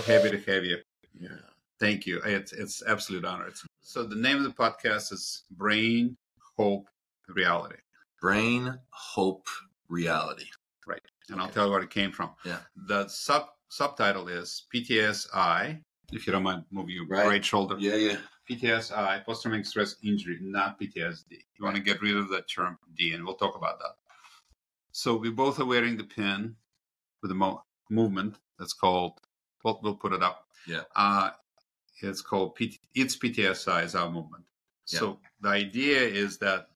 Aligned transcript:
so 0.00 0.12
happy 0.12 0.30
to 0.36 0.52
have 0.52 0.64
you. 0.64 0.78
Yeah. 1.18 1.28
Thank 1.78 2.06
you. 2.06 2.20
It's 2.24 2.52
it's 2.52 2.82
absolute 2.86 3.24
honor. 3.24 3.46
It's, 3.48 3.64
so 3.80 4.02
the 4.04 4.16
name 4.16 4.36
of 4.36 4.44
the 4.44 4.50
podcast 4.50 5.12
is 5.12 5.44
Brain 5.52 6.16
Hope 6.56 6.88
Reality. 7.28 7.76
Brain, 8.20 8.78
hope, 8.90 9.46
reality. 9.88 10.44
Right. 10.86 11.00
And 11.30 11.40
I'll 11.40 11.48
tell 11.48 11.66
you 11.66 11.72
where 11.72 11.82
it 11.82 11.90
came 11.90 12.12
from. 12.12 12.30
Yeah. 12.44 12.58
The 12.88 13.08
sub 13.08 13.46
subtitle 13.68 14.28
is 14.28 14.66
PTSI. 14.74 15.80
If 16.12 16.26
you 16.26 16.32
don't 16.32 16.42
mind, 16.42 16.64
move 16.70 16.90
your 16.90 17.06
Right. 17.06 17.26
right 17.26 17.44
shoulder. 17.44 17.76
Yeah, 17.78 17.94
yeah. 17.94 18.16
PTSI, 18.50 19.24
post 19.24 19.42
traumatic 19.42 19.64
stress 19.64 19.96
injury, 20.02 20.38
not 20.42 20.78
PTSD. 20.78 21.30
You 21.30 21.64
want 21.64 21.76
to 21.76 21.82
get 21.82 22.02
rid 22.02 22.16
of 22.16 22.28
that 22.30 22.48
term 22.48 22.76
D, 22.96 23.12
and 23.12 23.24
we'll 23.24 23.36
talk 23.36 23.56
about 23.56 23.78
that. 23.78 23.94
So 24.92 25.16
we 25.16 25.30
both 25.30 25.60
are 25.60 25.64
wearing 25.64 25.96
the 25.96 26.04
pin 26.04 26.56
with 27.22 27.28
the 27.30 27.34
mo- 27.36 27.62
movement 27.90 28.36
that's 28.58 28.72
called. 28.72 29.20
We'll, 29.64 29.80
we'll 29.82 29.96
put 29.96 30.12
it 30.12 30.22
up. 30.22 30.46
Yeah. 30.66 30.82
Uh, 30.96 31.30
it's 32.02 32.22
called 32.22 32.56
PT, 32.56 32.78
it's 32.94 33.16
PTSI 33.16 33.84
is 33.84 33.94
our 33.94 34.10
movement. 34.10 34.44
So 34.84 35.20
the 35.40 35.50
idea 35.50 36.00
is 36.00 36.38
that 36.38 36.66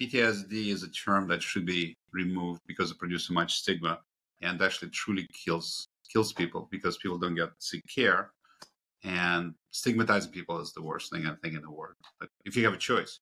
PTSD 0.00 0.68
is 0.68 0.82
a 0.82 0.88
term 0.88 1.28
that 1.28 1.42
should 1.42 1.66
be 1.66 1.98
removed 2.12 2.62
because 2.66 2.90
it 2.90 2.98
produces 2.98 3.28
so 3.28 3.34
much 3.34 3.56
stigma 3.56 3.98
and 4.40 4.60
actually 4.62 4.88
truly 4.88 5.28
kills 5.44 5.88
kills 6.10 6.32
people 6.32 6.68
because 6.70 6.96
people 6.98 7.18
don't 7.18 7.34
get 7.34 7.50
seek 7.58 7.82
care 7.94 8.32
and 9.04 9.54
stigmatizing 9.70 10.30
people 10.30 10.60
is 10.60 10.72
the 10.72 10.82
worst 10.82 11.10
thing 11.10 11.26
I 11.26 11.34
think 11.42 11.54
in 11.54 11.62
the 11.62 11.70
world. 11.70 11.96
But 12.20 12.28
if 12.44 12.56
you 12.56 12.64
have 12.64 12.74
a 12.74 12.78
choice. 12.78 13.20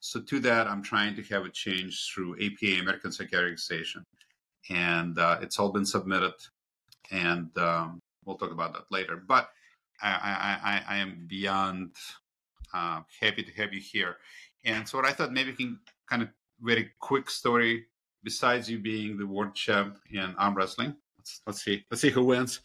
So 0.00 0.20
to 0.20 0.40
that, 0.40 0.66
I'm 0.66 0.82
trying 0.82 1.14
to 1.16 1.22
have 1.34 1.44
a 1.44 1.50
change 1.50 2.10
through 2.12 2.34
APA, 2.34 2.80
American 2.80 3.12
Psychiatric 3.12 3.54
Association, 3.54 4.04
and 4.68 5.16
uh, 5.18 5.38
it's 5.40 5.60
all 5.60 5.70
been 5.70 5.86
submitted, 5.86 6.34
and 7.10 7.56
um, 7.58 8.00
we'll 8.24 8.36
talk 8.36 8.52
about 8.52 8.72
that 8.74 8.84
later. 8.90 9.16
But 9.16 9.50
I, 10.02 10.10
I, 10.10 10.70
I, 10.70 10.94
I 10.94 10.98
am 10.98 11.26
beyond 11.26 11.94
uh, 12.72 13.00
happy 13.20 13.42
to 13.42 13.52
have 13.52 13.72
you 13.72 13.80
here. 13.80 14.16
And 14.64 14.88
so 14.88 14.98
what 14.98 15.06
I 15.06 15.12
thought 15.12 15.32
maybe 15.32 15.50
we 15.50 15.56
can 15.56 15.80
kind 16.08 16.22
of 16.22 16.28
very 16.60 16.90
quick 17.00 17.28
story. 17.30 17.86
Besides 18.24 18.70
you 18.70 18.78
being 18.78 19.18
the 19.18 19.26
world 19.26 19.52
champ 19.52 19.98
in 20.12 20.36
arm 20.38 20.54
wrestling, 20.54 20.94
let's, 21.18 21.40
let's 21.44 21.64
see, 21.64 21.84
let's 21.90 22.00
see 22.00 22.10
who 22.10 22.22
wins. 22.22 22.60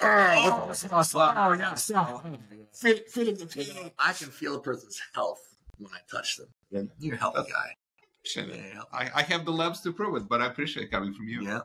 Oh, 0.00 1.52
yes. 1.52 1.90
Feel, 2.72 2.96
feeling 3.08 3.34
the 3.34 3.46
pain. 3.46 3.90
I 3.98 4.12
can 4.12 4.28
feel 4.28 4.54
a 4.54 4.60
person's 4.60 5.00
health 5.12 5.40
when 5.78 5.92
I 5.92 5.98
touch 6.08 6.36
them. 6.36 6.46
You're 7.00 7.16
a 7.16 7.18
healthy 7.18 7.50
guy. 7.50 7.74
I, 8.92 9.10
I 9.16 9.22
have 9.22 9.44
the 9.44 9.50
labs 9.50 9.80
to 9.80 9.92
prove 9.92 10.14
it, 10.14 10.28
but 10.28 10.40
I 10.40 10.46
appreciate 10.46 10.84
it 10.84 10.90
coming 10.92 11.12
from 11.12 11.26
you. 11.26 11.42
Yeah. 11.42 11.62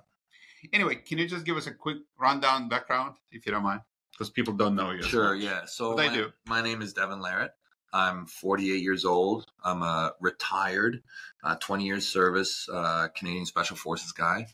Anyway, 0.73 0.95
can 0.95 1.17
you 1.17 1.27
just 1.27 1.45
give 1.45 1.57
us 1.57 1.67
a 1.67 1.73
quick 1.73 1.97
rundown 2.19 2.69
background, 2.69 3.15
if 3.31 3.45
you 3.45 3.51
don't 3.51 3.63
mind? 3.63 3.81
Because 4.11 4.29
people 4.29 4.53
don't 4.53 4.75
know 4.75 4.91
you. 4.91 5.03
Sure, 5.03 5.35
yeah. 5.35 5.65
So 5.65 5.97
I 5.97 6.07
my, 6.07 6.13
do. 6.13 6.31
my 6.45 6.61
name 6.61 6.81
is 6.81 6.93
Devon 6.93 7.19
Larratt. 7.19 7.49
I'm 7.93 8.25
48 8.25 8.81
years 8.81 9.05
old. 9.05 9.45
I'm 9.63 9.81
a 9.81 10.13
retired, 10.19 11.01
uh, 11.43 11.55
20 11.55 11.85
years 11.85 12.07
service 12.07 12.67
uh, 12.71 13.07
Canadian 13.15 13.45
Special 13.45 13.77
Forces 13.77 14.11
guy. 14.11 14.47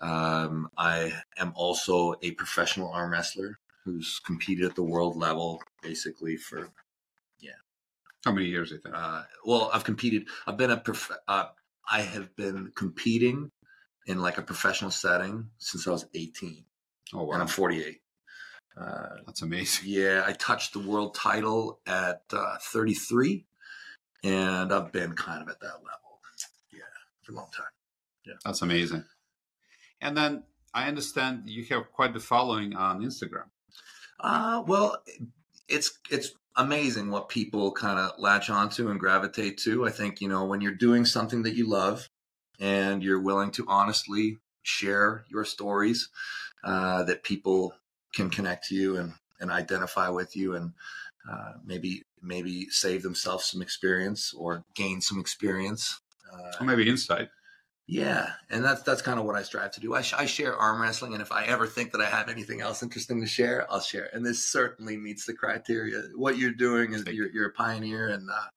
Um, 0.00 0.70
I 0.78 1.12
am 1.36 1.52
also 1.54 2.14
a 2.22 2.30
professional 2.32 2.90
arm 2.90 3.12
wrestler 3.12 3.58
who's 3.84 4.20
competed 4.24 4.64
at 4.64 4.74
the 4.74 4.82
world 4.82 5.16
level 5.16 5.60
basically 5.82 6.36
for 6.36 6.70
yeah. 7.40 7.52
How 8.24 8.32
many 8.32 8.46
years, 8.46 8.72
I 8.72 8.76
think? 8.76 8.94
uh, 8.96 9.22
well, 9.44 9.70
I've 9.72 9.84
competed. 9.84 10.28
I've 10.46 10.56
been 10.56 10.70
a 10.70 10.76
prof- 10.76 11.10
uh, 11.26 11.46
I 11.90 12.02
have 12.02 12.34
been 12.36 12.72
competing 12.76 13.50
in 14.06 14.20
like 14.20 14.38
a 14.38 14.42
professional 14.42 14.90
setting 14.90 15.50
since 15.58 15.86
I 15.86 15.90
was 15.90 16.06
18, 16.14 16.64
oh, 17.14 17.32
and. 17.32 17.42
I'm 17.42 17.48
48. 17.48 18.00
Uh, 18.80 19.08
That's 19.26 19.42
amazing. 19.42 19.84
yeah, 19.88 20.22
I 20.26 20.32
touched 20.32 20.72
the 20.72 20.78
world 20.78 21.14
title 21.14 21.80
at 21.86 22.22
uh, 22.32 22.56
33, 22.62 23.44
and 24.24 24.72
I've 24.72 24.92
been 24.92 25.12
kind 25.14 25.42
of 25.42 25.48
at 25.48 25.60
that 25.60 25.66
level. 25.66 26.20
Yeah, 26.72 26.80
for 27.22 27.32
a 27.32 27.34
long 27.36 27.48
time. 27.54 27.66
Yeah. 28.24 28.34
That's 28.44 28.62
amazing. 28.62 29.04
And 30.00 30.16
then 30.16 30.44
I 30.72 30.88
understand 30.88 31.42
you 31.46 31.64
have 31.66 31.92
quite 31.92 32.12
the 32.12 32.20
following 32.20 32.74
on 32.74 33.02
Instagram. 33.02 33.46
Uh, 34.18 34.62
well, 34.66 35.02
it's 35.68 35.98
it's 36.10 36.32
amazing 36.56 37.10
what 37.10 37.28
people 37.28 37.72
kind 37.72 37.98
of 37.98 38.18
latch 38.18 38.50
onto 38.50 38.88
and 38.88 39.00
gravitate 39.00 39.58
to. 39.58 39.86
I 39.86 39.90
think 39.90 40.20
you 40.20 40.28
know 40.28 40.44
when 40.44 40.60
you're 40.60 40.74
doing 40.74 41.04
something 41.04 41.42
that 41.42 41.54
you 41.54 41.68
love 41.68 42.08
and 42.60 43.02
you're 43.02 43.20
willing 43.20 43.50
to 43.52 43.64
honestly 43.68 44.38
share 44.62 45.24
your 45.30 45.44
stories, 45.44 46.08
uh, 46.64 47.02
that 47.04 47.22
people 47.24 47.74
can 48.14 48.30
connect 48.30 48.66
to 48.68 48.74
you 48.74 48.96
and 48.96 49.14
and 49.40 49.50
identify 49.50 50.08
with 50.10 50.36
you 50.36 50.54
and 50.54 50.74
uh, 51.30 51.52
maybe 51.64 52.02
maybe 52.22 52.68
save 52.70 53.02
themselves 53.02 53.46
some 53.46 53.62
experience 53.62 54.34
or 54.34 54.64
gain 54.74 55.00
some 55.00 55.18
experience. 55.18 56.00
Uh, 56.32 56.52
Or 56.60 56.66
maybe 56.66 56.88
insight. 56.88 57.30
yeah, 57.86 58.34
and 58.50 58.64
that's 58.64 58.82
that's 58.82 59.02
kind 59.02 59.18
of 59.18 59.26
what 59.26 59.34
I 59.36 59.42
strive 59.42 59.72
to 59.72 59.80
do. 59.80 59.94
I, 59.94 60.02
sh- 60.02 60.14
I 60.14 60.26
share 60.26 60.54
arm 60.56 60.80
wrestling, 60.80 61.12
and 61.14 61.22
if 61.22 61.32
I 61.32 61.46
ever 61.46 61.66
think 61.66 61.90
that 61.92 62.00
I 62.00 62.08
have 62.08 62.28
anything 62.28 62.60
else 62.60 62.82
interesting 62.82 63.20
to 63.20 63.26
share, 63.26 63.66
I'll 63.70 63.80
share. 63.80 64.08
And 64.12 64.24
this 64.24 64.46
certainly 64.48 64.96
meets 64.96 65.26
the 65.26 65.34
criteria. 65.34 66.02
What 66.14 66.38
you're 66.38 66.52
doing 66.52 66.92
is 66.92 67.04
you're, 67.06 67.30
you're 67.32 67.48
a 67.48 67.52
pioneer, 67.52 68.08
and 68.08 68.28
uh, 68.30 68.48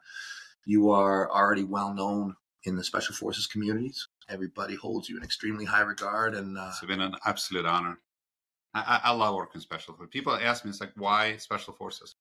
you 0.65 0.91
are 0.91 1.31
already 1.31 1.63
well 1.63 1.93
known 1.93 2.35
in 2.65 2.75
the 2.75 2.83
special 2.83 3.15
forces 3.15 3.47
communities. 3.47 4.07
Everybody 4.29 4.75
holds 4.75 5.09
you 5.09 5.17
in 5.17 5.23
extremely 5.23 5.65
high 5.65 5.81
regard, 5.81 6.33
and 6.35 6.57
uh, 6.57 6.67
It's 6.69 6.81
been 6.85 7.01
an 7.01 7.15
absolute 7.25 7.65
honor. 7.65 7.99
I, 8.73 9.01
I, 9.03 9.11
love 9.11 9.35
working 9.35 9.61
special 9.61 9.93
forces. 9.93 10.09
People 10.11 10.33
ask 10.33 10.65
me, 10.65 10.71
it's 10.71 10.81
like, 10.81 10.93
why 10.95 11.37
special 11.37 11.73
forces? 11.73 12.15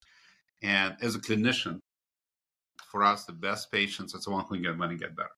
And 0.62 0.94
as 1.00 1.14
a 1.14 1.18
clinician, 1.18 1.80
for 2.90 3.02
us, 3.02 3.24
the 3.24 3.32
best 3.32 3.72
patients 3.72 4.12
is 4.14 4.24
the 4.24 4.30
one 4.30 4.44
who 4.44 4.56
can 4.56 4.62
get 4.62 4.76
when 4.78 4.90
and 4.90 5.00
get 5.00 5.16
better. 5.16 5.30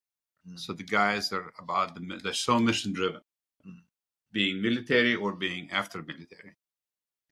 Mm. 0.51 0.59
So 0.59 0.73
the 0.73 0.83
guys 0.83 1.33
are 1.33 1.53
about 1.59 1.95
the 1.95 2.21
they're 2.23 2.33
so 2.33 2.59
mission 2.59 2.93
driven, 2.93 3.21
Mm. 3.67 3.81
being 4.33 4.61
military 4.61 5.15
or 5.15 5.33
being 5.35 5.71
after 5.71 6.03
military, 6.03 6.53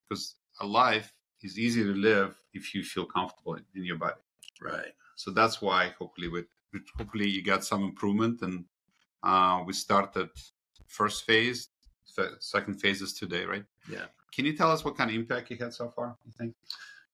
because 0.08 0.36
a 0.60 0.66
life 0.66 1.12
is 1.42 1.58
easy 1.58 1.82
to 1.82 1.92
live 1.94 2.36
if 2.54 2.74
you 2.74 2.84
feel 2.84 3.04
comfortable 3.04 3.54
in, 3.54 3.64
in 3.74 3.84
your 3.84 3.96
body. 3.98 4.20
right, 4.60 4.92
So 5.16 5.32
that's 5.32 5.60
why 5.60 5.88
hopefully 5.98 6.28
with- 6.28 6.46
hopefully 6.96 7.28
you 7.28 7.42
got 7.42 7.64
some 7.64 7.82
improvement 7.84 8.42
and 8.42 8.64
uh, 9.22 9.62
we 9.66 9.72
started 9.72 10.28
first 10.86 11.24
phase, 11.24 11.68
se- 12.04 12.36
second 12.40 12.74
phase 12.80 13.00
is 13.02 13.12
today, 13.12 13.44
right? 13.44 13.64
yeah, 13.90 14.06
Can 14.34 14.44
you 14.44 14.56
tell 14.56 14.70
us 14.70 14.84
what 14.84 14.96
kind 14.96 15.10
of 15.10 15.16
impact 15.16 15.50
you 15.50 15.56
had 15.56 15.72
so 15.72 15.88
far? 15.88 16.16
You 16.26 16.32
think? 16.36 16.54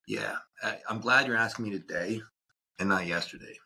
yeah. 0.06 0.36
I, 0.62 0.78
I'm 0.88 1.00
glad 1.00 1.26
you're 1.26 1.36
asking 1.36 1.66
me 1.66 1.70
today 1.70 2.20
and 2.78 2.88
not 2.88 3.06
yesterday 3.06 3.56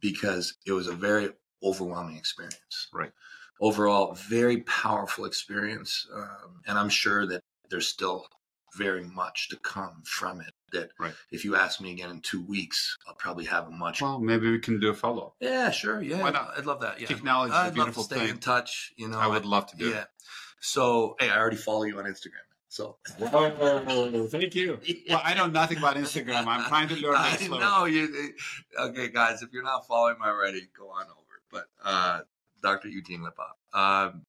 because 0.00 0.54
it 0.66 0.72
was 0.72 0.88
a 0.88 0.92
very 0.92 1.30
overwhelming 1.62 2.16
experience. 2.16 2.88
Right. 2.92 3.12
overall 3.60 4.14
very 4.28 4.58
powerful 4.62 5.24
experience 5.26 6.08
um, 6.14 6.60
and 6.66 6.76
i'm 6.76 6.88
sure 6.88 7.26
that 7.26 7.42
there's 7.70 7.86
still 7.86 8.26
very 8.76 9.04
much 9.04 9.48
to 9.50 9.56
come 9.56 10.02
from 10.04 10.40
it 10.40 10.52
that 10.72 10.90
Right. 10.98 11.12
if 11.30 11.44
you 11.44 11.56
ask 11.56 11.80
me 11.80 11.92
again 11.92 12.10
in 12.10 12.20
two 12.20 12.40
weeks 12.42 12.96
i'll 13.06 13.14
probably 13.14 13.44
have 13.46 13.66
a 13.66 13.70
much 13.70 14.00
Well, 14.00 14.18
maybe 14.18 14.50
we 14.50 14.58
can 14.58 14.80
do 14.80 14.90
a 14.90 14.94
follow 14.94 15.26
up. 15.26 15.34
yeah 15.40 15.70
sure 15.70 16.00
yeah 16.02 16.22
Why 16.22 16.30
not? 16.30 16.54
i'd 16.56 16.64
love 16.66 16.80
that 16.80 17.00
yeah 17.00 17.06
Technology 17.06 17.52
is 17.52 17.56
a 17.58 17.60
i'd 17.62 17.76
love 17.76 17.94
to 17.94 18.02
stay 18.02 18.16
thing. 18.20 18.28
in 18.30 18.38
touch 18.38 18.92
you 18.96 19.08
know 19.08 19.18
I 19.18 19.26
would 19.26 19.44
love 19.44 19.66
to 19.68 19.76
do 19.76 19.88
yeah 19.90 20.04
so 20.60 21.16
hey 21.20 21.28
i 21.28 21.36
already 21.36 21.56
follow 21.56 21.82
you 21.84 21.98
on 21.98 22.04
instagram 22.04 22.46
so 22.68 22.96
Oh, 23.20 24.26
thank 24.30 24.54
you. 24.54 24.80
Well, 25.08 25.20
I 25.22 25.34
know 25.34 25.46
nothing 25.46 25.76
about 25.76 25.96
Instagram. 25.96 26.46
I'm 26.46 26.64
trying 26.68 26.88
to 26.88 26.94
learn 26.96 27.14
I 27.18 27.36
know 27.48 27.84
you. 27.84 28.32
Okay, 28.78 29.10
guys, 29.10 29.42
if 29.42 29.52
you're 29.52 29.62
not 29.62 29.86
following 29.86 30.16
me 30.18 30.26
already, 30.26 30.68
go 30.78 30.88
on 30.88 31.04
over. 31.04 31.42
But 31.50 31.64
uh, 31.84 32.20
Dr. 32.62 32.88
Eugene 32.88 33.20
Lipov, 33.20 33.78
um, 33.78 34.24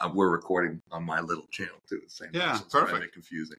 uh, 0.00 0.10
we're 0.12 0.30
recording 0.30 0.80
on 0.90 1.04
my 1.04 1.20
little 1.20 1.46
channel 1.50 1.76
too. 1.88 2.00
the 2.04 2.10
Same 2.10 2.30
Yeah, 2.32 2.54
so 2.54 2.64
it's 2.64 2.74
perfect. 2.74 3.12
confusing, 3.12 3.58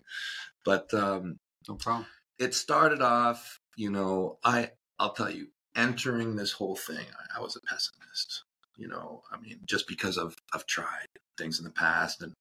but 0.66 0.94
um, 0.94 1.38
No 1.68 1.76
problem. 1.76 2.06
it 2.40 2.54
started 2.54 3.02
off. 3.02 3.60
You 3.76 3.90
know, 3.92 4.38
I 4.44 4.72
I'll 5.00 5.14
tell 5.14 5.30
you, 5.32 5.48
entering 5.76 6.36
this 6.36 6.52
whole 6.52 6.76
thing, 6.76 7.06
I, 7.34 7.40
I 7.40 7.42
was 7.42 7.56
a 7.56 7.62
pessimist. 7.62 8.44
You 8.78 8.88
know, 8.88 9.22
I 9.32 9.40
mean, 9.40 9.60
just 9.66 9.88
because 9.88 10.18
I've 10.18 10.36
I've 10.54 10.66
tried 10.66 11.08
things 11.38 11.60
in 11.60 11.66
the 11.66 11.72
past, 11.72 12.22
and 12.22 12.34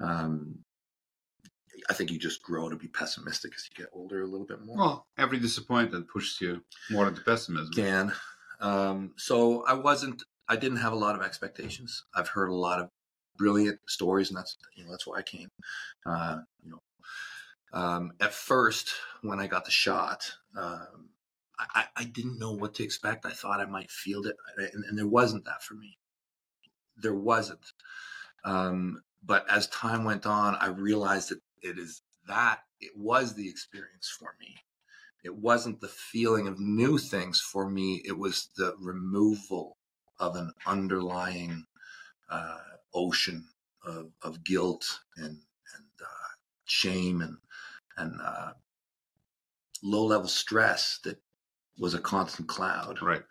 um, 0.00 0.58
I 1.90 1.94
think 1.94 2.10
you 2.10 2.18
just 2.18 2.42
grow 2.42 2.68
to 2.68 2.76
be 2.76 2.88
pessimistic 2.88 3.52
as 3.56 3.68
you 3.70 3.84
get 3.84 3.90
older 3.92 4.22
a 4.22 4.26
little 4.26 4.46
bit 4.46 4.64
more. 4.64 4.76
Well, 4.76 5.06
every 5.18 5.38
disappointment 5.38 6.08
pushes 6.08 6.40
you 6.40 6.62
more 6.90 7.08
into 7.08 7.22
pessimism. 7.22 7.72
can. 7.74 8.12
Um, 8.60 9.12
so 9.16 9.64
I 9.66 9.74
wasn't. 9.74 10.22
I 10.48 10.56
didn't 10.56 10.78
have 10.78 10.92
a 10.92 10.96
lot 10.96 11.14
of 11.16 11.22
expectations. 11.22 12.04
I've 12.14 12.28
heard 12.28 12.48
a 12.50 12.54
lot 12.54 12.80
of 12.80 12.88
brilliant 13.36 13.80
stories, 13.88 14.28
and 14.30 14.36
that's 14.38 14.56
you 14.76 14.84
know 14.84 14.90
that's 14.90 15.06
why 15.06 15.18
I 15.18 15.22
came. 15.22 15.50
Uh, 16.06 16.38
you 16.64 16.70
know, 16.70 16.82
um, 17.72 18.12
at 18.20 18.32
first 18.34 18.94
when 19.22 19.40
I 19.40 19.46
got 19.46 19.64
the 19.64 19.70
shot, 19.70 20.32
um, 20.56 21.10
I, 21.58 21.86
I- 21.96 22.04
didn't 22.04 22.38
know 22.38 22.52
what 22.52 22.74
to 22.74 22.84
expect. 22.84 23.24
I 23.26 23.30
thought 23.30 23.60
I 23.60 23.66
might 23.66 23.90
feel 23.90 24.26
it, 24.26 24.36
and, 24.56 24.84
and 24.84 24.98
there 24.98 25.06
wasn't 25.06 25.44
that 25.46 25.62
for 25.62 25.74
me. 25.74 25.98
There 26.96 27.14
wasn't. 27.14 27.72
Um, 28.44 29.02
but 29.22 29.48
as 29.50 29.68
time 29.68 30.04
went 30.04 30.26
on, 30.26 30.56
I 30.56 30.68
realized 30.68 31.30
that 31.30 31.40
it 31.62 31.78
is 31.78 32.02
that 32.26 32.60
it 32.80 32.96
was 32.96 33.34
the 33.34 33.48
experience 33.48 34.08
for 34.18 34.34
me. 34.40 34.56
It 35.24 35.36
wasn't 35.36 35.80
the 35.80 35.88
feeling 35.88 36.48
of 36.48 36.60
new 36.60 36.98
things 36.98 37.40
for 37.40 37.68
me. 37.70 38.02
It 38.04 38.18
was 38.18 38.50
the 38.56 38.76
removal 38.78 39.78
of 40.18 40.36
an 40.36 40.52
underlying 40.66 41.66
uh, 42.30 42.60
ocean 42.94 43.46
of, 43.84 44.10
of 44.22 44.44
guilt 44.44 45.00
and 45.16 45.26
and 45.74 45.86
uh, 46.00 46.28
shame 46.64 47.20
and 47.20 47.36
and 47.96 48.20
uh, 48.22 48.52
low 49.82 50.04
level 50.06 50.28
stress 50.28 50.98
that 51.04 51.18
was 51.78 51.94
a 51.94 51.98
constant 51.98 52.48
cloud. 52.48 53.00
Right. 53.02 53.22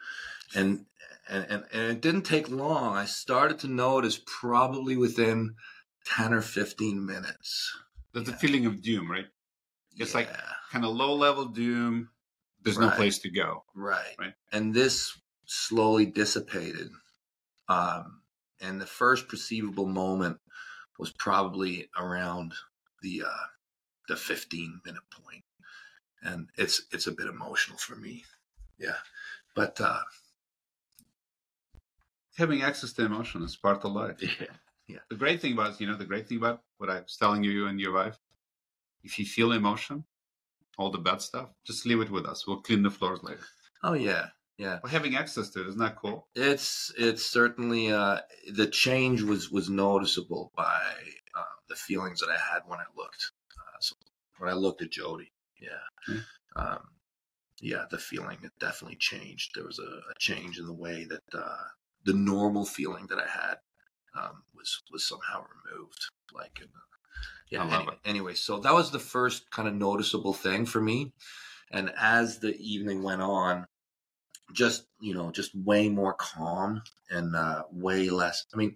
And, 0.56 0.86
and 1.30 1.46
and 1.50 1.64
and 1.72 1.92
it 1.92 2.02
didn't 2.02 2.24
take 2.24 2.50
long. 2.50 2.96
I 2.96 3.06
started 3.06 3.60
to 3.60 3.68
notice 3.68 4.20
probably 4.26 4.98
within 4.98 5.56
ten 6.06 6.34
or 6.34 6.42
fifteen 6.42 7.06
minutes. 7.06 7.72
That's 8.14 8.30
Yeah. 8.30 8.36
a 8.36 8.38
feeling 8.38 8.66
of 8.66 8.82
doom, 8.82 9.10
right? 9.10 9.28
It's 9.98 10.16
like 10.16 10.30
kind 10.72 10.86
of 10.86 10.96
low 10.96 11.14
level 11.16 11.46
doom. 11.46 12.10
There's 12.64 12.78
no 12.78 12.90
place 12.92 13.20
to 13.20 13.30
go. 13.30 13.64
right. 13.76 14.16
Right. 14.20 14.34
And 14.52 14.74
this 14.74 15.18
slowly 15.46 16.06
dissipated. 16.06 16.90
Um, 17.68 18.21
and 18.62 18.80
the 18.80 18.86
first 18.86 19.28
perceivable 19.28 19.88
moment 19.88 20.38
was 21.00 21.12
probably 21.12 21.90
around 21.98 22.54
the 23.02 23.24
uh, 23.26 23.48
the 24.08 24.16
15 24.16 24.82
minute 24.86 25.02
point, 25.12 25.44
and 26.22 26.48
it's 26.58 26.84
it's 26.92 27.08
a 27.08 27.12
bit 27.12 27.28
emotional 27.28 27.78
for 27.78 27.96
me. 27.96 28.24
Yeah, 28.78 28.98
but 29.56 29.80
uh, 29.82 30.00
Having 32.38 32.62
access 32.64 32.94
to 32.94 33.06
emotion 33.06 33.44
is 33.44 33.56
part 33.56 33.84
of 33.84 33.92
life. 33.92 34.18
yeah, 34.88 35.00
The 35.10 35.16
great 35.18 35.42
thing 35.42 35.54
about 35.54 35.80
you 35.82 35.88
know 35.88 35.98
the 35.98 36.06
great 36.06 36.28
thing 36.28 36.38
about 36.38 36.62
what 36.78 36.90
I 36.90 37.02
was 37.02 37.18
telling 37.18 37.44
you 37.44 37.68
and 37.68 37.80
your 37.80 37.94
wife, 37.94 38.18
if 39.04 39.20
you 39.20 39.26
feel 39.26 39.52
emotion, 39.52 40.06
all 40.78 40.90
the 40.92 40.98
bad 40.98 41.22
stuff, 41.22 41.50
just 41.66 41.86
leave 41.86 42.00
it 42.00 42.10
with 42.10 42.26
us. 42.26 42.48
We'll 42.48 42.62
clean 42.62 42.84
the 42.84 42.90
floors 42.90 43.22
later. 43.22 43.44
oh 43.84 43.94
yeah, 43.94 44.30
yeah. 44.62 44.78
Having 44.88 45.16
access 45.16 45.50
to 45.50 45.62
it 45.62 45.68
is 45.68 45.76
not 45.76 45.96
that 45.96 45.96
cool. 45.96 46.28
It's 46.36 46.94
it's 46.96 47.26
certainly 47.26 47.92
uh, 47.92 48.20
the 48.54 48.68
change 48.68 49.24
was 49.24 49.50
was 49.52 49.70
noticeable 49.72 50.52
by 50.56 50.82
uh, 51.36 51.56
the 51.68 51.76
feelings 51.76 52.20
that 52.20 52.30
I 52.30 52.38
had 52.38 52.62
when 52.68 52.80
I 52.80 52.86
looked. 52.96 53.32
Uh, 53.58 53.78
so 53.80 53.96
when 54.38 54.52
I 54.52 54.54
looked 54.54 54.84
at 54.84 54.92
Jody, 54.92 55.32
yeah, 55.60 55.86
Mm. 56.08 56.24
um, 56.56 56.84
yeah, 57.60 57.86
the 57.90 57.98
feeling 57.98 58.38
it 58.44 58.52
definitely 58.60 58.98
changed. 58.98 59.52
There 59.56 59.66
was 59.66 59.80
a, 59.80 60.12
a 60.12 60.14
change 60.20 60.60
in 60.60 60.68
the 60.68 60.74
way 60.86 61.06
that 61.06 61.24
uh, 61.34 61.64
the 62.06 62.14
normal 62.14 62.66
feeling 62.66 63.08
that 63.08 63.20
I 63.20 63.28
had 63.28 63.58
um, 64.16 64.44
was 64.56 64.84
was 64.92 65.08
somehow 65.08 65.44
removed. 65.66 66.06
Like, 66.34 66.60
in, 66.62 66.68
yeah. 67.50 67.66
Anyway, 67.66 67.96
anyway, 68.06 68.34
so 68.36 68.60
that 68.60 68.76
was 68.76 68.92
the 68.92 69.00
first 69.00 69.50
kind 69.50 69.68
of 69.68 69.74
noticeable 69.74 70.34
thing 70.34 70.68
for 70.68 70.82
me. 70.82 71.14
And 71.72 71.92
as 71.98 72.40
the 72.40 72.56
evening 72.58 73.02
went 73.02 73.22
on, 73.22 73.66
just 74.54 74.86
you 75.00 75.14
know 75.14 75.32
just 75.32 75.56
way 75.56 75.90
more 75.90 76.14
calm 76.14 76.82
and 77.10 77.36
uh, 77.36 77.64
way 77.72 78.10
less 78.10 78.46
i 78.54 78.58
mean 78.58 78.76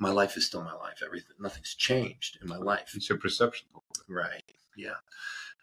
my 0.00 0.10
life 0.10 0.36
is 0.36 0.46
still 0.46 0.62
my 0.62 0.74
life. 0.74 1.02
Everything 1.04 1.34
nothing's 1.40 1.74
changed 1.74 2.38
in 2.40 2.46
my 2.48 2.56
life. 2.56 2.92
It's 2.94 3.08
your 3.08 3.18
perception. 3.18 3.66
right. 4.08 4.44
Yeah. 4.76 4.94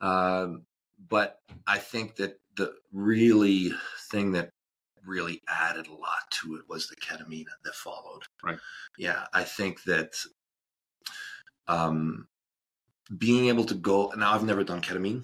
Um, 0.02 0.66
but 1.10 1.40
i 1.68 1.78
think 1.78 2.16
that 2.16 2.40
the 2.56 2.74
really 2.94 3.72
thing 4.10 4.32
that 4.32 4.50
really 5.06 5.42
added 5.48 5.88
a 5.88 5.92
lot 5.94 6.32
to 6.32 6.56
it 6.56 6.64
was 6.68 6.88
the 6.88 6.96
ketamine 6.96 7.46
that 7.64 7.76
followed. 7.76 8.24
Right. 8.44 8.58
yeah 8.98 9.26
i 9.34 9.44
think 9.44 9.84
that 9.84 10.14
um 11.68 12.28
being 13.18 13.48
able 13.48 13.66
to 13.66 13.76
go 13.76 14.12
now 14.18 14.34
i've 14.34 14.44
never 14.44 14.64
done 14.64 14.82
ketamine 14.82 15.24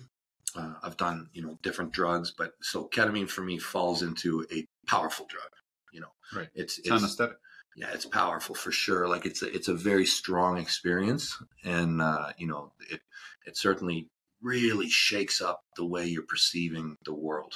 uh, 0.56 0.74
I've 0.84 0.98
done 0.98 1.30
you 1.34 1.42
know 1.42 1.58
different 1.64 1.94
drugs, 1.94 2.32
but 2.38 2.54
so 2.62 2.88
ketamine 2.88 3.30
for 3.30 3.42
me 3.42 3.58
falls 3.58 4.02
into 4.02 4.46
a 4.52 4.66
powerful 4.88 5.26
drug. 5.28 5.50
You 5.94 6.02
know, 6.02 6.14
Right. 6.34 6.48
It's 6.54 6.78
It's, 6.80 6.88
it's 6.88 6.92
anesthetic. 7.04 7.38
yeah, 7.76 7.90
it's 7.94 8.06
powerful 8.06 8.56
for 8.56 8.72
sure. 8.72 9.08
Like 9.08 9.26
it's 9.26 9.42
a, 9.42 9.54
it's 9.54 9.68
a 9.68 9.74
very 9.74 10.06
strong 10.06 10.58
experience, 10.58 11.38
and 11.64 12.02
uh, 12.02 12.32
you 12.38 12.48
know 12.48 12.74
it 12.90 13.02
it 13.46 13.58
certainly 13.58 14.10
really 14.42 14.90
shakes 14.90 15.42
up 15.42 15.62
the 15.76 15.86
way 15.86 16.06
you're 16.06 16.24
perceiving 16.24 16.98
the 17.06 17.14
world, 17.14 17.54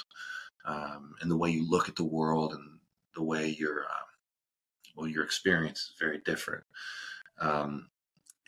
um, 0.64 1.14
and 1.20 1.30
the 1.30 1.36
way 1.36 1.50
you 1.50 1.68
look 1.68 1.88
at 1.88 1.96
the 1.96 2.04
world, 2.04 2.52
and 2.52 2.78
the 3.14 3.22
way 3.22 3.48
your 3.48 3.84
uh, 3.84 4.06
well 4.96 5.08
your 5.08 5.24
experience 5.24 5.80
is 5.80 5.94
very 5.98 6.18
different. 6.24 6.64
Um, 7.40 7.88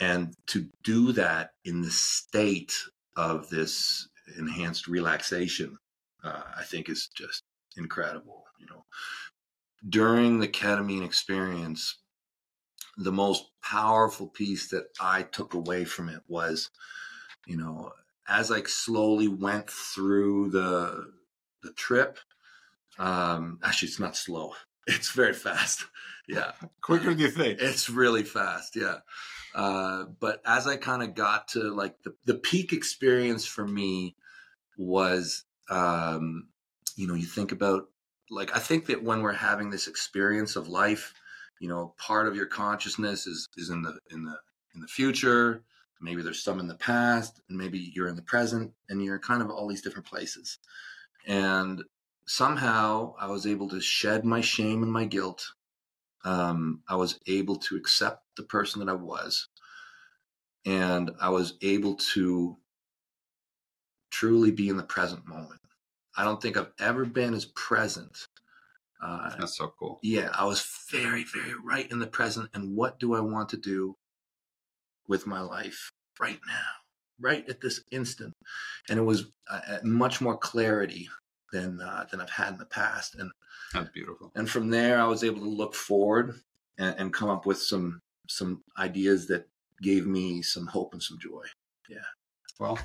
and 0.01 0.35
to 0.49 0.69
do 0.85 1.13
that 1.13 1.51
in 1.65 1.83
the 1.83 1.91
state 1.91 2.75
of 3.17 3.49
this 3.51 4.09
enhanced 4.37 4.87
relaxation, 4.89 5.79
uh, 6.25 6.43
I 6.57 6.65
think 6.65 6.89
is 6.89 7.09
just 7.15 7.43
incredible. 7.77 8.45
You 8.59 8.67
know, 8.67 8.85
during 9.89 10.39
the 10.41 10.49
ketamine 10.49 11.05
experience, 11.05 11.99
the 12.97 13.13
most 13.13 13.45
powerful 13.63 14.27
piece 14.29 14.69
that 14.71 14.87
I 15.01 15.23
took 15.23 15.55
away 15.55 15.85
from 15.85 16.09
it 16.09 16.21
was, 16.27 16.71
you 17.47 17.57
know, 17.57 17.93
as 18.29 18.51
I 18.51 18.63
slowly 18.65 19.29
went 19.29 19.71
through 19.71 20.51
the 20.51 21.13
the 21.63 21.73
trip. 21.73 22.19
Um, 22.99 23.59
actually, 23.63 23.89
it's 23.89 24.01
not 24.01 24.17
slow; 24.17 24.55
it's 24.87 25.11
very 25.13 25.33
fast. 25.35 25.85
Yeah, 26.29 26.53
Quicker 26.83 27.11
than 27.11 27.19
you 27.19 27.31
think. 27.31 27.61
it's 27.61 27.89
really 27.89 28.23
fast, 28.23 28.77
yeah. 28.77 28.99
Uh, 29.55 30.05
but 30.21 30.41
as 30.47 30.67
I 30.67 30.77
kind 30.77 31.03
of 31.03 31.15
got 31.15 31.49
to 31.49 31.75
like 31.75 32.03
the, 32.03 32.15
the 32.25 32.35
peak 32.35 32.73
experience 32.73 33.47
for 33.47 33.67
me 33.67 34.17
was, 34.77 35.45
um, 35.71 36.49
you 36.97 37.07
know, 37.07 37.15
you 37.15 37.27
think 37.27 37.53
about 37.53 37.89
like, 38.31 38.55
I 38.55 38.59
think 38.59 38.87
that 38.87 39.03
when 39.03 39.23
we're 39.23 39.33
having 39.33 39.71
this 39.71 39.89
experience 39.89 40.57
of 40.57 40.69
life, 40.69 41.15
you 41.61 41.69
know, 41.69 41.95
part 41.99 42.29
of 42.29 42.37
your 42.37 42.47
consciousness 42.47 43.27
is, 43.27 43.49
is 43.57 43.71
in 43.71 43.83
the, 43.83 43.99
in 44.11 44.25
the, 44.25 44.37
in 44.75 44.81
the 44.81 44.87
future. 44.87 45.63
Maybe 46.01 46.23
there's 46.23 46.45
some 46.45 46.61
in 46.61 46.69
the 46.69 46.77
past 46.77 47.41
and 47.49 47.59
maybe 47.59 47.93
you're 47.95 48.09
in 48.09 48.17
the 48.17 48.23
present 48.23 48.73
and 48.89 49.03
you're 49.03 49.19
kind 49.19 49.43
of 49.43 49.51
all 49.51 49.67
these 49.67 49.83
different 49.83 50.07
places. 50.07 50.59
And 51.27 51.83
somehow 52.27 53.15
I 53.19 53.27
was 53.27 53.47
able 53.47 53.69
to 53.71 53.81
shed 53.81 54.25
my 54.25 54.41
shame 54.41 54.83
and 54.83 54.93
my 54.93 55.07
guilt 55.07 55.53
um, 56.25 56.83
I 56.89 56.97
was 56.97 57.19
able 57.27 57.57
to 57.57 57.77
accept 57.77 58.23
the 58.39 58.45
person 58.45 58.81
that 58.81 58.91
I 58.91 58.95
was, 58.97 59.47
and 60.65 61.11
I 61.21 61.29
was 61.29 61.55
able 61.61 61.97
to 62.15 62.57
truly 64.11 64.51
be 64.51 64.71
in 64.71 64.79
the 64.79 64.83
present 64.83 65.27
moment. 65.29 65.61
I 66.17 66.25
don't 66.25 66.41
think 66.41 66.57
I've 66.57 66.73
ever 66.81 67.05
been 67.05 67.35
as 67.35 67.45
present. 67.45 68.17
Uh, 69.03 69.31
That's 69.39 69.57
so 69.57 69.73
cool. 69.79 70.01
yeah, 70.03 70.31
I 70.37 70.45
was 70.47 70.67
very, 70.91 71.25
very 71.25 71.53
right 71.65 71.89
in 71.91 71.99
the 72.01 72.07
present. 72.07 72.49
And 72.55 72.75
what 72.75 72.99
do 72.99 73.15
I 73.15 73.21
want 73.21 73.51
to 73.51 73.57
do 73.57 73.95
with 75.07 75.27
my 75.27 75.41
life 75.41 75.91
right 76.19 76.41
now, 76.49 76.67
right 77.21 77.49
at 77.49 77.61
this 77.61 77.83
instant? 77.93 78.33
And 78.89 78.99
it 78.99 79.03
was 79.03 79.27
uh, 79.51 79.61
uh, 79.69 79.79
much 79.85 80.21
more 80.21 80.37
clarity 80.37 81.09
than 81.53 81.81
uh, 81.81 82.07
than 82.11 82.21
I've 82.21 82.31
had 82.31 82.55
in 82.55 82.59
the 82.59 82.67
past. 82.67 83.15
And 83.15 83.31
That's 83.73 83.91
beautiful. 83.91 84.33
and 84.35 84.49
from 84.51 84.71
there 84.71 84.99
i 85.01 85.05
was 85.07 85.23
able 85.23 85.41
to 85.41 85.49
look 85.49 85.75
forward 85.75 86.35
and, 86.79 86.95
and 86.99 87.13
come 87.13 87.29
up 87.29 87.47
with 87.47 87.61
some 87.61 88.01
some 88.29 88.63
ideas 88.79 89.27
that 89.29 89.49
gave 89.83 90.07
me 90.07 90.43
some 90.43 90.67
hope 90.67 90.93
and 90.93 91.03
some 91.03 91.19
joy 91.19 91.45
Yeah. 91.89 91.99
Well, 92.61 92.79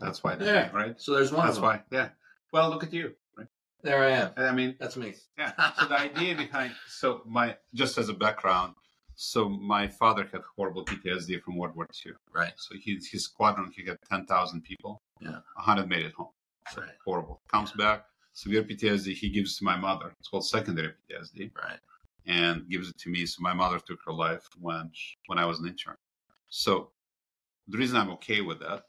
that's 0.00 0.22
why. 0.22 0.36
Yeah. 0.40 0.70
Right. 0.72 1.00
so 1.00 1.14
there's 1.14 1.32
one 1.32 1.46
That's 1.46 1.58
of 1.58 1.62
them. 1.62 1.70
why. 1.70 1.82
Yeah. 1.90 2.08
Well, 2.52 2.70
look 2.70 2.82
at 2.84 2.92
you. 2.92 3.14
Right. 3.36 3.46
there 3.82 4.02
i 4.04 4.10
am 4.10 4.32
I 4.36 4.52
mean, 4.52 4.76
that's 4.80 4.96
me 4.96 5.14
yeah. 5.38 5.52
So 5.78 5.86
the 5.86 5.98
idea 5.98 6.34
behind 6.36 6.72
so 6.88 7.22
my 7.26 7.56
just 7.74 7.98
as 7.98 8.08
a 8.08 8.14
background, 8.14 8.74
so 9.14 9.48
my 9.48 9.86
father 9.88 10.24
had 10.32 10.42
horrible 10.56 10.84
PTSD 10.84 11.42
from 11.42 11.56
World 11.56 11.74
War 11.76 11.86
II. 12.06 12.12
right 12.32 12.52
So 12.56 12.74
he, 12.82 12.98
his 13.12 13.24
squadron, 13.24 13.70
he 13.76 13.84
had 13.84 13.98
ten 14.10 14.26
thousand 14.26 14.62
people. 14.62 15.02
Yeah. 15.20 15.40
hundred 15.56 15.88
made 15.88 16.04
it 16.06 16.14
home. 16.14 16.32
So 16.72 16.80
Right. 16.82 16.90
horrible. 17.04 17.40
Comes 17.52 17.72
back, 17.72 18.04
severe 18.32 18.62
PTSD. 18.62 19.14
He 19.14 19.28
gives 19.30 19.58
to 19.58 19.64
my 19.64 19.76
mother. 19.76 20.12
It's 20.20 20.28
called 20.28 20.46
secondary 20.46 20.92
PTSD, 21.10 21.50
right 21.64 21.80
and 22.28 22.68
gives 22.70 22.90
it 22.90 22.98
to 23.00 23.10
me. 23.10 23.26
So 23.26 23.38
my 23.42 23.54
mother 23.54 23.80
took 23.80 24.00
her 24.06 24.14
life 24.14 24.48
when 24.60 24.90
when 25.26 25.38
I 25.38 25.46
was 25.46 25.60
an 25.60 25.68
intern. 25.68 25.96
So 26.48 26.92
the 27.68 27.78
reason 27.78 27.98
I'm 27.98 28.10
okay 28.12 28.42
with 28.42 28.60
that 28.60 28.84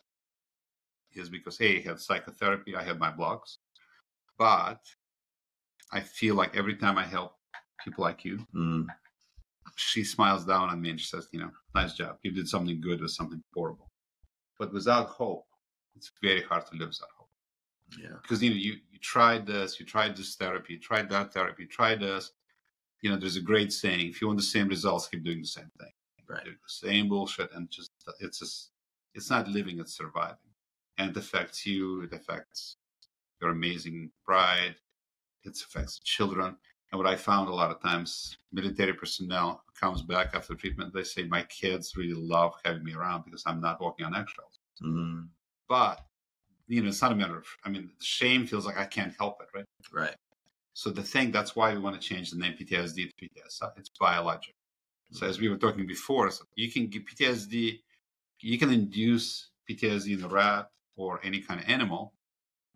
is 1.13 1.29
because 1.29 1.57
hey, 1.57 1.79
I 1.79 1.81
had 1.81 1.99
psychotherapy. 1.99 2.75
I 2.75 2.83
had 2.83 2.99
my 2.99 3.11
blocks, 3.11 3.59
but 4.37 4.81
I 5.91 6.01
feel 6.01 6.35
like 6.35 6.57
every 6.57 6.75
time 6.77 6.97
I 6.97 7.05
help 7.05 7.33
people 7.83 8.03
like 8.03 8.25
you, 8.25 8.47
mm, 8.55 8.87
she 9.75 10.03
smiles 10.03 10.45
down 10.45 10.69
on 10.69 10.81
me 10.81 10.91
and 10.91 10.99
she 10.99 11.07
says, 11.07 11.29
you 11.33 11.39
know, 11.39 11.51
nice 11.75 11.93
job. 11.95 12.17
You 12.23 12.31
did 12.31 12.49
something 12.49 12.81
good 12.81 13.01
with 13.01 13.11
something 13.11 13.43
horrible. 13.55 13.91
But 14.59 14.73
without 14.73 15.07
hope, 15.09 15.45
it's 15.95 16.11
very 16.21 16.43
hard 16.43 16.65
to 16.67 16.75
live 16.77 16.89
without 16.89 17.09
hope. 17.17 17.29
yeah 17.97 18.17
Because 18.21 18.43
you 18.43 18.51
know, 18.51 18.57
you, 18.57 18.73
you 18.91 18.99
tried 19.01 19.47
this, 19.47 19.79
you 19.79 19.85
tried 19.85 20.17
this 20.17 20.35
therapy, 20.35 20.75
you 20.75 20.79
tried 20.79 21.09
that 21.09 21.33
therapy, 21.33 21.63
you 21.63 21.69
tried 21.69 22.01
this. 22.01 22.31
You 23.01 23.09
know, 23.09 23.17
there's 23.17 23.37
a 23.37 23.41
great 23.41 23.71
saying, 23.71 24.09
if 24.09 24.21
you 24.21 24.27
want 24.27 24.39
the 24.39 24.43
same 24.43 24.67
results, 24.67 25.07
keep 25.07 25.23
doing 25.23 25.41
the 25.41 25.47
same 25.47 25.71
thing. 25.79 25.91
right 26.27 26.43
Do 26.43 26.51
the 26.51 26.57
same 26.87 27.09
bullshit 27.09 27.49
and 27.55 27.69
just 27.69 27.91
It's 28.19 28.39
just, 28.39 28.71
it's 29.13 29.29
not 29.29 29.47
living; 29.47 29.79
it's 29.79 29.95
surviving, 29.95 30.51
and 30.97 31.11
it 31.11 31.17
affects 31.17 31.65
you. 31.65 32.01
It 32.01 32.13
affects 32.13 32.77
your 33.41 33.51
amazing 33.51 34.11
pride. 34.25 34.75
It 35.43 35.57
affects 35.61 35.99
children. 35.99 36.57
And 36.91 36.97
what 36.99 37.07
I 37.07 37.15
found 37.15 37.49
a 37.49 37.53
lot 37.53 37.71
of 37.71 37.81
times, 37.81 38.37
military 38.51 38.93
personnel 38.93 39.63
comes 39.79 40.01
back 40.01 40.33
after 40.33 40.55
treatment, 40.55 40.93
they 40.93 41.03
say, 41.03 41.23
my 41.23 41.43
kids 41.43 41.95
really 41.95 42.15
love 42.15 42.53
having 42.65 42.83
me 42.83 42.93
around 42.93 43.25
because 43.25 43.43
I'm 43.45 43.61
not 43.61 43.79
walking 43.79 44.05
on 44.07 44.15
eggshells. 44.15 44.59
Mm, 44.83 45.27
But, 45.67 46.03
you 46.67 46.81
know, 46.81 46.89
it's 46.89 47.01
not 47.01 47.11
a 47.11 47.15
matter 47.15 47.37
of, 47.37 47.45
I 47.63 47.69
mean, 47.69 47.91
the 47.99 48.05
shame 48.05 48.47
feels 48.47 48.65
like 48.65 48.77
I 48.77 48.85
can't 48.85 49.13
help 49.19 49.39
it, 49.41 49.49
right? 49.55 49.65
right. 49.93 50.15
So 50.79 50.89
the 50.91 51.03
thing, 51.03 51.29
that's 51.29 51.57
why 51.57 51.73
we 51.73 51.79
want 51.79 52.01
to 52.01 52.07
change 52.07 52.31
the 52.31 52.37
name 52.37 52.53
PTSD 52.53 53.09
to 53.09 53.13
PTSI. 53.21 53.69
It's 53.75 53.89
biologic. 53.99 54.55
So 55.11 55.27
as 55.27 55.37
we 55.37 55.49
were 55.49 55.57
talking 55.57 55.85
before, 55.85 56.31
so 56.31 56.45
you 56.55 56.71
can 56.71 56.87
get 56.87 57.05
PTSD, 57.05 57.81
you 58.39 58.57
can 58.57 58.71
induce 58.71 59.49
PTSD 59.69 60.17
in 60.17 60.23
a 60.23 60.29
rat 60.29 60.69
or 60.95 61.19
any 61.21 61.41
kind 61.41 61.59
of 61.59 61.67
animal 61.67 62.13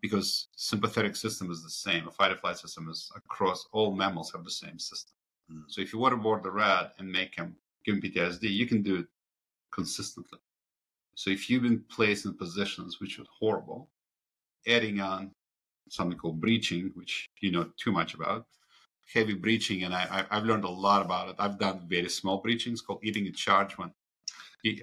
because 0.02 0.48
sympathetic 0.54 1.16
system 1.16 1.50
is 1.50 1.62
the 1.62 1.70
same. 1.70 2.06
A 2.06 2.10
fight 2.10 2.32
or 2.32 2.36
flight 2.36 2.58
system 2.58 2.90
is 2.90 3.10
across 3.16 3.66
all 3.72 3.90
mammals 3.90 4.30
have 4.32 4.44
the 4.44 4.50
same 4.50 4.78
system. 4.78 5.14
Mm. 5.50 5.62
So 5.68 5.80
if 5.80 5.90
you 5.94 5.98
waterboard 5.98 6.42
the 6.42 6.50
rat 6.50 6.92
and 6.98 7.10
make 7.10 7.34
him 7.34 7.56
give 7.86 7.94
him 7.94 8.02
PTSD, 8.02 8.42
you 8.42 8.66
can 8.66 8.82
do 8.82 8.96
it 8.96 9.06
consistently. 9.72 10.40
So 11.14 11.30
if 11.30 11.48
you've 11.48 11.62
been 11.62 11.82
placed 11.88 12.26
in 12.26 12.36
positions 12.36 13.00
which 13.00 13.18
are 13.18 13.24
horrible, 13.40 13.88
adding 14.66 15.00
on 15.00 15.30
something 15.88 16.18
called 16.18 16.40
breaching, 16.40 16.90
which 16.94 17.28
you 17.40 17.50
know 17.50 17.70
too 17.76 17.92
much 17.92 18.14
about, 18.14 18.46
heavy 19.12 19.34
breaching, 19.34 19.84
and 19.84 19.94
I, 19.94 20.26
I, 20.30 20.36
I've 20.36 20.44
learned 20.44 20.64
a 20.64 20.70
lot 20.70 21.04
about 21.04 21.28
it. 21.28 21.36
I've 21.38 21.58
done 21.58 21.86
very 21.88 22.08
small 22.08 22.38
breachings 22.38 22.80
called 22.80 23.00
eating 23.02 23.26
a 23.26 23.32
charge 23.32 23.76
when 23.78 23.92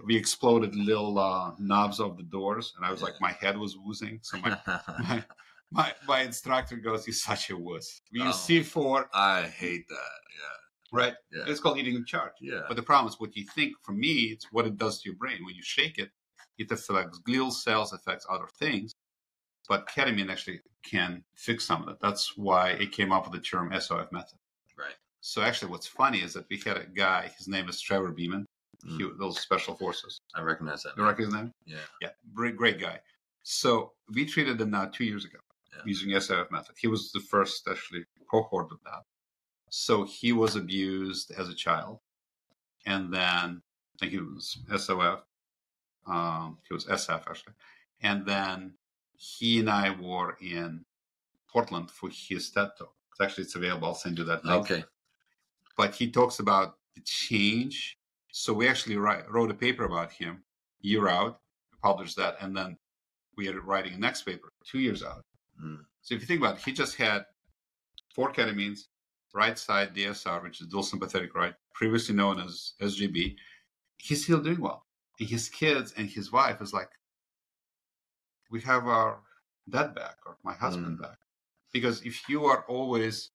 we 0.05 0.15
exploded 0.15 0.75
little 0.75 1.17
uh, 1.17 1.53
knobs 1.57 1.99
of 1.99 2.17
the 2.17 2.23
doors, 2.23 2.73
and 2.77 2.85
I 2.85 2.91
was 2.91 3.01
like, 3.01 3.13
my 3.19 3.31
head 3.31 3.57
was 3.57 3.75
woozing. 3.77 4.19
So 4.21 4.37
my, 4.37 4.57
my, 4.99 5.23
my, 5.71 5.93
my 6.07 6.21
instructor 6.21 6.75
goes, 6.75 7.07
You're 7.07 7.15
such 7.15 7.49
a 7.49 7.57
wuss. 7.57 8.01
We 8.13 8.21
use 8.21 8.35
Oh. 8.35 8.47
C4, 8.47 9.05
I 9.13 9.41
hate 9.43 9.87
that. 9.89 9.95
Yeah. 9.95 10.99
Right? 10.99 11.13
Yeah. 11.31 11.43
It's 11.47 11.59
called 11.59 11.79
eating 11.79 11.95
a 11.97 12.03
charge. 12.03 12.33
Yeah. 12.41 12.55
Yeah. 12.55 12.61
But 12.67 12.77
the 12.77 12.83
problem 12.83 13.09
is 13.11 13.19
what 13.19 13.35
you 13.35 13.45
think, 13.55 13.73
for 13.81 13.93
me, 13.93 14.29
it's 14.33 14.47
what 14.51 14.67
it 14.67 14.77
does 14.77 15.01
to 15.01 15.09
your 15.09 15.17
brain. 15.17 15.43
When 15.45 15.55
you 15.55 15.63
shake 15.63 15.97
it, 15.97 16.11
it 16.59 16.69
affects 16.69 17.19
glial 17.27 17.51
cells, 17.51 17.91
affects 17.93 18.27
other 18.29 18.47
things. 18.59 18.93
But 19.69 19.87
ketamine 19.87 20.31
actually 20.31 20.61
can 20.83 21.23
fix 21.35 21.65
some 21.65 21.81
of 21.81 21.87
that. 21.87 21.99
That's 22.01 22.35
why 22.37 22.71
it 22.71 22.91
came 22.91 23.11
up 23.11 23.23
with 23.29 23.33
the 23.39 23.45
term 23.47 23.71
SOF 23.79 24.11
method. 24.11 24.37
Right. 24.77 24.95
So 25.21 25.41
actually, 25.41 25.71
what's 25.71 25.87
funny 25.87 26.19
is 26.19 26.33
that 26.33 26.45
we 26.49 26.57
had 26.65 26.77
a 26.77 26.85
guy, 26.85 27.31
his 27.37 27.47
name 27.47 27.69
is 27.69 27.79
Trevor 27.81 28.11
Beeman, 28.11 28.45
Mm. 28.83 28.97
he, 28.97 29.09
those 29.19 29.39
special 29.39 29.75
forces. 29.75 30.19
I 30.33 30.41
recognize 30.41 30.81
that. 30.81 30.97
You 30.97 31.03
recognize 31.03 31.33
his 31.33 31.41
name? 31.43 31.53
Yeah. 31.67 31.77
Yeah, 32.01 32.09
great, 32.33 32.57
great 32.57 32.79
guy. 32.79 32.99
So 33.43 33.93
we 34.09 34.25
treated 34.25 34.59
him 34.59 34.71
now 34.71 34.85
two 34.85 35.03
years 35.03 35.23
ago 35.23 35.37
Yeah. 35.71 35.83
using 35.85 36.19
SOF 36.19 36.49
method. 36.49 36.75
He 36.79 36.87
was 36.87 37.11
the 37.11 37.19
first 37.19 37.67
actually 37.67 38.05
cohort 38.31 38.71
of 38.71 38.79
that. 38.85 39.03
So 39.69 40.03
he 40.05 40.33
was 40.33 40.55
abused 40.55 41.29
as 41.31 41.47
a 41.47 41.53
child, 41.53 41.99
and 42.87 43.13
then 43.13 43.61
I 43.93 43.97
think 43.99 44.13
he 44.13 44.17
was 44.19 44.57
SOF. 44.75 45.23
Um, 46.07 46.57
he 46.67 46.73
was 46.73 46.85
SF 46.87 47.27
actually, 47.29 47.53
and 48.01 48.25
then 48.25 48.73
he 49.21 49.59
and 49.59 49.69
I 49.69 49.91
were 49.91 50.35
in 50.41 50.83
Portland 51.47 51.91
for 51.91 52.09
his 52.11 52.49
TED 52.49 52.69
talk. 52.77 52.95
Actually, 53.21 53.43
it's 53.43 53.53
available. 53.55 53.87
I'll 53.89 53.93
send 53.93 54.17
you 54.17 54.23
that 54.23 54.43
link 54.43 54.63
Okay. 54.71 54.83
but 55.77 55.93
he 55.93 56.09
talks 56.09 56.39
about 56.39 56.77
the 56.95 57.01
change. 57.05 57.97
So 58.31 58.51
we 58.51 58.67
actually 58.67 58.97
write, 58.97 59.29
wrote 59.31 59.51
a 59.51 59.53
paper 59.53 59.83
about 59.83 60.11
him 60.11 60.43
year 60.79 61.07
out, 61.07 61.39
published 61.83 62.17
that, 62.17 62.37
and 62.41 62.57
then 62.57 62.77
we 63.37 63.47
are 63.47 63.61
writing 63.61 63.93
a 63.93 63.97
next 63.97 64.23
paper 64.23 64.49
two 64.65 64.79
years 64.79 65.03
out. 65.03 65.21
Mm. 65.63 65.81
So 66.01 66.15
if 66.15 66.21
you 66.21 66.27
think 66.27 66.39
about 66.41 66.55
it, 66.57 66.63
he 66.63 66.71
just 66.71 66.95
had 66.95 67.25
four 68.15 68.33
ketamines, 68.33 68.85
right 69.35 69.57
side 69.59 69.93
DSR, 69.95 70.41
which 70.41 70.61
is 70.61 70.67
dual 70.67 70.81
sympathetic 70.81 71.35
right, 71.35 71.53
previously 71.75 72.15
known 72.15 72.39
as 72.39 72.73
SGB. 72.81 73.35
He's 73.97 74.23
still 74.23 74.41
doing 74.41 74.59
well. 74.59 74.83
And 75.19 75.29
his 75.29 75.47
kids 75.47 75.93
and 75.95 76.09
his 76.09 76.31
wife 76.31 76.59
is 76.59 76.73
like, 76.73 76.89
we 78.51 78.61
have 78.61 78.87
our 78.87 79.19
dad 79.69 79.95
back 79.95 80.17
or 80.25 80.37
my 80.43 80.53
husband 80.53 80.99
mm. 80.99 81.01
back. 81.01 81.17
Because 81.73 82.01
if 82.03 82.27
you 82.29 82.45
are 82.45 82.65
always 82.67 83.31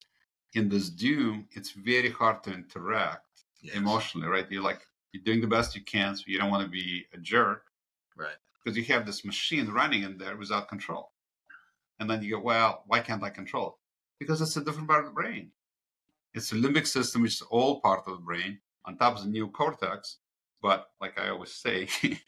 in 0.54 0.68
this 0.68 0.90
doom, 0.90 1.48
it's 1.52 1.70
very 1.72 2.10
hard 2.10 2.42
to 2.44 2.52
interact 2.52 3.22
Yes. 3.62 3.74
emotionally, 3.74 4.28
right? 4.28 4.46
You're 4.50 4.62
like, 4.62 4.86
you're 5.12 5.24
doing 5.24 5.40
the 5.40 5.46
best 5.46 5.74
you 5.74 5.82
can, 5.82 6.14
so 6.14 6.24
you 6.26 6.38
don't 6.38 6.50
want 6.50 6.62
to 6.64 6.70
be 6.70 7.06
a 7.14 7.18
jerk 7.18 7.64
Right. 8.14 8.36
because 8.62 8.76
you 8.76 8.84
have 8.84 9.06
this 9.06 9.24
machine 9.24 9.68
running 9.68 10.02
in 10.02 10.18
there 10.18 10.36
without 10.36 10.68
control. 10.68 11.12
And 11.98 12.08
then 12.08 12.22
you 12.22 12.36
go, 12.36 12.40
well, 12.40 12.84
why 12.86 13.00
can't 13.00 13.22
I 13.22 13.30
control 13.30 13.68
it? 13.68 13.74
Because 14.20 14.40
it's 14.40 14.56
a 14.56 14.64
different 14.64 14.88
part 14.88 15.00
of 15.00 15.06
the 15.06 15.14
brain. 15.14 15.50
It's 16.34 16.50
the 16.50 16.60
limbic 16.60 16.86
system, 16.86 17.22
which 17.22 17.36
is 17.36 17.42
all 17.42 17.80
part 17.80 18.06
of 18.06 18.12
the 18.12 18.22
brain, 18.22 18.60
on 18.84 18.96
top 18.96 19.16
of 19.16 19.24
the 19.24 19.30
neocortex. 19.30 20.16
But 20.60 20.90
like 21.00 21.18
I 21.18 21.30
always 21.30 21.52
say, 21.52 21.88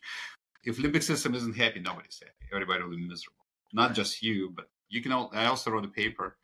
if 0.65 0.79
limbic 0.79 1.03
system 1.03 1.35
isn't 1.35 1.57
happy, 1.57 1.81
nobody's 1.81 2.21
happy. 2.23 2.33
Everybody 2.53 2.83
will 2.83 2.91
be 2.91 3.07
miserable. 3.07 3.45
Not 3.73 3.95
just 3.95 4.23
you, 4.23 4.51
but 4.55 4.69
you 4.89 5.03
can. 5.03 5.13
I 5.13 5.47
also 5.47 5.71
wrote 5.71 5.85
a 5.85 5.89
paper 5.89 6.37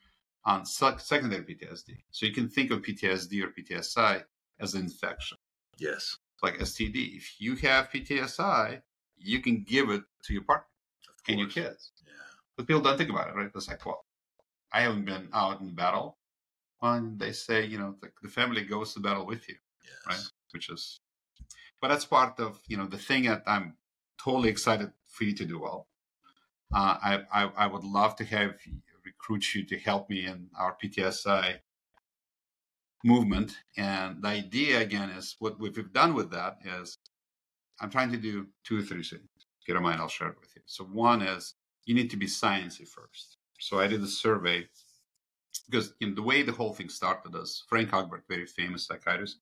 on 0.45 0.67
secondary 0.67 1.43
PTSD. 1.43 1.97
So 2.11 2.27
you 2.27 2.33
can 2.33 2.49
think 2.49 2.71
of 2.71 2.83
PTSD 2.83 3.43
or 3.43 3.49
PTSI 3.49 4.23
as 4.61 4.75
an 4.75 4.83
infection 4.83 5.39
Yes. 5.79 6.19
like 6.43 6.59
STD. 6.59 7.17
If 7.17 7.41
you 7.41 7.57
have 7.57 7.91
PTSI, 7.91 8.83
you 9.17 9.41
can 9.41 9.63
give 9.63 9.89
it 9.91 10.03
to 10.25 10.33
your 10.35 10.43
partner 10.43 10.67
and 11.29 11.39
your 11.39 11.49
kids. 11.49 11.93
Yeah. 12.07 12.13
But 12.57 12.67
people 12.67 12.83
don't 12.83 12.99
think 12.99 13.09
about 13.11 13.29
it, 13.29 13.35
right? 13.35 13.51
It's 13.55 13.69
like, 13.69 13.85
well, 13.87 14.05
I 14.71 14.83
haven't 14.83 15.07
been 15.07 15.29
out 15.33 15.61
in 15.63 15.75
battle. 15.75 16.19
Well, 16.83 17.11
they 17.17 17.33
say, 17.33 17.65
you 17.65 17.79
know, 17.79 17.95
the, 18.03 18.11
the 18.23 18.29
family 18.29 18.63
goes 18.65 18.93
to 18.95 19.01
battle 19.01 19.25
with 19.25 19.49
you, 19.49 19.55
Yes. 19.83 19.95
right? 20.07 20.25
Which 20.53 20.69
is, 20.69 21.01
but 21.81 21.89
that's 21.89 22.05
part 22.05 22.39
of, 22.39 22.61
you 22.69 22.77
know, 22.77 22.87
the 22.87 22.99
thing 22.99 23.25
that 23.25 23.43
I'm 23.47 23.77
totally 24.25 24.49
excited 24.49 24.91
for 25.07 25.25
you 25.25 25.35
to 25.35 25.45
do 25.45 25.59
well. 25.61 25.87
Uh, 26.75 26.97
I, 27.03 27.21
I, 27.33 27.51
I 27.57 27.67
would 27.67 27.85
love 27.85 28.17
to 28.17 28.25
have 28.25 28.55
recruit 29.05 29.55
you 29.55 29.65
to 29.67 29.79
help 29.79 30.09
me 30.09 30.27
in 30.27 30.49
our 30.59 30.77
PTSI 30.83 31.59
movement. 33.05 33.57
And 33.77 34.23
the 34.23 34.29
idea 34.29 34.81
again 34.81 35.11
is 35.11 35.37
what 35.39 35.61
we've 35.61 35.93
done 35.93 36.15
with 36.15 36.31
that 36.31 36.59
is 36.81 36.99
I'm 37.81 37.91
trying 37.91 38.11
to 38.13 38.17
do 38.17 38.47
two 38.65 38.79
or 38.79 38.83
three 38.83 39.03
things. 39.03 39.29
If 39.61 39.69
you 39.69 39.75
don't 39.75 39.83
mind, 39.83 40.01
I'll 40.01 40.09
share 40.09 40.29
it 40.29 40.41
with 40.41 40.51
you. 40.57 40.63
So 40.67 40.85
one 40.85 41.23
is 41.23 41.55
you 41.85 41.95
need 41.95 42.11
to 42.11 42.17
be 42.17 42.27
sciencey 42.27 42.89
first. 42.89 43.37
So 43.61 43.79
I 43.79 43.87
did 43.87 44.03
a 44.03 44.07
survey 44.07 44.67
because 45.71 45.95
know, 46.01 46.15
the 46.15 46.23
way 46.23 46.43
the 46.43 46.53
whole 46.53 46.73
thing 46.73 46.89
started 46.89 47.35
is 47.37 47.63
Frank 47.69 47.91
Ochberg, 47.91 48.23
very 48.29 48.47
famous 48.47 48.87
psychiatrist, 48.87 49.39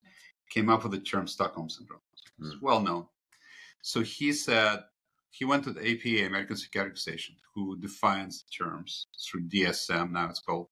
came 0.49 0.69
up 0.69 0.83
with 0.83 0.91
the 0.91 0.99
term 0.99 1.27
Stockholm 1.27 1.69
syndrome. 1.69 1.99
It's 2.39 2.55
Mm. 2.55 2.61
well 2.61 2.79
known. 2.79 3.07
So 3.83 4.01
he 4.01 4.31
said 4.31 4.79
he 5.29 5.43
went 5.43 5.65
to 5.65 5.73
the 5.73 5.81
APA, 5.81 6.25
American 6.25 6.55
Psychiatric 6.55 6.95
Association, 6.95 7.35
who 7.53 7.77
defines 7.77 8.45
terms 8.57 9.07
through 9.21 9.41
DSM. 9.49 10.11
Now 10.11 10.29
it's 10.29 10.39
called 10.39 10.67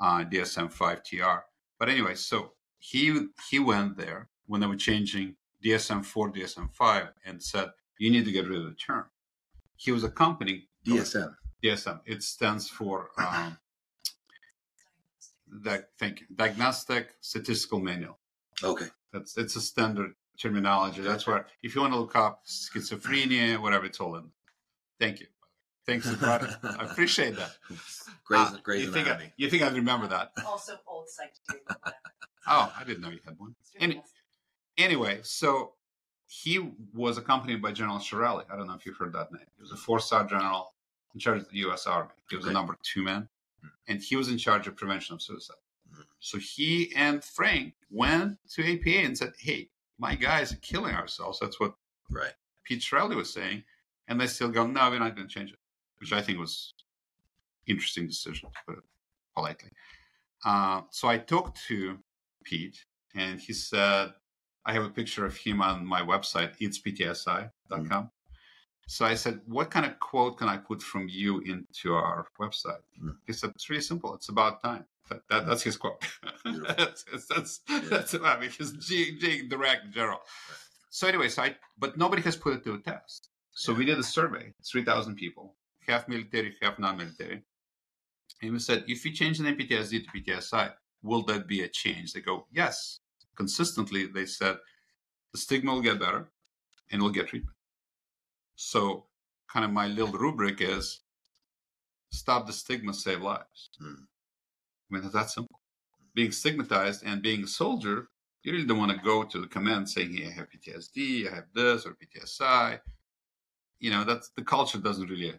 uh, 0.00 0.24
DSM 0.24 0.74
5TR. 0.74 1.42
But 1.78 1.88
anyway, 1.88 2.16
so 2.16 2.52
he 2.78 3.28
he 3.48 3.60
went 3.60 3.96
there 3.96 4.28
when 4.46 4.60
they 4.60 4.66
were 4.66 4.76
changing 4.76 5.36
DSM 5.64 6.04
4, 6.04 6.32
DSM 6.32 6.72
5, 6.72 7.08
and 7.24 7.40
said 7.40 7.70
you 7.98 8.10
need 8.10 8.24
to 8.24 8.32
get 8.32 8.48
rid 8.48 8.58
of 8.58 8.64
the 8.64 8.74
term. 8.74 9.04
He 9.76 9.92
was 9.92 10.02
accompanying 10.02 10.62
DSM. 10.84 11.34
DSM. 11.62 12.00
It 12.04 12.24
stands 12.24 12.68
for 12.68 13.10
um, 13.16 13.58
that. 15.62 15.90
Thank 16.00 16.20
you. 16.20 16.26
Diagnostic 16.34 17.14
Statistical 17.20 17.78
Manual. 17.78 18.18
Okay. 18.64 18.86
That's 19.12 19.38
it's 19.38 19.54
a 19.54 19.60
standard 19.60 20.14
terminology. 20.40 21.02
That's 21.02 21.26
where 21.26 21.46
if 21.62 21.74
you 21.74 21.80
want 21.80 21.92
to 21.94 21.98
look 22.00 22.16
up 22.16 22.44
schizophrenia, 22.46 23.58
whatever, 23.60 23.86
it's 23.86 24.00
all 24.00 24.16
in. 24.16 24.24
Thank 25.00 25.20
you. 25.20 25.26
Thanks 25.86 26.10
for 26.10 26.16
brought 26.16 26.42
it. 26.42 26.50
I 26.64 26.84
appreciate 26.84 27.36
that. 27.36 27.56
Grey's, 28.24 28.40
Ah, 28.48 28.58
Grey's 28.62 28.86
you 28.86 28.92
think 28.92 29.08
I, 29.08 29.32
you 29.36 29.48
think 29.48 29.62
I'd 29.62 29.74
remember 29.74 30.08
that? 30.08 30.32
Also 30.46 30.74
old 30.86 31.08
psych. 31.08 31.32
Oh, 32.48 32.72
I 32.78 32.84
didn't 32.84 33.00
know 33.02 33.10
you 33.10 33.18
had 33.24 33.36
one. 33.38 33.56
Any, 33.80 34.00
anyway, 34.78 35.18
so 35.24 35.72
he 36.28 36.70
was 36.94 37.18
accompanied 37.18 37.60
by 37.60 37.72
General 37.72 37.98
Chiarelli. 37.98 38.44
I 38.48 38.56
don't 38.56 38.68
know 38.68 38.74
if 38.74 38.86
you've 38.86 38.96
heard 38.96 39.12
that 39.14 39.32
name. 39.32 39.42
He 39.56 39.62
was 39.62 39.72
a 39.72 39.76
four-star 39.76 40.26
general 40.26 40.72
in 41.12 41.18
charge 41.18 41.40
of 41.40 41.48
the 41.50 41.56
U.S. 41.58 41.86
Army. 41.88 42.10
He 42.30 42.36
was 42.36 42.44
the 42.44 42.50
Okay. 42.50 42.54
number 42.54 42.76
two 42.84 43.02
man, 43.02 43.28
and 43.88 44.00
he 44.00 44.14
was 44.14 44.28
in 44.28 44.38
charge 44.38 44.68
of 44.68 44.76
prevention 44.76 45.14
of 45.14 45.22
suicide. 45.22 45.56
Mm. 45.92 46.04
So 46.20 46.38
he 46.38 46.92
and 46.94 47.22
Frank 47.24 47.74
went 47.90 48.38
to 48.50 48.62
APA 48.62 49.04
and 49.06 49.18
said, 49.18 49.32
"Hey, 49.40 49.70
my 49.98 50.14
guys 50.14 50.52
are 50.52 50.56
killing 50.56 50.94
ourselves." 50.94 51.38
That's 51.40 51.60
what 51.60 51.74
Right. 52.08 52.32
Pete 52.64 52.82
Chiarelli 52.82 53.16
was 53.16 53.32
saying, 53.32 53.64
and 54.08 54.20
they 54.20 54.26
still 54.26 54.48
go, 54.48 54.66
"No, 54.66 54.90
we're 54.90 54.98
not 55.00 55.16
going 55.16 55.26
to 55.26 55.34
change 55.34 55.52
it," 55.52 55.58
which 55.98 56.12
I 56.12 56.22
think 56.22 56.38
was 56.38 56.74
interesting 57.66 58.06
decision, 58.06 58.50
to 58.50 58.58
put 58.66 58.78
it 58.78 58.84
politely. 59.34 59.70
Uh, 60.44 60.82
so 60.90 61.08
I 61.08 61.18
talked 61.18 61.60
to 61.66 61.98
Pete, 62.44 62.84
and 63.14 63.40
he 63.40 63.52
said, 63.52 64.12
I 64.64 64.72
have 64.72 64.84
a 64.84 64.90
picture 64.90 65.24
of 65.24 65.36
him 65.36 65.62
on 65.62 65.86
my 65.86 66.00
website, 66.00 66.58
itsptsi.com. 66.60 68.10
So 68.88 69.04
I 69.04 69.14
said, 69.14 69.40
what 69.46 69.70
kind 69.70 69.86
of 69.86 69.98
quote 69.98 70.38
can 70.38 70.48
I 70.48 70.58
put 70.58 70.82
from 70.82 71.08
you 71.08 71.40
into 71.40 71.94
our 71.94 72.26
website? 72.40 72.82
Mm. 73.02 73.16
He 73.26 73.32
said, 73.32 73.50
it's 73.54 73.68
really 73.68 73.82
simple. 73.82 74.14
It's 74.14 74.28
about 74.28 74.62
time. 74.62 74.84
That, 75.08 75.22
that, 75.30 75.46
that's 75.46 75.62
his 75.62 75.76
quote. 75.76 76.02
That's, 76.44 77.04
that's, 77.28 77.60
that's, 77.88 78.14
I 78.14 78.40
mean, 78.40 78.50
he's 78.50 78.72
being, 78.88 79.18
being 79.20 79.48
direct, 79.48 79.92
general. 79.92 80.18
So 80.90 81.06
anyway, 81.06 81.28
so 81.28 81.42
I, 81.42 81.56
but 81.78 81.96
nobody 81.96 82.22
has 82.22 82.36
put 82.36 82.54
it 82.54 82.64
to 82.64 82.74
a 82.74 82.78
test. 82.78 83.28
So 83.52 83.72
Yeah. 83.72 83.78
we 83.78 83.84
did 83.84 83.98
a 83.98 84.02
survey, 84.02 84.52
3,000 84.64 85.14
people, 85.14 85.54
half 85.86 86.08
military, 86.08 86.54
half 86.60 86.78
non-military. 86.78 87.42
And 88.42 88.52
we 88.52 88.58
said, 88.58 88.84
if 88.88 89.04
you 89.04 89.12
change 89.12 89.38
the 89.38 89.44
name 89.44 89.56
PTSD 89.56 90.04
to 90.04 90.10
PTSI, 90.10 90.72
will 91.02 91.22
that 91.24 91.46
be 91.46 91.62
a 91.62 91.68
change? 91.68 92.12
They 92.12 92.20
go, 92.20 92.46
yes. 92.52 93.00
Consistently, 93.36 94.06
they 94.06 94.26
said 94.26 94.56
the 95.32 95.38
stigma 95.38 95.72
will 95.72 95.82
get 95.82 96.00
better 96.00 96.30
and 96.90 97.00
we'll 97.02 97.12
get 97.12 97.28
treatment. 97.28 97.56
So, 98.56 99.04
kind 99.52 99.64
of 99.64 99.70
my 99.70 99.86
little 99.86 100.12
rubric 100.18 100.60
is 100.60 101.00
stop 102.10 102.46
the 102.46 102.52
stigma, 102.52 102.92
save 102.94 103.22
lives. 103.22 103.70
Hmm. 103.78 104.04
I 104.90 104.94
mean, 104.94 105.04
it's 105.04 105.14
that 105.14 105.30
simple. 105.30 105.60
Being 106.14 106.32
stigmatized 106.32 107.02
and 107.04 107.22
being 107.22 107.44
a 107.44 107.46
soldier, 107.46 108.08
you 108.42 108.52
really 108.52 108.64
don't 108.66 108.78
want 108.78 108.92
to 108.92 109.04
go 109.04 109.24
to 109.24 109.40
the 109.40 109.46
command 109.48 109.88
saying, 109.88 110.14
hey, 110.14 110.28
I 110.28 110.30
have 110.30 110.48
PTSD, 110.50 111.30
I 111.30 111.34
have 111.34 111.46
this, 111.54 111.84
or 111.84 111.96
PTSI. 111.96 112.80
You 113.80 113.90
know, 113.90 114.04
that's 114.04 114.30
the 114.36 114.42
culture 114.42 114.78
doesn't 114.78 115.10
really 115.10 115.34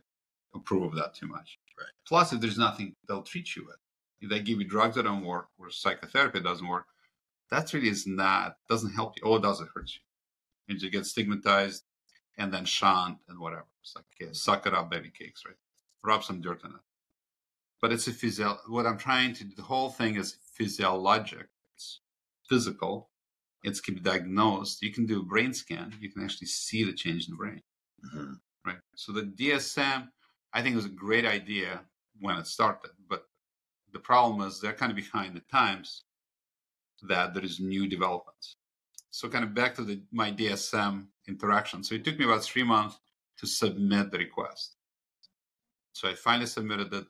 approve 0.54 0.84
of 0.84 0.96
that 0.96 1.14
too 1.14 1.28
much. 1.28 1.58
Right. 1.78 1.88
Plus, 2.08 2.34
if 2.34 2.42
there's 2.42 2.58
nothing 2.58 2.96
they'll 3.08 3.22
treat 3.22 3.56
you 3.56 3.66
with, 3.66 3.78
if 4.20 4.30
they 4.30 4.40
give 4.40 4.60
you 4.60 4.68
drugs 4.68 4.96
that 4.96 5.04
don't 5.04 5.24
work 5.24 5.48
or 5.58 5.70
psychotherapy 5.70 6.42
doesn't 6.42 6.68
work, 6.68 6.86
that 7.50 7.72
really 7.74 7.90
is 7.90 8.06
not 8.06 8.58
doesn't 8.68 8.94
help 8.94 9.14
you. 9.16 9.24
Oh, 9.26 9.36
it 9.36 9.44
does 9.44 9.62
it 9.62 9.68
hurts 9.74 9.96
you. 9.96 10.02
And 10.70 10.82
you 10.82 10.90
get 10.90 11.06
stigmatized 11.06 11.84
and 12.38 12.54
then 12.54 12.66
shunned 12.66 13.18
and 13.30 13.40
whatever. 13.40 13.68
It's 13.82 13.96
like 13.96 14.06
okay, 14.22 14.34
suck 14.34 14.66
it 14.68 14.74
up, 14.74 14.90
baby 14.90 15.12
cakes, 15.18 15.44
right? 15.46 15.56
Rub 16.04 16.24
some 16.24 16.42
dirt 16.42 16.62
on 16.66 16.72
it. 16.72 16.82
But 17.82 17.92
it's 17.92 18.08
a 18.08 18.12
physio. 18.12 18.58
What 18.68 18.86
I'm 18.88 18.98
trying 18.98 19.34
to. 19.36 19.44
Do, 19.44 19.56
the 19.56 19.62
whole 19.64 19.90
thing 19.90 20.16
is 20.16 20.38
physiologic. 20.54 21.48
It's 21.76 22.02
physical. 22.50 23.10
It's 23.64 23.82
can 23.82 23.96
be 23.96 24.02
diagnosed. 24.02 24.82
You 24.82 24.92
can 24.92 25.06
do 25.06 25.20
a 25.22 25.24
brain 25.24 25.54
scan. 25.54 25.94
You 26.00 26.12
can 26.12 26.24
actually 26.24 26.48
see 26.48 26.84
the 26.84 26.94
change 26.94 27.26
in 27.28 27.32
the 27.32 27.38
brain 27.38 27.62
Mhm. 28.06 28.40
right? 28.66 28.80
So 28.96 29.12
the 29.12 29.24
DSM, 29.24 30.12
I 30.54 30.62
think, 30.62 30.76
was 30.76 30.86
a 30.86 30.90
great 30.90 31.26
idea 31.26 31.86
when 32.20 32.38
it 32.38 32.48
started, 32.48 32.92
but 33.08 33.30
the 33.92 34.00
problem 34.00 34.48
is 34.48 34.60
they're 34.60 34.74
kind 34.74 34.92
of 34.92 34.96
behind 34.96 35.36
the 35.36 35.42
times 35.42 36.04
that 37.04 37.34
there 37.34 37.44
is 37.44 37.60
new 37.60 37.88
developments. 37.88 38.58
So 39.12 39.30
kind 39.30 39.44
of 39.44 39.54
back 39.54 39.76
to 39.76 39.84
the 39.84 40.04
my 40.12 40.32
DSM 40.32 41.08
interaction. 41.28 41.84
So 41.84 41.96
it 41.96 42.04
took 42.04 42.18
me 42.20 42.26
about 42.26 42.44
three 42.44 42.64
months 42.64 43.00
to 43.38 43.48
submit 43.48 44.12
the 44.12 44.18
request. 44.18 44.76
So 45.94 46.10
I 46.10 46.16
finally 46.16 46.48
submitted 46.48 46.94
it 46.94 47.08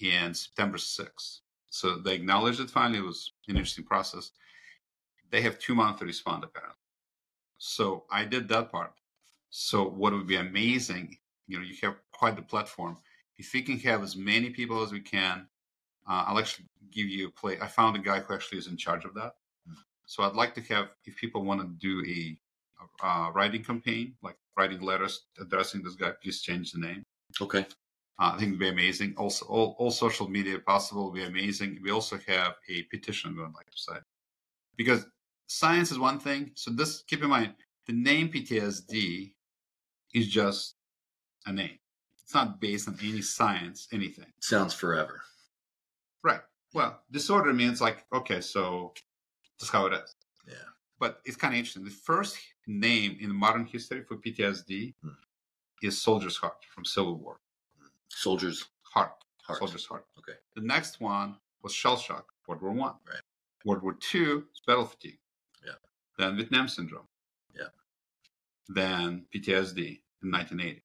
in 0.00 0.34
September 0.34 0.78
6th. 0.78 1.40
So 1.70 1.96
they 1.96 2.14
acknowledged 2.14 2.60
it 2.60 2.70
finally. 2.70 2.98
It 2.98 3.04
was 3.04 3.32
an 3.48 3.56
interesting 3.56 3.84
process. 3.84 4.30
They 5.30 5.42
have 5.42 5.58
two 5.58 5.74
months 5.74 6.00
to 6.00 6.06
respond, 6.06 6.44
apparently. 6.44 6.76
So 7.58 8.04
I 8.10 8.24
did 8.24 8.48
that 8.48 8.70
part. 8.70 8.92
So 9.50 9.88
what 9.88 10.12
would 10.12 10.26
be 10.26 10.36
amazing, 10.36 11.16
you 11.48 11.58
know, 11.58 11.64
you 11.64 11.74
have 11.82 11.96
quite 12.12 12.36
the 12.36 12.42
platform. 12.42 12.96
If 13.38 13.52
we 13.52 13.62
can 13.62 13.78
have 13.80 14.02
as 14.02 14.16
many 14.16 14.50
people 14.50 14.82
as 14.82 14.92
we 14.92 15.00
can, 15.00 15.46
uh, 16.08 16.24
I'll 16.26 16.38
actually 16.38 16.66
give 16.90 17.08
you 17.08 17.28
a 17.28 17.30
play. 17.30 17.58
I 17.60 17.66
found 17.66 17.96
a 17.96 17.98
guy 17.98 18.20
who 18.20 18.34
actually 18.34 18.58
is 18.58 18.68
in 18.68 18.76
charge 18.76 19.04
of 19.04 19.14
that. 19.14 19.34
So 20.06 20.22
I'd 20.22 20.34
like 20.34 20.54
to 20.54 20.74
have, 20.74 20.90
if 21.04 21.16
people 21.16 21.42
want 21.42 21.60
to 21.60 21.66
do 21.66 22.04
a, 22.08 22.38
uh 23.02 23.30
writing 23.34 23.64
campaign, 23.64 24.14
like 24.22 24.36
writing 24.56 24.80
letters 24.80 25.24
addressing 25.40 25.82
this 25.82 25.94
guy, 25.94 26.12
please 26.22 26.40
change 26.42 26.72
the 26.72 26.78
name. 26.78 27.02
Okay. 27.40 27.66
Uh, 28.18 28.32
I 28.34 28.38
think 28.38 28.48
it'd 28.48 28.58
be 28.60 28.68
amazing. 28.68 29.14
Also, 29.18 29.44
all, 29.46 29.76
all 29.78 29.90
social 29.90 30.28
media 30.28 30.58
possible 30.58 31.04
would 31.10 31.14
be 31.14 31.24
amazing. 31.24 31.78
We 31.82 31.90
also 31.90 32.18
have 32.26 32.54
a 32.68 32.82
petition 32.84 33.34
we 33.36 33.42
would 33.42 33.54
like 33.54 33.70
to 33.70 33.76
sign 33.78 34.00
because 34.76 35.06
science 35.46 35.90
is 35.92 35.98
one 35.98 36.18
thing. 36.18 36.52
So 36.54 36.70
this, 36.70 37.02
keep 37.06 37.22
in 37.22 37.28
mind, 37.28 37.54
the 37.86 37.92
name 37.92 38.30
PTSD 38.30 39.32
is 40.14 40.28
just 40.28 40.76
a 41.46 41.52
name. 41.52 41.78
It's 42.22 42.34
not 42.34 42.60
based 42.60 42.88
on 42.88 42.98
any 43.02 43.22
science, 43.22 43.86
anything. 43.92 44.32
Sounds 44.40 44.72
forever. 44.74 45.20
Right. 46.24 46.40
Well, 46.74 47.00
disorder 47.10 47.52
means 47.52 47.80
like, 47.80 48.04
okay, 48.12 48.40
so 48.40 48.92
that's 49.60 49.70
how 49.70 49.86
it 49.86 49.92
is. 49.92 50.14
Yeah. 50.48 50.54
But 50.98 51.20
it's 51.24 51.36
kind 51.36 51.54
of 51.54 51.58
interesting. 51.58 51.84
The 51.84 51.90
first 51.90 52.38
name 52.66 53.18
in 53.20 53.30
modern 53.34 53.66
history 53.66 54.02
for 54.02 54.16
PTSD 54.16 54.94
Hmm. 55.02 55.10
is 55.82 56.00
Soldier's 56.00 56.38
Heart 56.38 56.64
from 56.74 56.84
Civil 56.84 57.16
War. 57.16 57.38
Soldiers' 58.16 58.64
Heart. 58.82 59.12
heart. 59.42 59.58
Soldier's 59.58 59.84
Heart. 59.84 60.06
Okay. 60.18 60.38
The 60.54 60.62
next 60.62 61.00
one 61.00 61.36
was 61.62 61.74
shell 61.74 61.98
shock, 61.98 62.32
World 62.48 62.62
War 62.62 62.72
One. 62.72 62.94
Right. 63.06 63.20
World 63.66 63.82
War 63.82 63.94
Two 64.00 64.46
is 64.54 64.62
battle 64.66 64.86
fatigue. 64.86 65.18
Yeah. 65.64 65.72
Then 66.18 66.36
Vietnam 66.36 66.66
syndrome. 66.66 67.06
Yeah. 67.54 67.68
Then 68.68 69.26
PTSD 69.34 70.00
in 70.22 70.30
1980. 70.30 70.82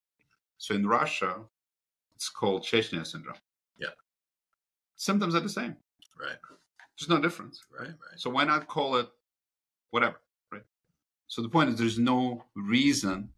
So 0.58 0.76
in 0.76 0.86
Russia, 0.86 1.38
it's 2.15 2.28
called 2.30 2.63
Chechnya 2.63 3.08
syndrome. 3.08 3.38
Yeah. 3.80 3.96
Symptoms 4.98 5.34
are 5.34 5.39
the 5.39 5.50
same. 5.50 5.78
Right. 6.20 6.38
There's 7.00 7.10
no 7.10 7.22
difference. 7.22 7.62
Right. 7.72 7.88
Right. 7.88 8.17
So 8.17 8.30
why 8.30 8.44
not 8.44 8.67
call 8.67 8.98
it 8.98 9.08
whatever, 9.91 10.20
right? 10.52 10.65
So 11.28 11.41
the 11.41 11.50
point 11.50 11.70
is, 11.70 11.78
there's 11.80 11.98
no 11.98 12.44
reason, 12.56 13.30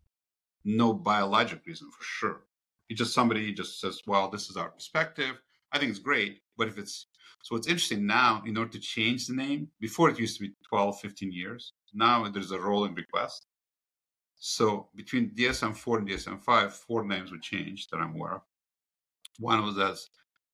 no 0.65 0.93
biologic 0.93 1.65
reason 1.67 1.89
for 1.91 2.03
sure. 2.03 2.41
It's 2.89 2.99
just 2.99 3.13
somebody 3.13 3.53
just 3.53 3.79
says, 3.79 4.01
well, 4.05 4.29
this 4.29 4.49
is 4.49 4.57
our 4.57 4.69
perspective. 4.69 5.35
I 5.71 5.79
think 5.79 5.89
it's 5.89 5.99
great, 5.99 6.39
but 6.57 6.67
if 6.67 6.77
it's 6.77 7.07
so, 7.43 7.55
what's 7.55 7.67
interesting 7.67 8.07
now, 8.07 8.41
in 8.45 8.55
order 8.55 8.71
to 8.71 8.79
change 8.79 9.27
the 9.27 9.35
name, 9.35 9.67
before 9.81 10.09
it 10.09 10.17
used 10.17 10.37
to 10.37 10.43
be 10.43 10.53
12, 10.69 11.01
15 11.01 11.31
years. 11.33 11.73
Now 11.93 12.27
there's 12.29 12.51
a 12.51 12.59
rolling 12.59 12.95
request. 12.95 13.47
So 14.37 14.87
between 14.95 15.31
DSM 15.31 15.75
4 15.75 15.99
and 15.99 16.07
DSM 16.07 16.41
5, 16.41 16.73
four 16.73 17.03
names 17.03 17.31
would 17.31 17.41
change 17.41 17.89
that 17.89 17.97
I'm 17.97 18.15
aware 18.15 18.35
of. 18.35 18.41
One 19.39 19.61
was 19.61 19.77
as 19.77 20.09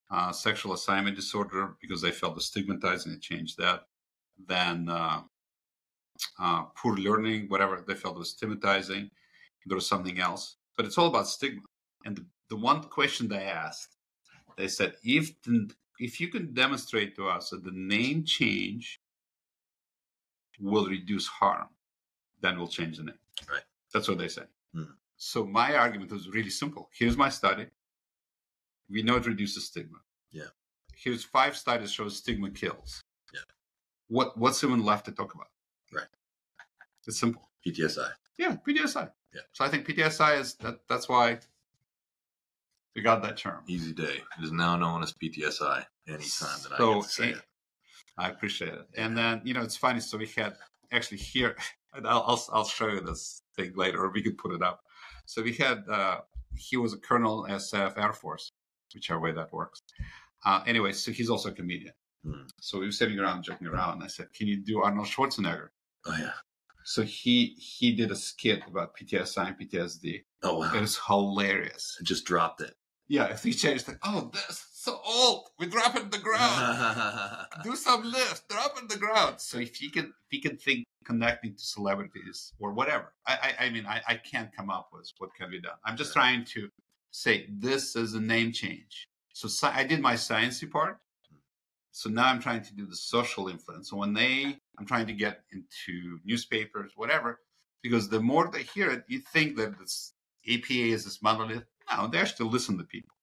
uh, 0.10 0.32
sexual 0.32 0.74
assignment 0.74 1.16
disorder 1.16 1.76
because 1.80 2.02
they 2.02 2.12
felt 2.12 2.34
the 2.34 2.42
stigmatizing 2.42 3.12
and 3.12 3.22
changed 3.22 3.60
that. 3.60 3.84
Then 4.48 4.90
uh, 4.90 5.22
uh, 6.40 6.64
poor 6.76 6.98
learning, 6.98 7.50
whatever 7.50 7.84
they 7.88 7.94
felt 7.94 8.18
was 8.18 8.32
stigmatizing. 8.32 9.12
There 9.68 9.76
was 9.76 9.86
something 9.88 10.20
else, 10.20 10.56
but 10.76 10.88
it's 10.88 10.98
all 10.98 11.08
about 11.08 11.28
stigma. 11.28 11.62
And 12.06 12.18
the, 12.18 12.26
the 12.50 12.56
one 12.56 12.82
question 12.84 13.28
they 13.28 13.44
asked, 13.44 13.96
they 14.58 14.68
said, 14.68 14.96
if 15.04 15.42
the, 15.44 15.70
if 16.00 16.20
you 16.20 16.30
can 16.30 16.54
demonstrate 16.54 17.16
to 17.16 17.28
us 17.28 17.50
that 17.50 17.64
the 17.64 17.72
name 17.74 18.24
change 18.24 19.00
will 20.60 20.88
reduce 20.88 21.28
harm, 21.28 21.68
then 22.42 22.58
we'll 22.58 22.68
change 22.68 22.98
the 22.98 23.04
name. 23.04 23.20
Right. 23.50 23.62
That's 23.94 24.08
what 24.08 24.18
they 24.18 24.28
say. 24.28 24.44
Hmm. 24.74 24.84
So 25.18 25.46
my 25.46 25.76
argument 25.76 26.12
was 26.12 26.30
really 26.30 26.50
simple. 26.50 26.90
Here's 26.98 27.18
my 27.18 27.30
study. 27.30 27.68
We 28.90 29.04
know 29.04 29.18
it 29.18 29.28
reduces 29.28 29.66
stigma. 29.66 29.98
Yeah. 30.32 30.52
Here's 30.96 31.24
five 31.24 31.56
studies 31.56 31.92
show 31.92 32.08
stigma 32.10 32.50
kills. 32.50 33.02
Yeah. 33.34 33.42
What 34.08 34.38
what's 34.38 34.64
even 34.64 34.84
left 34.84 35.06
to 35.06 35.12
talk 35.12 35.34
about? 35.34 35.48
Right. 35.94 36.08
It's 37.06 37.20
simple. 37.20 37.50
PTSI. 37.66 38.10
Yeah, 38.38 38.56
PTSI. 38.68 39.12
Yeah. 39.34 39.42
So 39.52 39.66
I 39.66 39.70
think 39.70 39.86
PTSI 39.88 40.40
is 40.40 40.56
that 40.56 40.80
that's 40.88 41.08
why 41.10 41.40
we 43.00 43.04
got 43.04 43.22
that 43.24 43.38
term. 43.38 43.64
Easy 43.68 43.94
day. 43.94 44.18
It 44.38 44.44
is 44.44 44.52
now 44.52 44.76
known 44.76 45.02
as 45.02 45.14
PTSI. 45.14 45.86
Anytime 46.08 46.60
that 46.64 46.74
I 46.74 46.78
So, 46.78 46.94
get 46.96 47.04
to 47.04 47.10
say 47.10 47.28
eh, 47.30 47.32
it. 47.32 47.42
I 48.18 48.30
appreciate 48.30 48.74
it. 48.74 48.86
And 48.98 49.18
then 49.18 49.42
you 49.46 49.54
know 49.54 49.62
it's 49.62 49.78
funny. 49.78 50.02
So 50.02 50.18
we 50.18 50.28
had 50.28 50.54
actually 50.92 51.18
here. 51.20 51.56
And 51.92 52.08
I'll, 52.08 52.24
I'll 52.28 52.46
I'll 52.54 52.66
show 52.66 52.88
you 52.90 53.02
this 53.02 53.42
thing 53.56 53.72
later, 53.76 54.04
or 54.04 54.12
we 54.12 54.22
could 54.22 54.38
put 54.38 54.52
it 54.54 54.62
up. 54.62 54.82
So 55.26 55.42
we 55.42 55.54
had 55.54 55.80
uh, 55.90 56.20
he 56.56 56.78
was 56.78 56.94
a 56.94 57.00
colonel 57.00 57.48
SF 57.50 57.98
Air 57.98 58.14
Force, 58.14 58.52
whichever 58.94 59.20
way 59.20 59.32
that 59.32 59.52
works. 59.52 59.82
Uh, 60.46 60.62
anyway, 60.68 60.92
so 60.92 61.12
he's 61.12 61.32
also 61.32 61.50
a 61.50 61.52
comedian. 61.52 61.96
Hmm. 62.24 62.44
So 62.62 62.78
we 62.78 62.86
were 62.86 62.92
sitting 62.92 63.18
around 63.18 63.42
joking 63.42 63.66
around, 63.66 63.94
and 63.94 64.04
I 64.04 64.08
said, 64.08 64.28
"Can 64.38 64.46
you 64.46 64.58
do 64.64 64.84
Arnold 64.84 65.08
Schwarzenegger?" 65.08 65.70
Oh 66.06 66.16
yeah. 66.16 66.34
So 66.84 67.02
he 67.02 67.56
he 67.58 67.96
did 67.96 68.12
a 68.12 68.16
skit 68.16 68.62
about 68.68 68.96
PTSI 68.96 69.48
and 69.48 69.58
PTSD. 69.60 70.26
Oh 70.44 70.60
wow. 70.60 70.72
It 70.76 70.82
was 70.82 71.00
hilarious. 71.08 71.98
I 72.00 72.04
just 72.04 72.26
dropped 72.26 72.62
it. 72.62 72.76
Yeah, 73.10 73.26
if 73.26 73.44
he 73.44 73.54
changed 73.54 73.88
like, 73.88 73.98
oh, 74.04 74.30
that's 74.34 74.68
so 74.72 75.02
old. 75.06 75.50
We 75.58 75.66
drop 75.66 75.96
it 75.96 76.04
in 76.04 76.10
the 76.12 76.20
ground. 76.20 77.48
Do 77.64 77.76
some 77.76 78.04
lift, 78.04 78.48
drop 78.50 78.78
it 78.78 78.84
in 78.84 78.88
the 78.88 78.98
ground. 78.98 79.42
So 79.42 79.58
if 79.58 79.82
you 79.82 79.90
can 79.92 80.06
if 80.06 80.32
you 80.32 80.42
can 80.42 80.58
think 80.58 80.86
connecting 81.04 81.56
to 81.56 81.64
celebrities 81.64 82.54
or 82.60 82.72
whatever. 82.74 83.14
I 83.26 83.34
I, 83.60 83.66
I 83.66 83.70
mean 83.72 83.86
I, 83.88 84.02
I 84.08 84.16
can't 84.16 84.56
come 84.56 84.70
up 84.70 84.90
with 84.94 85.12
what 85.18 85.34
can 85.36 85.50
be 85.50 85.60
done. 85.60 85.78
I'm 85.84 85.98
just 85.98 86.16
Right. 86.16 86.22
trying 86.22 86.46
to 86.56 86.70
say 87.12 87.48
this 87.50 87.96
is 87.96 88.14
a 88.14 88.22
name 88.22 88.52
change. 88.52 89.08
So 89.34 89.48
sci- 89.48 89.74
I 89.76 89.84
did 89.84 90.00
my 90.02 90.14
sciencey 90.14 90.70
part, 90.70 91.00
So 91.92 92.10
now 92.10 92.28
I'm 92.28 92.40
trying 92.40 92.62
to 92.64 92.74
do 92.76 92.86
the 92.86 92.96
social 92.96 93.48
influence. 93.50 93.90
So 93.90 93.98
when 93.98 94.14
they, 94.14 94.58
I'm 94.78 94.86
trying 94.86 95.08
to 95.08 95.14
get 95.14 95.44
into 95.52 96.20
newspapers, 96.24 96.92
whatever, 96.96 97.40
because 97.82 98.10
the 98.10 98.20
more 98.20 98.46
they 98.52 98.64
hear 98.64 98.90
it, 98.92 99.04
you 99.08 99.20
think 99.34 99.58
that 99.58 99.80
this 99.80 100.14
APA 100.48 100.74
is 100.96 101.06
this 101.06 101.22
monolith. 101.22 101.66
No, 101.92 102.08
they 102.08 102.18
actually 102.20 102.50
listen 102.50 102.78
to 102.78 102.84
people. 102.84 103.16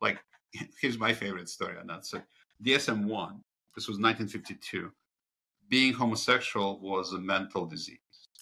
Like, 0.00 0.18
here's 0.80 0.98
my 0.98 1.12
favorite 1.12 1.48
story 1.48 1.76
on 1.78 1.86
that. 1.88 2.06
So 2.06 2.20
DSM 2.64 3.04
1, 3.04 3.40
this 3.74 3.88
was 3.88 3.98
1952. 3.98 4.90
Being 5.68 5.92
homosexual 5.92 6.80
was 6.80 7.12
a 7.12 7.18
mental 7.18 7.66
disease. 7.66 7.98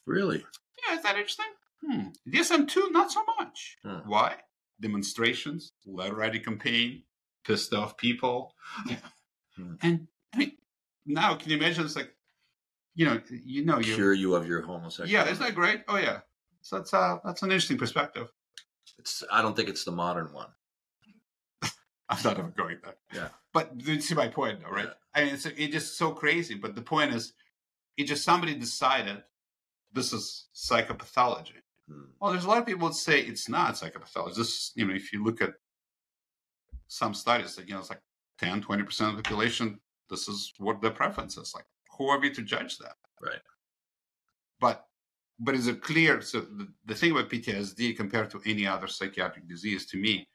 Really? 0.07 0.45
Yeah, 0.89 0.97
is 0.97 1.03
that 1.03 1.17
interesting? 1.17 1.47
Hmm. 1.85 2.09
DSM 2.29 2.69
2, 2.69 2.89
not 2.93 3.11
so 3.11 3.23
much. 3.39 3.77
Hmm. 3.85 4.09
Why? 4.09 4.37
Demonstrations, 4.81 5.73
letter 5.85 6.15
writing 6.15 6.43
campaign, 6.43 7.03
pissed 7.45 7.75
off 7.75 7.97
people. 7.97 8.55
Hmm. 8.87 8.95
And 9.83 10.07
I 10.35 10.37
mean, 10.37 10.53
now 11.07 11.35
can 11.35 11.51
you 11.51 11.57
imagine? 11.57 11.87
It's 11.87 11.97
like, 11.97 12.13
you 12.95 13.07
know, 13.07 13.19
you 13.31 13.65
know, 13.65 13.79
you 13.79 13.95
Cure 13.95 14.13
you 14.13 14.35
of 14.35 14.47
your 14.47 14.61
homosexuality. 14.61 15.13
yeah, 15.15 15.33
isn't 15.33 15.43
that 15.43 15.55
great? 15.55 15.81
Oh 15.89 15.97
yeah, 15.97 16.19
so 16.61 16.77
that's 16.77 16.93
uh, 16.93 17.17
that's 17.25 17.43
an 17.43 17.51
interesting 17.51 17.79
perspective. 17.79 18.29
It's, 18.99 19.23
I 19.31 19.43
don't 19.43 19.55
think 19.55 19.69
it's 19.69 19.85
the 19.85 19.93
modern 19.93 20.33
one. 20.33 20.49
I'm 22.09 22.23
not 22.25 22.39
ever 22.39 22.49
going 22.49 22.79
there. 22.83 22.97
Yeah. 23.13 23.29
but 23.53 23.73
you 23.81 24.01
see 24.01 24.15
my 24.15 24.29
point, 24.29 24.61
though, 24.61 24.71
right? 24.71 24.87
Yeah. 24.87 24.93
I 25.15 25.25
mean, 25.25 25.35
it's 25.35 25.47
it's 25.47 25.73
just 25.73 25.97
so 25.97 26.13
crazy. 26.13 26.55
But 26.55 26.75
the 26.75 26.83
point 26.83 27.15
is, 27.15 27.33
it 27.97 28.05
just 28.05 28.25
somebody 28.25 28.55
decided 28.55 29.23
this 29.93 30.13
is 30.13 30.47
psychopathology. 30.55 31.63
Hmm. 31.89 32.05
Well, 32.21 32.33
there's 32.33 32.45
a 32.45 32.49
lot 32.49 32.59
of 32.59 32.67
people 32.67 32.89
that 32.89 32.95
say 32.95 33.21
it's 33.21 33.49
not 33.49 33.75
psychopathology. 33.75 34.35
This, 34.37 34.73
you 34.75 34.87
know, 34.87 34.95
if 34.95 35.13
you 35.13 35.25
look 35.25 35.41
at 35.41 35.55
some 36.89 37.15
studies, 37.15 37.59
you 37.67 37.75
know, 37.75 37.81
it's 37.81 37.91
like 37.91 38.03
10, 38.39 38.63
20 38.63 38.83
percent 38.83 39.11
of 39.11 39.17
the 39.17 39.23
population. 39.23 39.81
This 40.11 40.29
is 40.29 40.53
what 40.59 40.81
their 40.81 40.91
preference 40.91 41.37
is. 41.37 41.53
Like, 41.55 41.65
who 41.97 42.09
are 42.09 42.21
we 42.21 42.31
to 42.31 42.43
judge 42.43 42.79
that? 42.79 42.95
Right. 43.21 43.41
But 44.61 44.87
but 45.39 45.55
is 45.55 45.67
it 45.67 45.83
clear? 45.83 46.21
So 46.21 46.41
the, 46.41 46.69
the 46.87 46.95
thing 46.95 47.13
about 47.13 47.29
PTSD 47.29 47.97
compared 47.97 48.31
to 48.31 48.41
any 48.47 48.67
other 48.67 48.87
psychiatric 48.87 49.49
disease, 49.49 49.87
to 49.87 49.99
me, 49.99 50.27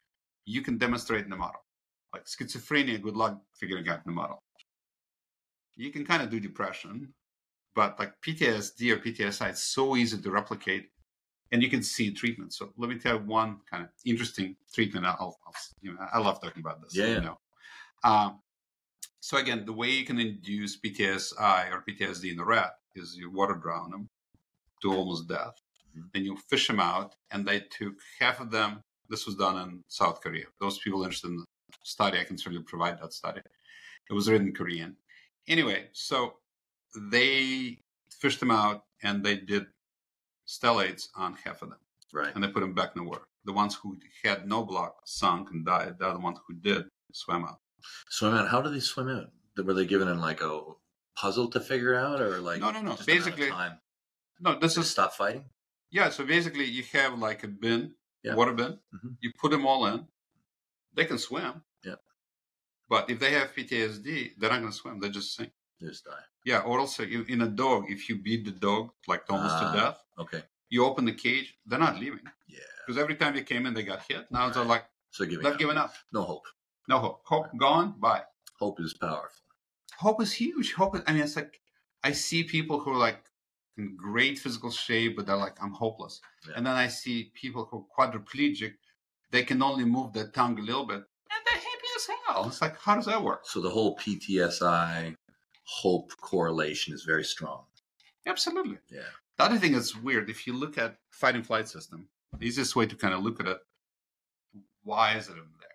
you 0.46 0.62
can 0.62 0.78
demonstrate 0.78 1.24
in 1.24 1.30
the 1.30 1.36
model. 1.36 1.62
Like 2.14 2.26
schizophrenia, 2.26 3.02
good 3.02 3.16
luck 3.16 3.40
figuring 3.60 3.88
out 3.88 4.02
in 4.06 4.12
the 4.12 4.12
model. 4.12 4.40
You 5.76 5.92
can 5.92 6.06
kind 6.06 6.22
of 6.22 6.30
do 6.30 6.40
depression, 6.40 7.14
but 7.74 7.98
like 7.98 8.14
PTSD 8.26 8.92
or 8.92 8.98
PTSI, 8.98 9.50
it's 9.50 9.64
so 9.64 9.96
easy 9.96 10.22
to 10.22 10.30
replicate, 10.30 10.90
and 11.52 11.64
you 11.64 11.70
can 11.70 11.82
see 11.82 12.12
treatment. 12.12 12.54
So 12.54 12.74
let 12.78 12.90
me 12.90 13.00
tell 13.00 13.16
you 13.16 13.26
one 13.26 13.60
kind 13.70 13.84
of 13.84 13.90
interesting 14.06 14.56
treatment. 14.74 15.06
I'll, 15.06 15.18
I'll 15.20 15.54
you 15.82 15.94
know, 15.94 16.00
I 16.14 16.20
love 16.20 16.42
talking 16.42 16.60
about 16.60 16.82
this. 16.82 16.96
Yeah, 16.96 17.08
You 17.08 17.22
know. 17.22 17.38
Um, 18.04 18.40
so 19.22 19.38
again, 19.38 19.66
the 19.66 19.74
way 19.74 19.90
you 19.90 20.04
can 20.04 20.20
induce 20.20 20.80
PTSI 20.80 21.72
or 21.72 21.84
PTSD 21.88 22.32
in 22.32 22.38
the 22.38 22.46
rat 22.46 22.72
is 22.96 23.16
you 23.16 23.32
water 23.32 23.54
drown 23.54 23.92
them 23.92 24.10
to 24.82 24.94
almost 24.94 25.28
death. 25.28 25.56
Mhm. 25.96 26.12
Then 26.14 26.26
you 26.26 26.38
fish 26.50 26.68
them 26.68 26.80
out, 26.80 27.16
and 27.32 27.46
they 27.46 27.62
took 27.62 27.96
half 28.20 28.40
of 28.40 28.52
them. 28.52 28.84
This 29.10 29.26
was 29.26 29.36
done 29.36 29.58
in 29.70 29.84
South 29.88 30.22
Korea. 30.22 30.46
Those 30.60 30.80
people 30.80 31.04
interested 31.04 31.30
in 31.32 31.38
the 31.38 31.46
study, 31.84 32.20
I 32.20 32.24
can 32.24 32.38
certainly 32.38 32.64
provide 32.64 33.00
that 33.02 33.14
study. 33.14 33.42
It 34.10 34.14
was 34.14 34.30
written 34.30 34.48
in 34.48 34.54
Korean. 34.54 34.98
Anyway, 35.48 35.90
so 35.94 36.40
they 36.96 37.82
fished 38.10 38.40
them 38.40 38.52
out, 38.52 38.86
and 39.04 39.24
they 39.24 39.36
did 39.38 39.68
stellates 40.48 41.08
on 41.16 41.36
half 41.36 41.62
of 41.62 41.70
them, 41.70 41.80
Right. 42.14 42.34
and 42.34 42.44
they 42.44 42.48
put 42.50 42.60
them 42.62 42.74
back 42.74 42.92
in 42.96 43.04
the 43.04 43.10
water. 43.10 43.26
The 43.46 43.54
ones 43.54 43.76
who 43.76 43.98
had 44.24 44.48
no 44.48 44.64
block 44.64 45.02
sunk 45.06 45.50
and 45.52 45.66
died. 45.66 45.98
The 45.98 46.08
other 46.10 46.20
ones 46.20 46.40
who 46.48 46.54
did 46.56 46.88
swam 47.14 47.46
out. 47.46 47.60
Swim 48.10 48.34
out. 48.34 48.50
How 48.50 48.62
did 48.62 48.74
they 48.74 48.80
swim 48.80 49.10
out? 49.10 49.32
Were 49.58 49.74
they 49.74 49.86
given 49.86 50.08
in 50.08 50.20
like 50.20 50.42
a 50.42 50.62
puzzle 51.16 51.50
to 51.50 51.60
figure 51.60 51.96
out, 51.96 52.22
or 52.22 52.40
like 52.40 52.60
No, 52.62 52.72
no, 52.72 52.82
no. 52.82 52.96
Basically- 53.06 53.50
time 53.50 53.80
No, 54.42 54.58
this 54.60 54.76
is 54.78 54.90
stop 54.90 55.14
fighting. 55.14 55.46
Yeah, 55.92 56.10
so 56.10 56.26
basically 56.26 56.66
you 56.66 56.84
have 56.94 57.18
like 57.20 57.44
a 57.44 57.48
bin, 57.48 57.96
Yeah. 58.24 58.36
water 58.36 58.54
bin. 58.54 58.80
Mhm. 58.94 59.18
You 59.22 59.32
put 59.40 59.52
them 59.52 59.66
all 59.66 59.86
in. 59.86 60.08
They 60.94 61.06
can 61.06 61.18
swim. 61.18 61.64
Yeah. 61.84 61.96
But 62.90 63.10
if 63.10 63.20
they 63.20 63.32
have 63.32 63.54
PTSD, 63.56 64.34
they're 64.38 64.50
not 64.50 64.60
going 64.60 64.72
to 64.72 64.78
swim. 64.78 65.00
They 65.00 65.10
just 65.10 65.36
sink. 65.36 65.52
They 65.80 65.88
just 65.88 66.06
die. 66.06 66.24
Yeah. 66.44 66.62
Or 66.62 66.80
also 66.80 67.04
in 67.04 67.42
a 67.42 67.48
dog, 67.48 67.86
if 67.90 68.10
you 68.10 68.22
beat 68.22 68.46
the 68.46 68.52
dog 68.52 68.92
like 69.08 69.24
almost 69.30 69.56
Ah. 69.56 69.72
to 69.72 69.80
death, 69.80 69.98
Okay. 70.18 70.44
you 70.70 70.86
open 70.86 71.06
the 71.06 71.14
cage, 71.14 71.58
they're 71.66 71.80
not 71.88 71.98
leaving 72.00 72.28
Yeah. 72.48 72.60
because 72.86 72.98
every 72.98 73.16
time 73.16 73.34
they 73.36 73.44
came 73.44 73.66
in, 73.68 73.74
they 73.74 73.84
got 73.84 74.02
hit. 74.08 74.30
Now 74.32 74.50
they're 74.50 74.64
like 74.66 74.86
So 75.12 75.26
giving 75.26 75.44
they've 75.44 75.54
up. 75.54 75.60
given 75.60 75.78
up. 75.78 75.94
no 76.12 76.24
hope. 76.24 76.46
No 76.88 77.00
hope. 77.00 77.22
Hope 77.26 77.48
gone. 77.58 78.00
Bye. 78.00 78.26
Hope 78.60 78.80
is 78.80 78.94
powerful. 78.94 79.46
Hope 79.98 80.22
is 80.22 80.34
huge. 80.34 80.74
Hope. 80.74 80.96
Is, 80.96 81.04
I 81.08 81.14
mean, 81.14 81.24
it's 81.24 81.36
like 81.36 81.62
I 82.04 82.12
see 82.12 82.44
people 82.44 82.80
who 82.80 82.92
are 82.92 82.98
like 82.98 83.24
in 83.78 83.96
great 83.96 84.38
physical 84.38 84.72
shape, 84.72 85.16
but 85.16 85.26
they're 85.26 85.36
like, 85.38 85.58
I'm 85.62 85.74
hopeless. 85.74 86.22
Yeah. 86.48 86.54
And 86.58 86.66
then 86.66 86.76
I 86.76 86.88
see 86.88 87.32
people 87.34 87.66
who 87.66 87.86
are 87.98 88.08
quadriplegic, 88.08 88.74
they 89.32 89.44
can 89.44 89.62
only 89.64 89.86
move 89.86 90.14
their 90.14 90.28
tongue 90.30 90.60
a 90.60 90.62
little 90.62 90.86
bit, 90.86 90.98
and 90.98 91.42
they're 91.46 91.56
happy 91.56 91.88
as 91.96 92.08
hell. 92.28 92.48
It's 92.48 92.62
like, 92.62 92.78
how 92.78 92.96
does 92.96 93.06
that 93.06 93.24
work? 93.24 93.42
So 93.46 93.62
the 93.62 93.70
whole 93.70 93.98
PTSI 93.98 95.16
hope 95.64 96.12
correlation 96.20 96.94
is 96.94 97.04
very 97.04 97.24
strong. 97.24 97.64
Absolutely. 98.26 98.78
Yeah. 98.90 99.02
The 99.38 99.46
other 99.46 99.58
thing 99.58 99.72
that's 99.72 99.96
weird, 99.96 100.30
if 100.30 100.46
you 100.46 100.54
look 100.54 100.78
at 100.78 100.98
fight 101.10 101.36
and 101.36 101.46
flight 101.46 101.68
system, 101.68 102.08
the 102.38 102.46
easiest 102.46 102.76
way 102.76 102.86
to 102.86 102.96
kind 102.96 103.14
of 103.14 103.24
look 103.24 103.40
at 103.40 103.48
it, 103.48 103.58
why 104.84 105.16
is 105.16 105.28
it 105.28 105.34
in 105.34 105.38
there? 105.38 105.70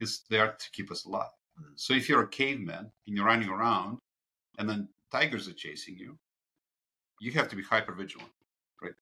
It's 0.00 0.20
there 0.30 0.52
to 0.58 0.70
keep 0.70 0.90
us 0.90 1.04
alive. 1.04 1.30
Mhm. 1.60 1.72
So 1.76 1.94
if 1.94 2.08
you're 2.08 2.22
a 2.22 2.28
caveman 2.28 2.92
and 3.06 3.16
you're 3.16 3.26
running 3.26 3.48
around 3.48 3.98
and 4.58 4.68
then 4.68 4.88
tigers 5.10 5.48
are 5.48 5.52
chasing 5.54 5.96
you, 5.98 6.18
you 7.20 7.32
have 7.32 7.48
to 7.48 7.56
be 7.56 7.62
hyper 7.62 7.92
vigilant, 7.92 8.30
right? 8.82 8.94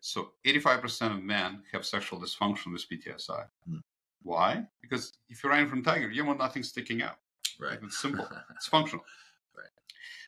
So 0.00 0.32
85% 0.46 1.16
of 1.16 1.22
men 1.22 1.62
have 1.72 1.84
sexual 1.86 2.20
dysfunction 2.20 2.72
with 2.72 2.88
PTSI. 2.88 3.46
Mhm. 3.68 3.82
Why? 4.22 4.66
Because 4.82 5.18
if 5.28 5.42
you're 5.42 5.52
running 5.52 5.68
from 5.68 5.82
tiger, 5.82 6.10
you 6.10 6.24
want 6.24 6.38
nothing 6.38 6.62
sticking 6.62 7.02
out. 7.02 7.18
Right. 7.60 7.78
It's 7.82 7.98
simple. 7.98 8.28
It's 8.56 8.66
functional. 8.68 9.04
Right. 9.56 9.70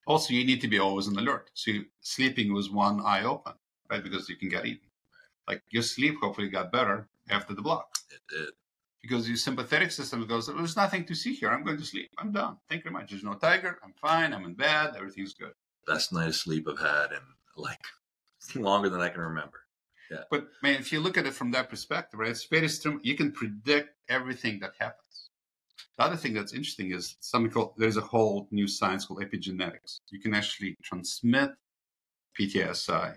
Also, 0.06 0.34
you 0.34 0.44
need 0.44 0.60
to 0.62 0.68
be 0.68 0.78
always 0.78 1.08
on 1.08 1.16
alert. 1.18 1.50
So 1.54 1.72
sleeping 2.00 2.52
with 2.52 2.70
one 2.70 3.00
eye 3.00 3.24
open, 3.24 3.54
right? 3.90 4.02
Because 4.02 4.28
you 4.28 4.36
can 4.36 4.48
get 4.48 4.66
eaten. 4.66 4.88
Like 5.48 5.62
your 5.70 5.82
sleep 5.82 6.16
hopefully 6.20 6.48
got 6.48 6.72
better 6.72 7.08
after 7.28 7.54
the 7.54 7.62
block 7.62 7.88
it 8.10 8.20
did. 8.28 8.50
because 9.02 9.26
your 9.28 9.36
sympathetic 9.36 9.90
system 9.90 10.26
goes, 10.26 10.46
there's 10.46 10.76
nothing 10.76 11.04
to 11.06 11.14
see 11.14 11.34
here. 11.34 11.50
I'm 11.50 11.64
going 11.64 11.78
to 11.78 11.84
sleep. 11.84 12.10
I'm 12.18 12.32
done. 12.32 12.58
Thank 12.68 12.84
you 12.84 12.90
very 12.90 13.00
much. 13.02 13.10
There's 13.10 13.24
no 13.24 13.34
tiger. 13.34 13.78
I'm 13.84 13.94
fine. 13.94 14.32
I'm 14.34 14.44
in 14.44 14.54
bed. 14.54 14.94
Everything's 14.96 15.34
good. 15.34 15.54
Best 15.86 16.12
night 16.12 16.28
of 16.28 16.36
sleep 16.36 16.66
I've 16.68 16.78
had 16.78 17.12
in 17.12 17.20
like 17.56 17.80
longer 18.54 18.88
than 18.88 19.00
I 19.00 19.08
can 19.08 19.20
remember. 19.20 19.60
Yeah. 20.10 20.24
But 20.30 20.48
man, 20.62 20.76
if 20.80 20.92
you 20.92 21.00
look 21.00 21.16
at 21.16 21.26
it 21.26 21.34
from 21.34 21.50
that 21.52 21.70
perspective, 21.70 22.18
right, 22.18 22.30
it's 22.30 22.44
very 22.44 22.68
strong. 22.68 23.00
You 23.02 23.16
can 23.16 23.32
predict 23.32 23.90
everything 24.08 24.58
that 24.60 24.72
happens. 24.78 25.30
The 25.96 26.04
other 26.04 26.16
thing 26.16 26.34
that's 26.34 26.52
interesting 26.52 26.92
is 26.92 27.16
something 27.20 27.50
called 27.50 27.74
there's 27.76 27.96
a 27.96 28.02
whole 28.02 28.48
new 28.50 28.66
science 28.66 29.06
called 29.06 29.22
epigenetics. 29.22 30.00
You 30.10 30.20
can 30.20 30.34
actually 30.34 30.76
transmit 30.82 31.50
PTSI 32.38 33.16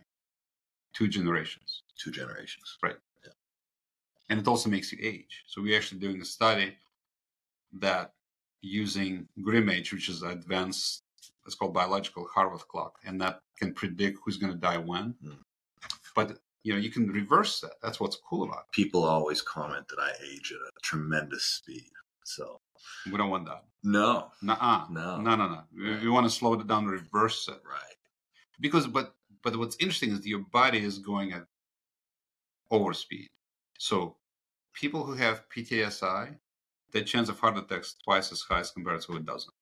two 0.94 1.08
generations, 1.08 1.84
Two 1.98 2.12
generations. 2.12 2.78
Right. 2.82 2.96
Yeah. 3.24 3.32
And 4.30 4.40
it 4.40 4.48
also 4.48 4.70
makes 4.70 4.92
you 4.92 5.00
age. 5.02 5.44
So 5.48 5.62
we're 5.62 5.78
actually 5.78 6.00
doing 6.00 6.22
a 6.22 6.26
study 6.26 6.76
that 7.80 8.14
using 8.62 9.28
GrimAge, 9.40 9.92
which 9.92 10.10
is 10.10 10.22
advanced, 10.22 11.04
it's 11.46 11.56
called 11.56 11.74
biological 11.74 12.28
Horvath 12.36 12.68
clock, 12.68 13.00
and 13.06 13.20
that 13.22 13.40
can 13.60 13.74
predict 13.74 14.20
who's 14.24 14.38
going 14.38 14.54
to 14.54 14.60
die 14.60 14.78
when. 14.78 15.16
Hmm. 15.24 15.32
But 16.16 16.38
you 16.64 16.74
know, 16.74 16.80
you 16.80 16.90
can 16.90 17.08
reverse 17.10 17.60
that. 17.62 17.74
That's 17.82 18.00
what's 18.00 18.18
cool 18.30 18.44
about 18.44 18.60
it. 18.68 18.72
People 18.72 19.04
always 19.04 19.42
comment 19.42 19.86
that 19.90 20.00
I 20.00 20.12
age 20.32 20.54
at 20.54 20.58
a 20.62 20.72
tremendous 20.82 21.44
speed. 21.44 21.90
So 22.24 22.62
We 23.06 23.18
don't 23.18 23.30
want 23.30 23.46
that. 23.48 23.64
no. 23.84 24.32
Nuh-uh. 24.42 24.86
No. 24.90 25.18
No, 25.20 25.36
no, 25.36 25.50
no. 25.50 25.64
We, 25.76 25.98
we 26.06 26.10
want 26.10 26.26
to 26.26 26.30
slow 26.30 26.54
it 26.54 26.66
down, 26.66 26.86
reverse 26.86 27.50
it. 27.50 27.62
Right. 27.70 27.98
Because, 28.62 28.88
but, 28.88 29.14
but 29.44 29.58
what's 29.58 29.76
interesting 29.82 30.12
is 30.12 30.26
your 30.26 30.46
body 30.54 30.78
is 30.80 31.00
going 31.00 31.34
at 31.34 31.44
overspeed. 32.72 33.28
So 33.78 34.16
people 34.74 35.04
who 35.04 35.14
have 35.16 35.44
PTSI, 35.50 36.36
their 36.94 37.04
chance 37.04 37.28
of 37.28 37.40
heart 37.40 37.58
attacks 37.58 37.96
twice 38.06 38.32
as 38.32 38.42
high 38.42 38.60
as 38.62 38.72
compared 38.72 39.02
to 39.02 39.12
who 39.12 39.20
doesn't. 39.20 39.54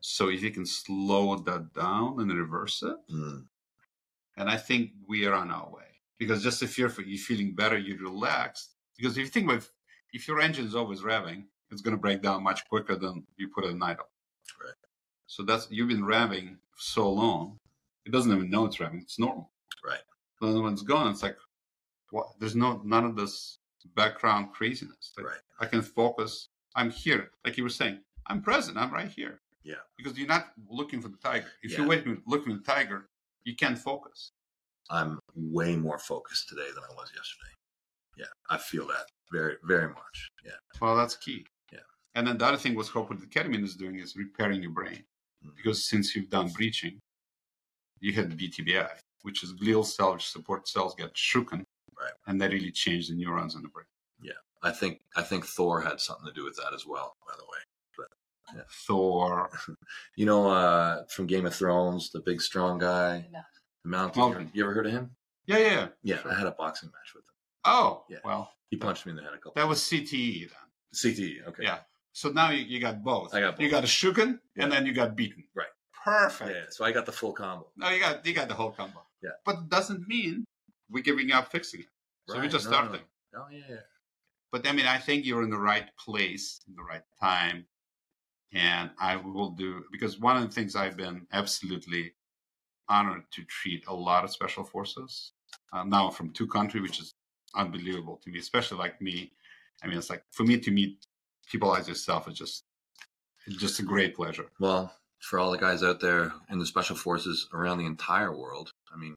So 0.00 0.28
if 0.28 0.42
you 0.42 0.50
can 0.50 0.66
slow 0.66 1.36
that 1.36 1.72
down 1.74 2.20
and 2.20 2.32
reverse 2.32 2.82
it, 2.82 2.96
Mm. 3.10 3.46
and 4.36 4.48
I 4.50 4.56
think 4.56 4.92
we 5.06 5.26
are 5.26 5.34
on 5.34 5.50
our 5.50 5.70
way. 5.70 5.84
Because 6.18 6.42
just 6.42 6.62
if 6.62 6.78
you're, 6.78 6.92
you're 7.02 7.18
feeling 7.18 7.54
better, 7.54 7.78
you're 7.78 7.98
relaxed. 7.98 8.74
Because 8.96 9.12
if 9.16 9.24
you 9.24 9.26
think 9.28 9.46
about 9.50 9.68
if 10.12 10.26
your 10.28 10.40
engine 10.40 10.66
is 10.66 10.74
always 10.74 11.00
revving, 11.00 11.44
it's 11.70 11.80
going 11.82 11.96
to 11.96 12.00
break 12.00 12.20
down 12.20 12.42
much 12.42 12.68
quicker 12.68 12.96
than 12.96 13.26
you 13.36 13.48
put 13.48 13.64
it 13.64 13.70
in 13.70 13.82
idle. 13.82 14.08
Right. 14.62 14.74
So 15.26 15.42
that's 15.44 15.68
you've 15.70 15.88
been 15.88 16.02
revving 16.02 16.56
so 16.76 17.10
long, 17.10 17.58
it 18.04 18.10
doesn't 18.12 18.32
even 18.32 18.50
know 18.50 18.64
it's 18.66 18.78
revving. 18.78 19.02
It's 19.02 19.18
normal. 19.18 19.50
Right. 19.84 20.02
But 20.40 20.52
then 20.52 20.62
when 20.62 20.72
it's 20.72 20.82
gone, 20.82 21.10
it's 21.10 21.22
like, 21.22 21.36
what? 22.10 22.26
There's 22.38 22.56
no 22.56 22.82
none 22.84 23.04
of 23.04 23.16
this 23.16 23.58
background 23.94 24.52
craziness. 24.52 25.12
Like, 25.16 25.26
Right. 25.26 25.40
I 25.60 25.66
can 25.66 25.80
focus. 25.82 26.48
I'm 26.74 26.90
here, 26.90 27.30
like 27.44 27.56
you 27.56 27.62
were 27.62 27.68
saying. 27.70 28.00
I'm 28.26 28.42
present. 28.42 28.76
I'm 28.76 28.92
right 28.92 29.08
here. 29.10 29.40
Yeah. 29.62 29.76
Because 29.96 30.16
you're 30.18 30.28
not 30.28 30.52
looking 30.68 31.00
for 31.02 31.08
the 31.08 31.16
tiger. 31.18 31.50
If 31.62 31.72
Yeah. 31.72 31.78
you're 31.78 31.88
waiting, 31.88 32.22
looking 32.26 32.52
for 32.52 32.58
the 32.58 32.64
tiger, 32.64 33.08
you 33.44 33.54
can't 33.56 33.78
focus. 33.78 34.32
I'm 34.88 35.20
way 35.34 35.76
more 35.76 35.98
focused 35.98 36.48
today 36.48 36.70
than 36.74 36.82
I 36.84 36.92
was 36.94 37.12
yesterday. 37.14 37.54
Yeah, 38.16 38.26
I 38.48 38.58
feel 38.58 38.86
that 38.88 39.06
very, 39.30 39.56
very 39.62 39.88
much. 39.88 40.30
Yeah. 40.44 40.56
Well, 40.80 40.96
that's 40.96 41.16
key. 41.16 41.46
Yeah. 41.72 41.78
And 42.14 42.26
then 42.26 42.38
the 42.38 42.46
other 42.46 42.56
thing 42.56 42.74
what 42.74 42.88
hope 42.88 43.08
with 43.10 43.20
the 43.20 43.26
ketamine 43.26 43.62
is 43.62 43.76
doing 43.76 43.98
is 43.98 44.16
repairing 44.16 44.62
your 44.62 44.72
brain. 44.72 45.06
Mhm. 45.44 45.54
Because 45.56 45.88
since 45.88 46.14
you've 46.16 46.28
done 46.28 46.50
breaching, 46.52 47.00
you 48.00 48.12
had 48.12 48.36
BTBI, 48.36 49.00
which 49.22 49.42
is 49.44 49.52
glial 49.52 49.84
cell 49.86 50.14
which 50.14 50.28
support 50.28 50.66
cells 50.66 50.94
get 50.96 51.14
shooken. 51.14 51.64
Right. 51.94 52.12
And 52.26 52.40
that 52.40 52.50
really 52.50 52.72
changed 52.72 53.10
the 53.10 53.14
neurons 53.14 53.54
in 53.54 53.62
the 53.62 53.68
brain. 53.68 53.86
Yeah. 54.20 54.32
I 54.62 54.72
think 54.72 55.00
I 55.16 55.22
think 55.22 55.46
Thor 55.46 55.80
had 55.80 56.00
something 56.00 56.26
to 56.26 56.32
do 56.32 56.44
with 56.44 56.56
that 56.56 56.74
as 56.74 56.84
well. 56.84 57.16
By 57.26 57.36
the 57.36 57.44
way, 57.44 57.58
Thor. 58.86 59.50
you 60.16 60.26
know, 60.26 60.48
uh, 60.50 61.04
from 61.08 61.26
Game 61.26 61.46
of 61.46 61.54
Thrones, 61.54 62.10
the 62.10 62.20
big 62.20 62.40
strong 62.40 62.78
guy, 62.78 63.26
No. 63.32 63.40
the 63.84 63.90
Mountain. 63.90 64.20
Mountain. 64.22 64.50
You 64.54 64.64
ever 64.64 64.74
heard 64.74 64.86
of 64.86 64.92
him? 64.92 65.10
Yeah, 65.46 65.58
yeah. 65.58 65.66
yeah. 65.66 65.88
Yeah, 66.02 66.18
Sure. 66.22 66.32
I 66.32 66.34
had 66.38 66.46
a 66.46 66.52
boxing 66.52 66.88
match 66.90 67.14
with 67.14 67.22
him. 67.24 67.34
Oh, 67.64 68.04
Yeah. 68.08 68.18
well, 68.24 68.52
He 68.70 68.76
punched 68.76 69.06
me 69.06 69.10
in 69.10 69.16
the 69.16 69.22
head 69.22 69.32
a 69.34 69.36
couple. 69.36 69.52
that 69.56 69.66
was 69.68 69.80
CTE 69.80 70.48
then. 70.48 70.58
CTE. 70.94 71.46
Okay. 71.48 71.62
Yeah. 71.64 71.78
So 72.12 72.30
now 72.30 72.50
you, 72.50 72.64
you 72.64 72.80
got 72.80 73.02
both. 73.02 73.34
I 73.34 73.40
got 73.40 73.60
You 73.60 73.70
got 73.70 73.84
a 73.84 73.86
shooken 73.86 74.40
Yeah. 74.56 74.64
and 74.64 74.72
then 74.72 74.86
you 74.86 74.92
got 74.92 75.14
beaten. 75.16 75.44
Right. 75.54 75.68
Perfect. 76.04 76.50
Yeah. 76.50 76.64
So 76.70 76.84
I 76.84 76.92
got 76.92 77.06
the 77.06 77.12
full 77.12 77.32
combo. 77.32 77.68
No, 77.76 77.88
you 77.90 78.00
got 78.00 78.24
you 78.26 78.32
got 78.34 78.48
the 78.48 78.54
whole 78.54 78.72
combo. 78.72 79.02
Yeah. 79.22 79.30
But 79.44 79.56
it 79.58 79.68
doesn't 79.68 80.08
mean 80.08 80.44
we're 80.90 81.02
giving 81.04 81.30
up 81.32 81.50
fixing 81.52 81.80
it. 81.80 81.86
So 82.28 82.38
we're 82.38 82.48
just 82.48 82.64
no, 82.66 82.70
no, 82.70 82.76
starting. 82.86 83.06
Oh 83.36 83.46
yeah, 83.52 83.62
yeah. 83.68 83.76
But 84.50 84.66
I 84.66 84.72
mean, 84.72 84.86
I 84.86 84.98
think 84.98 85.24
you're 85.24 85.42
in 85.44 85.50
the 85.50 85.58
right 85.58 85.86
place, 85.96 86.60
in 86.66 86.74
the 86.74 86.82
right 86.82 87.02
time. 87.20 87.66
And 88.52 88.90
I 88.98 89.16
will 89.16 89.50
do, 89.50 89.84
because 89.92 90.18
one 90.18 90.36
of 90.36 90.42
the 90.42 90.52
things 90.52 90.74
I've 90.74 90.96
been 90.96 91.26
absolutely 91.32 92.14
honored 92.88 93.22
to 93.30 93.44
treat 93.44 93.84
a 93.86 93.94
lot 93.94 94.24
of 94.24 94.32
special 94.32 94.64
forces 94.64 95.32
uh, 95.72 95.84
now 95.84 96.10
from 96.10 96.30
two 96.30 96.48
countries, 96.48 96.82
which 96.82 97.00
is 97.00 97.14
unbelievable 97.54 98.20
to 98.24 98.30
me, 98.30 98.40
especially 98.40 98.78
like 98.78 99.00
me. 99.00 99.30
I 99.82 99.86
mean, 99.86 99.98
it's 99.98 100.10
like 100.10 100.24
for 100.32 100.42
me 100.42 100.58
to 100.58 100.70
meet 100.70 101.06
people 101.50 101.68
like 101.68 101.86
yourself 101.86 102.28
is 102.28 102.36
just, 102.36 102.64
just 103.48 103.78
a 103.78 103.84
great 103.84 104.16
pleasure. 104.16 104.46
Well, 104.58 104.92
for 105.20 105.38
all 105.38 105.52
the 105.52 105.58
guys 105.58 105.82
out 105.82 106.00
there 106.00 106.32
in 106.50 106.58
the 106.58 106.66
special 106.66 106.96
forces 106.96 107.48
around 107.52 107.78
the 107.78 107.86
entire 107.86 108.36
world, 108.36 108.72
I 108.92 108.96
mean, 108.96 109.14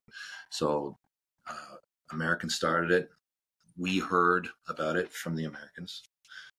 so 0.52 0.98
uh, 1.50 1.76
Americans 2.12 2.56
started 2.56 2.92
it. 2.92 3.10
We 3.78 3.98
heard 3.98 4.48
about 4.68 4.96
it 4.96 5.12
from 5.12 5.36
the 5.36 5.46
Americans, 5.46 6.04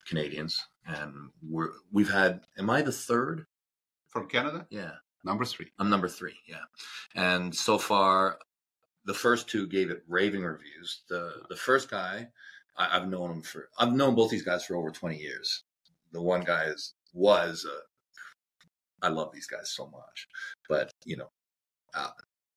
Canadians, 0.08 0.60
and 0.86 1.30
we're 1.42 1.70
we've 1.92 2.10
had. 2.10 2.40
Am 2.58 2.70
I 2.70 2.82
the 2.82 2.92
third? 2.92 3.46
From 4.08 4.28
Canada, 4.28 4.66
Yeah, 4.70 4.92
number 5.24 5.44
three. 5.44 5.72
I'm 5.78 5.90
number 5.90 6.08
three. 6.08 6.34
Yeah, 6.46 6.62
and 7.16 7.54
so 7.54 7.78
far, 7.78 8.38
the 9.04 9.14
first 9.14 9.48
two 9.48 9.66
gave 9.66 9.90
it 9.90 10.04
raving 10.08 10.44
reviews. 10.44 11.02
The 11.08 11.42
the 11.48 11.56
first 11.56 11.90
guy, 11.90 12.28
I, 12.76 12.96
I've 12.96 13.08
known 13.08 13.30
him 13.30 13.42
for. 13.42 13.68
I've 13.78 13.92
known 13.92 14.14
both 14.14 14.30
these 14.30 14.44
guys 14.44 14.64
for 14.64 14.76
over 14.76 14.90
20 14.90 15.16
years. 15.16 15.64
The 16.12 16.22
one 16.22 16.42
guy 16.42 16.64
is 16.64 16.94
was. 17.12 17.66
Uh, 17.68 17.80
I 19.02 19.08
love 19.08 19.32
these 19.34 19.46
guys 19.46 19.70
so 19.70 19.86
much, 19.86 20.28
but 20.68 20.90
you 21.04 21.16
know, 21.16 21.30
uh, 21.94 22.10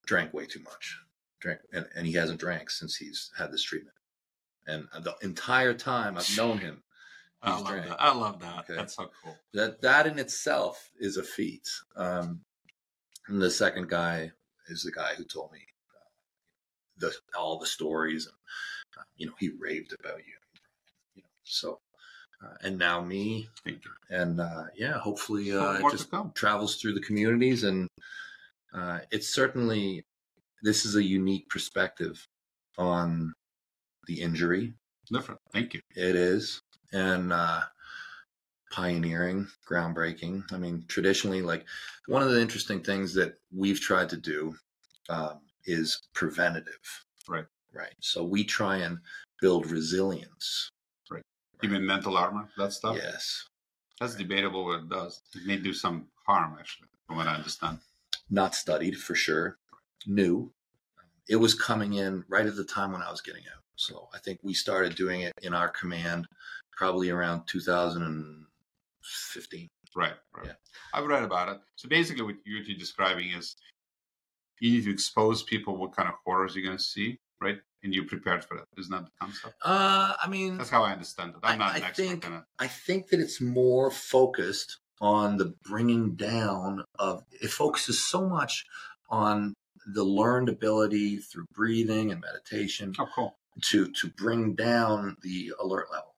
drank 0.05 0.33
way 0.33 0.45
too 0.45 0.61
much. 0.61 0.97
Drank, 1.41 1.59
and, 1.73 1.85
and 1.95 2.07
he 2.07 2.13
hasn't 2.13 2.39
drank 2.39 2.69
since 2.69 2.95
he's 2.95 3.31
had 3.37 3.51
this 3.51 3.63
treatment. 3.63 3.95
And 4.65 4.87
the 5.01 5.15
entire 5.21 5.73
time 5.73 6.17
I've 6.17 6.37
known 6.37 6.57
him, 6.57 6.83
I 7.41 7.60
love 7.60 7.65
that. 7.65 8.02
I 8.02 8.13
love 8.13 8.39
that. 8.39 8.60
Okay. 8.60 8.76
That's 8.76 8.95
so 8.95 9.10
cool. 9.23 9.38
that 9.54 9.82
that 9.82 10.08
in 10.08 10.19
itself 10.19 10.89
is 11.00 11.17
a 11.17 11.23
feat. 11.23 11.69
Um, 11.95 12.41
and 13.28 13.41
the 13.41 13.52
second 13.52 13.89
guy 13.89 14.32
is 14.67 14.84
the 14.84 14.91
guy 14.91 15.13
who 15.15 15.23
told 15.23 15.52
me 15.52 15.60
uh, 15.95 16.10
the 16.97 17.13
all 17.38 17.60
the 17.60 17.65
stories, 17.65 18.26
and 18.26 18.36
uh, 18.97 19.06
you 19.17 19.28
know 19.28 19.34
he 19.39 19.50
raved 19.60 19.93
about 20.00 20.19
you. 20.19 20.34
You 21.15 21.23
know, 21.23 21.30
so 21.43 21.80
uh, 22.43 22.56
and 22.63 22.78
now 22.78 23.02
me, 23.02 23.50
and 24.10 24.39
uh, 24.41 24.65
yeah, 24.76 24.97
hopefully 25.00 25.52
uh, 25.52 25.73
it 25.73 25.91
just 25.91 26.10
travels 26.34 26.78
through 26.78 26.93
the 26.93 27.02
communities, 27.02 27.63
and 27.63 27.88
uh, 28.73 29.00
it's 29.12 29.34
certainly 29.34 30.04
this 30.63 30.86
is 30.86 30.95
a 30.95 31.04
unique 31.04 31.50
perspective 31.50 32.28
on 32.78 33.34
the 34.08 34.21
injury 34.21 34.73
Different. 35.12 35.39
Thank 35.54 35.74
you. 35.74 35.82
it 35.96 36.15
is. 36.15 36.62
And 36.93 37.34
uh, 37.34 37.62
pioneering, 38.72 39.48
groundbreaking. 39.70 40.43
I 40.52 40.58
mean, 40.58 40.86
traditionally, 40.88 41.41
like 41.41 41.65
one 42.08 42.22
of 42.22 42.30
the 42.32 42.41
interesting 42.41 42.82
things 42.82 43.13
that 43.15 43.36
we've 43.56 43.80
tried 43.80 44.10
to 44.10 44.17
do 44.17 44.56
um, 45.10 45.39
is 45.65 46.02
preventative. 46.13 47.06
Right. 47.28 47.46
Right. 47.74 47.93
So 48.00 48.24
we 48.24 48.43
try 48.43 48.78
and 48.78 49.00
build 49.41 49.70
resilience. 49.70 50.70
Right. 51.12 51.24
You 51.62 51.70
mean 51.70 51.86
mental 51.86 52.17
armor, 52.17 52.48
that 52.58 52.74
stuff? 52.74 52.96
Yes. 52.96 53.46
That's 54.00 54.15
debatable 54.15 54.65
what 54.65 54.82
it 54.82 54.89
does. 54.89 55.22
It 55.36 55.46
may 55.46 55.58
do 55.58 55.74
some 55.74 56.08
harm, 56.26 56.56
actually, 56.60 56.88
from 57.08 57.17
what 57.17 57.28
I 57.28 57.36
understand. 57.36 57.80
Not 58.30 58.56
studied 58.56 58.98
for 58.98 59.15
sure. 59.15 59.58
New. 60.06 60.52
It 61.30 61.38
was 61.38 61.54
coming 61.54 61.93
in 61.93 62.24
right 62.30 62.46
at 62.46 62.56
the 62.56 62.63
time 62.63 62.91
when 62.91 63.02
I 63.02 63.10
was 63.10 63.22
getting 63.22 63.43
out. 63.54 63.63
So 63.77 64.09
I 64.13 64.17
think 64.17 64.39
we 64.43 64.53
started 64.53 64.95
doing 64.95 65.21
it 65.21 65.31
in 65.41 65.53
our 65.53 65.69
command 65.69 66.27
probably 66.75 67.09
around 67.09 67.43
2015. 67.47 69.69
Right, 69.95 70.13
right. 70.35 70.45
Yeah. 70.47 70.51
I've 70.93 71.05
read 71.05 71.23
about 71.23 71.47
it. 71.49 71.59
So 71.75 71.87
basically, 71.87 72.23
what 72.23 72.35
you're 72.45 72.63
describing 72.77 73.29
is 73.31 73.55
you 74.59 74.71
need 74.71 74.83
to 74.85 74.91
expose 74.91 75.43
people 75.43 75.77
what 75.77 75.95
kind 75.95 76.09
of 76.09 76.15
horrors 76.25 76.55
you're 76.55 76.65
going 76.65 76.77
to 76.77 76.83
see, 76.83 77.19
right? 77.41 77.57
And 77.83 77.93
you're 77.93 78.05
prepared 78.05 78.43
for 78.43 78.57
that. 78.57 78.65
Isn't 78.79 78.91
that 78.91 79.05
the 79.05 79.11
concept? 79.21 79.53
Uh, 79.63 80.13
I 80.21 80.27
mean, 80.27 80.57
That's 80.57 80.69
how 80.71 80.83
I 80.83 80.91
understand 80.91 81.31
it. 81.31 81.37
I'm 81.43 81.61
I- 81.61 81.65
not 81.65 81.75
an 81.77 81.83
I 81.83 81.87
expert 81.87 82.03
think- 82.03 82.25
in 82.25 82.33
it. 82.33 82.43
I 82.59 82.67
think 82.67 83.07
that 83.09 83.19
it's 83.19 83.39
more 83.39 83.91
focused 83.91 84.77
on 84.99 85.37
the 85.37 85.53
bringing 85.63 86.15
down 86.15 86.83
of 86.97 87.23
it 87.39 87.51
focuses 87.51 88.03
so 88.03 88.27
much 88.27 88.65
on 89.09 89.53
the 89.93 90.03
learned 90.03 90.49
ability 90.49 91.17
through 91.17 91.45
breathing 91.53 92.11
and 92.11 92.19
meditation 92.19 92.93
Oh, 92.99 93.07
cool. 93.13 93.37
To 93.63 93.91
to 93.91 94.08
bring 94.17 94.56
down 94.56 95.17
the 95.22 95.54
alert 95.60 95.88
level. 95.91 96.15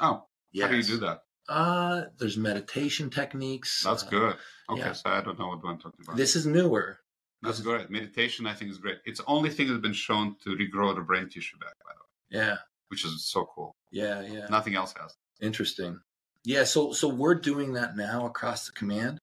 Oh, 0.00 0.24
Yes. 0.52 0.66
how 0.66 0.70
do 0.70 0.76
you 0.76 0.82
do 0.84 0.96
that? 0.98 1.22
Uh, 1.48 2.02
there's 2.18 2.36
meditation 2.36 3.10
techniques. 3.10 3.82
That's 3.82 4.04
uh, 4.04 4.08
good. 4.08 4.36
Okay, 4.70 4.80
yeah. 4.80 4.92
so 4.92 5.10
I 5.10 5.20
don't 5.20 5.38
know 5.38 5.48
what 5.48 5.60
I'm 5.64 5.78
talking 5.78 6.00
about. 6.02 6.16
This 6.16 6.36
is 6.36 6.46
newer. 6.46 7.00
That's 7.42 7.60
great. 7.60 7.90
Meditation, 7.90 8.46
I 8.46 8.54
think, 8.54 8.70
is 8.70 8.78
great. 8.78 8.98
It's 9.04 9.20
the 9.20 9.26
only 9.26 9.50
thing 9.50 9.68
that's 9.68 9.80
been 9.80 9.92
shown 9.92 10.36
to 10.44 10.50
regrow 10.56 10.94
the 10.94 11.02
brain 11.02 11.28
tissue 11.28 11.58
back, 11.58 11.74
by 11.84 11.92
the 11.92 12.38
way, 12.38 12.44
Yeah, 12.46 12.56
which 12.88 13.04
is 13.04 13.26
so 13.26 13.46
cool. 13.54 13.74
yeah, 13.90 14.22
yeah. 14.22 14.46
Nothing 14.48 14.74
else 14.76 14.94
has. 14.98 15.14
Interesting. 15.42 16.00
Yeah, 16.44 16.64
so 16.64 16.92
so 16.92 17.08
we're 17.08 17.34
doing 17.34 17.72
that 17.74 17.96
now 17.96 18.26
across 18.26 18.66
the 18.66 18.72
command, 18.72 19.18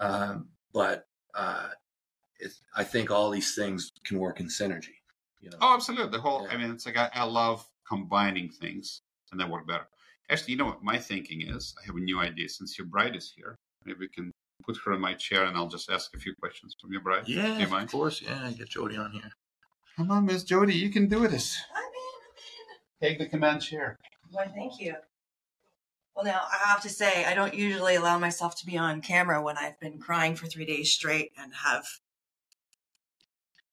um, 0.00 0.48
but 0.72 1.04
uh, 1.34 1.68
it, 2.40 2.52
I 2.74 2.84
think 2.84 3.10
all 3.10 3.30
these 3.30 3.54
things 3.54 3.90
can 4.04 4.18
work 4.18 4.40
in 4.40 4.46
synergy. 4.46 4.94
You 5.40 5.50
know. 5.50 5.58
Oh, 5.60 5.74
absolutely. 5.74 6.12
The 6.12 6.20
whole, 6.20 6.46
Yeah. 6.46 6.54
I 6.54 6.56
mean, 6.56 6.70
it's 6.70 6.86
like 6.86 6.96
I, 6.96 7.10
I 7.14 7.24
love 7.24 7.66
combining 7.88 8.48
things 8.48 9.02
and 9.32 9.40
they 9.40 9.44
work 9.44 9.66
better. 9.66 9.86
Actually, 10.28 10.52
you 10.52 10.58
know 10.58 10.66
what 10.66 10.82
my 10.82 10.98
thinking 10.98 11.42
is? 11.42 11.74
I 11.82 11.86
have 11.86 11.96
a 11.96 12.00
new 12.00 12.20
idea. 12.20 12.48
Since 12.48 12.78
your 12.78 12.86
bride 12.86 13.16
is 13.16 13.32
here, 13.34 13.56
maybe 13.84 14.00
we 14.00 14.08
can 14.08 14.30
put 14.64 14.76
her 14.84 14.92
in 14.92 15.00
my 15.00 15.14
chair 15.14 15.44
and 15.44 15.56
I'll 15.56 15.68
just 15.68 15.90
ask 15.90 16.14
a 16.14 16.18
few 16.18 16.34
questions 16.34 16.74
from 16.80 16.92
your 16.92 17.00
bride. 17.00 17.24
Yeah, 17.26 17.56
Do 17.56 17.64
you 17.64 17.76
of 17.76 17.90
course. 17.90 18.22
Yeah, 18.22 18.46
I 18.46 18.52
get 18.52 18.68
Jody 18.68 18.96
on 18.96 19.12
here. 19.12 19.32
Come 19.96 20.10
on, 20.10 20.26
Miss 20.26 20.44
Jody, 20.44 20.74
you 20.74 20.90
can 20.90 21.08
do 21.08 21.26
this. 21.26 21.58
I'm 21.74 21.82
in, 21.82 23.08
I'm 23.08 23.08
Take 23.10 23.18
the 23.18 23.26
command 23.26 23.62
chair. 23.62 23.96
Why, 24.30 24.46
thank 24.46 24.80
you. 24.80 24.94
Well, 26.14 26.24
now 26.24 26.42
I 26.50 26.68
have 26.68 26.82
to 26.82 26.88
say, 26.88 27.24
I 27.24 27.34
don't 27.34 27.54
usually 27.54 27.94
allow 27.94 28.18
myself 28.18 28.56
to 28.60 28.66
be 28.66 28.76
on 28.76 29.00
camera 29.00 29.42
when 29.42 29.56
I've 29.56 29.80
been 29.80 29.98
crying 29.98 30.36
for 30.36 30.46
three 30.46 30.64
days 30.64 30.92
straight 30.92 31.32
and 31.36 31.52
have. 31.64 31.86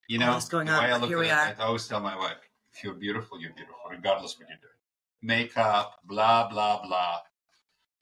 You 0.08 0.20
know, 0.20 0.32
What's 0.32 0.48
going 0.48 0.70
on? 0.70 0.84
I 0.86 0.96
look 0.96 1.10
Here 1.10 1.18
at 1.18 1.22
we 1.22 1.28
it, 1.28 1.32
are. 1.34 1.56
I 1.60 1.66
always 1.66 1.86
tell 1.88 2.00
my 2.00 2.16
wife, 2.16 2.38
if 2.74 2.82
you're 2.84 2.94
beautiful, 2.94 3.42
you're 3.42 3.52
beautiful, 3.54 3.82
regardless 3.90 4.40
what 4.40 4.48
you're 4.48 4.58
doing. 4.58 4.72
Makeup, 5.22 6.00
blah, 6.06 6.48
blah, 6.48 6.82
blah. 6.88 7.20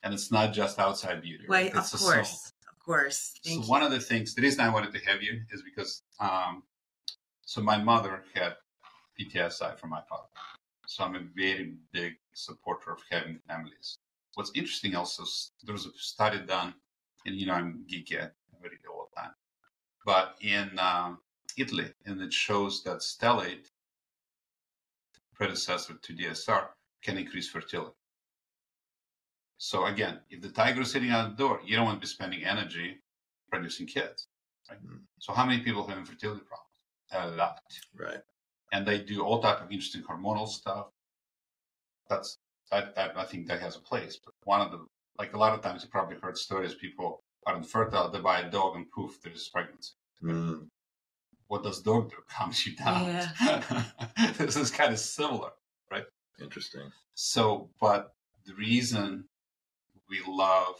And 0.04 0.13
it's 0.13 0.32
not 0.32 0.54
just 0.54 0.78
outside 0.78 1.24
beauty. 1.24 1.46
Wait, 1.48 1.63
right? 1.63 1.72
of 1.74 1.80
It's 1.80 2.00
soul. 2.00 2.12
course, 2.12 2.54
of 2.70 2.80
course. 2.86 3.34
Thank 3.44 3.58
so 3.58 3.65
you. 3.65 3.72
one 3.72 3.82
of 3.82 3.89
the 3.91 4.00
things, 4.00 4.36
the 4.36 4.44
reason 4.44 4.60
I 4.60 4.70
wanted 4.72 4.94
to 4.94 5.00
have 5.10 5.24
you 5.24 5.41
is 5.52 5.63
because, 5.63 6.04
um, 6.20 6.62
so 7.41 7.62
my 7.62 7.78
mother 7.78 8.24
had 8.36 8.54
PTSI 9.20 9.80
from 9.80 9.89
my 9.89 10.02
father. 10.08 10.28
So 10.86 11.04
I'm 11.04 11.15
a 11.15 11.22
very 11.36 11.74
big 11.91 12.13
supporter 12.34 12.91
of 12.91 13.00
having 13.10 13.39
families. 13.48 13.98
What's 14.36 14.52
interesting 14.54 14.96
also, 14.96 15.24
there 15.63 15.74
was 15.74 15.88
a 15.88 15.91
study 15.96 16.39
done, 16.46 16.76
and 17.26 17.36
you 17.36 17.48
know 17.48 17.54
I'm 17.54 17.84
geeky, 17.91 18.18
I 18.22 18.30
read 18.62 18.74
it 18.74 18.88
all 18.88 19.10
the 19.10 19.22
time. 19.22 19.32
But 20.06 20.36
in 20.41 20.78
um, 20.78 21.20
Italy, 21.58 21.91
and 22.06 22.22
it 22.22 22.34
shows 22.34 22.84
that 22.84 23.00
stellate, 23.00 23.68
predecessor 25.34 25.96
to 26.02 26.13
DSR, 26.13 26.68
can 27.04 27.18
increase 27.18 27.50
fertility. 27.50 27.96
So 29.58 29.86
again, 29.86 30.20
if 30.30 30.41
the 30.41 30.50
tiger 30.50 30.82
is 30.82 30.91
sitting 30.91 31.12
out 31.12 31.30
the 31.30 31.44
door, 31.44 31.62
you 31.65 31.76
don't 31.76 31.86
want 31.86 31.98
to 31.98 32.02
be 32.02 32.08
spending 32.08 32.44
energy 32.44 32.98
producing 33.50 33.88
kids. 33.88 34.28
Right? 34.70 34.84
Mm. 34.86 35.02
So 35.20 35.34
how 35.34 35.46
many 35.46 35.62
people 35.62 35.88
have 35.88 35.98
infertility 35.98 36.41
problems? 36.41 36.65
A 37.12 37.36
lot. 37.38 37.62
Right. 37.98 38.22
And 38.74 38.86
they 38.86 39.00
do 39.00 39.24
all 39.24 39.41
type 39.41 39.62
of 39.62 39.72
interesting 39.72 40.04
hormonal 40.04 40.48
stuff. 40.48 40.88
That's 42.10 42.38
that, 42.72 42.96
that 42.96 43.18
I 43.18 43.24
think 43.26 43.48
that 43.48 43.62
has 43.62 43.76
a 43.76 43.80
place. 43.80 44.20
But 44.24 44.34
one 44.44 44.62
of 44.62 44.72
the 44.72 44.86
like 45.18 45.34
a 45.34 45.38
lot 45.38 45.54
of 45.54 45.62
times 45.62 45.84
you 45.84 45.89
probably 45.89 46.18
heard 46.22 46.38
stories 46.38 46.74
people 46.74 47.24
are 47.46 47.56
infertile, 47.56 48.10
they 48.10 48.20
buy 48.20 48.39
a 48.39 48.50
dog 48.50 48.76
and 48.76 48.89
poof, 48.91 49.22
there's 49.24 49.48
pregnancy. 49.50 49.94
Mm. 50.24 50.68
What 51.47 51.63
does 51.63 51.81
dog 51.81 52.10
do? 52.10 52.17
Calms 52.27 52.65
you 52.65 52.75
down. 52.75 53.05
Yeah. 53.05 53.84
this 54.38 54.55
is 54.55 54.71
kind 54.71 54.93
of 54.93 54.99
similar. 54.99 55.51
Right? 55.91 56.05
Interesting. 56.41 56.91
So, 57.13 57.69
but 57.79 58.13
the 58.45 58.55
reason 58.55 59.25
we 60.10 60.21
love 60.27 60.75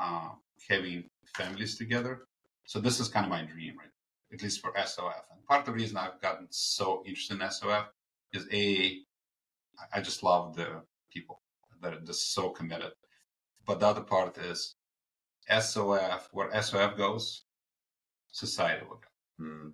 um, 0.00 0.38
having 0.68 1.04
families 1.34 1.76
together, 1.76 2.26
so 2.66 2.80
this 2.80 3.00
is 3.00 3.08
kind 3.08 3.24
of 3.24 3.30
my 3.30 3.42
dream, 3.42 3.74
right? 3.78 3.88
At 4.32 4.42
least 4.42 4.60
for 4.60 4.72
SOF. 4.76 5.24
And 5.32 5.44
part 5.46 5.60
of 5.60 5.66
the 5.66 5.72
reason 5.72 5.96
I've 5.96 6.20
gotten 6.20 6.46
so 6.50 7.02
interested 7.06 7.40
in 7.40 7.50
SOF 7.50 7.86
is 8.32 8.46
a, 8.52 8.98
I 9.92 10.00
just 10.00 10.22
love 10.22 10.54
the 10.56 10.82
people 11.12 11.40
that 11.82 11.94
are 11.94 12.00
just 12.00 12.32
so 12.34 12.50
committed. 12.50 12.92
But 13.66 13.80
the 13.80 13.86
other 13.86 14.02
part 14.02 14.36
is 14.38 14.76
SOF, 15.48 16.28
where 16.32 16.62
SOF 16.62 16.96
goes, 16.96 17.44
society 18.30 18.84
will 18.88 18.96
go 18.96 19.09
Mm. 19.40 19.72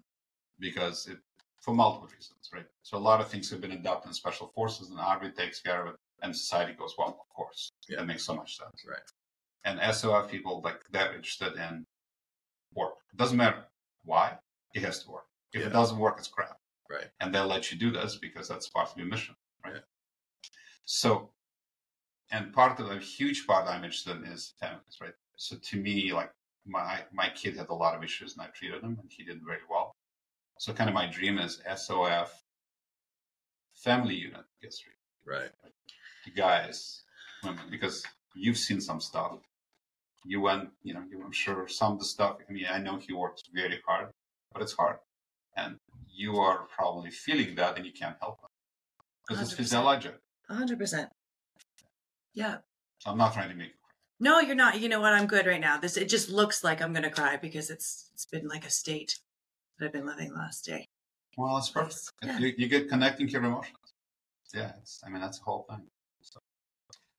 because 0.59 1.07
it 1.09 1.19
for 1.61 1.75
multiple 1.75 2.09
reasons, 2.09 2.51
right? 2.53 2.67
So 2.83 2.97
a 2.97 3.07
lot 3.11 3.21
of 3.21 3.29
things 3.29 3.51
have 3.51 3.61
been 3.61 3.73
adopted 3.73 4.11
in 4.11 4.15
special 4.15 4.47
forces, 4.55 4.91
and 4.91 5.01
Army 5.01 5.31
takes 5.33 5.61
care 5.61 5.85
of 5.87 5.95
it, 5.95 6.01
and 6.23 6.35
society 6.37 6.73
goes 6.75 6.95
well. 6.97 7.19
Of 7.21 7.29
course, 7.35 7.73
Yeah. 7.89 7.97
that 7.99 8.07
makes 8.07 8.25
so 8.25 8.35
much 8.35 8.57
sense. 8.57 8.85
Right. 8.87 9.03
And 9.65 9.81
SOF 9.81 10.31
people 10.31 10.61
like 10.61 10.85
they're 10.91 11.15
interested 11.15 11.55
in 11.57 11.85
work. 12.75 12.99
It 13.13 13.17
doesn't 13.17 13.37
matter 13.37 13.67
why 14.05 14.39
it 14.75 14.83
has 14.83 15.03
to 15.05 15.11
work. 15.11 15.27
If 15.53 15.61
Yeah. 15.63 15.67
it 15.69 15.73
doesn't 15.73 15.99
work, 15.99 16.19
it's 16.19 16.29
crap. 16.29 16.61
Right. 16.89 17.11
And 17.21 17.35
they'll 17.35 17.49
let 17.49 17.73
you 17.73 17.79
do 17.79 17.91
this 17.91 18.17
because 18.17 18.47
that's 18.49 18.69
part 18.69 18.91
of 18.91 18.97
your 18.97 19.09
mission, 19.09 19.35
right? 19.65 19.75
Yeah. 19.75 20.49
So, 20.85 21.35
and 22.31 22.53
part 22.53 22.79
of 22.79 22.91
a 22.91 22.99
huge 22.99 23.47
part 23.47 23.67
I'm 23.67 23.83
interested 23.85 24.17
in 24.19 24.25
is 24.27 24.55
families, 24.61 24.99
right? 25.01 25.15
So 25.37 25.57
to 25.59 25.77
me, 25.81 26.13
like 26.13 26.33
my 26.67 27.03
my 27.13 27.29
kid 27.31 27.57
had 27.57 27.69
a 27.69 27.75
lot 27.75 27.95
of 27.95 28.03
issues, 28.03 28.35
and 28.35 28.43
I 28.43 28.47
treated 28.47 28.83
him, 28.83 28.99
and 29.01 29.11
he 29.11 29.25
did 29.25 29.41
very 29.45 29.61
well. 29.71 29.95
So 30.59 30.73
kind 30.73 30.89
of 30.89 30.95
my 30.95 31.07
dream 31.07 31.39
is 31.39 31.61
SOF 31.77 32.43
family 33.75 34.15
unit 34.15 34.45
gets 34.63 34.79
treated. 34.81 34.99
Right. 35.25 35.51
The 36.25 36.31
guys, 36.31 37.03
women, 37.45 37.65
because 37.71 38.03
you've 38.35 38.57
seen 38.59 38.81
some 38.81 39.01
stuff. 39.01 39.39
You 40.25 40.41
went, 40.41 40.71
you 40.83 40.95
know, 40.95 41.05
you, 41.09 41.23
I'm 41.25 41.31
sure 41.33 41.69
some 41.69 41.93
of 41.93 41.99
the 42.01 42.05
stuff. 42.05 42.39
I 42.49 42.53
mean, 42.53 42.67
I 42.71 42.79
know 42.79 42.97
he 42.97 43.13
works 43.13 43.43
very 43.55 43.81
hard, 43.87 44.09
but 44.53 44.63
it's 44.63 44.73
hard, 44.73 44.97
and 45.57 45.77
you 46.13 46.37
are 46.39 46.67
probably 46.75 47.11
feeling 47.11 47.55
that, 47.57 47.77
and 47.77 47.87
you 47.87 47.93
can't 47.93 48.17
help 48.21 48.39
it 48.43 48.51
because 49.29 49.43
it's 49.43 49.55
100%. 49.55 49.57
physiologic. 49.57 50.15
hundred 50.49 50.79
percent. 50.79 51.11
Yeah. 52.35 52.59
So 52.99 53.11
I'm 53.11 53.19
not 53.19 53.35
trying 53.35 53.51
to 53.51 53.55
make 53.55 53.69
you 53.69 53.75
cry. 53.83 53.86
No, 54.19 54.41
you're 54.41 54.55
not. 54.55 54.81
You 54.81 54.89
know 54.89 55.01
what? 55.01 55.13
I'm 55.13 55.27
good 55.27 55.47
right 55.47 55.61
now. 55.61 55.79
This 55.79 55.97
it 55.97 56.09
just 56.09 56.31
looks 56.31 56.65
like 56.65 56.81
I'm 56.81 56.93
gonna 56.93 57.11
cry 57.11 57.37
because 57.37 57.71
it's 57.71 58.11
it's 58.15 58.27
been 58.27 58.49
like 58.49 58.65
a 58.65 58.71
state 58.71 59.19
that 59.79 59.87
I've 59.87 59.93
been 59.93 60.07
living 60.07 60.31
the 60.31 60.37
last 60.37 60.65
day. 60.65 60.89
Well, 61.37 61.59
it's 61.59 61.69
perfect. 61.69 62.13
Yeah. 62.23 62.39
You, 62.39 62.55
you 62.57 62.69
get 62.69 62.89
connecting 62.89 63.29
your 63.29 63.45
emotions. 63.45 63.77
Yeah, 64.55 64.73
it's, 64.81 65.03
I 65.07 65.11
mean 65.11 65.21
that's 65.21 65.39
the 65.39 65.45
whole 65.45 65.67
thing. 65.69 65.83
So, 66.23 66.41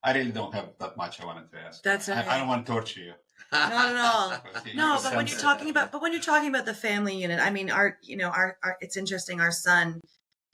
I 0.04 0.14
really 0.14 0.32
don't 0.32 0.54
have 0.56 0.70
that 0.80 0.98
much 0.98 1.22
I 1.22 1.26
wanted 1.26 1.52
to 1.52 1.60
ask. 1.60 1.84
That's 1.84 2.10
I, 2.10 2.26
I 2.28 2.40
don't 2.40 2.48
want 2.48 2.66
to 2.66 2.72
torture 2.72 3.02
you. 3.02 3.14
Not 3.52 3.72
at 3.72 3.98
all. 3.98 4.34
No, 4.76 5.00
but 5.02 5.16
when 5.16 5.28
you're 5.28 5.40
talking 5.40 5.70
about 5.70 5.92
but 5.92 6.02
when 6.02 6.14
you're 6.14 6.22
talking 6.22 6.50
about 6.50 6.66
the 6.66 6.74
family 6.74 7.16
unit, 7.16 7.40
I 7.40 7.52
mean 7.52 7.70
our 7.70 7.98
you 8.02 8.18
know, 8.18 8.30
our, 8.30 8.58
our 8.64 8.78
it's 8.82 8.98
interesting, 8.98 9.40
our 9.40 9.52
son, 9.52 10.02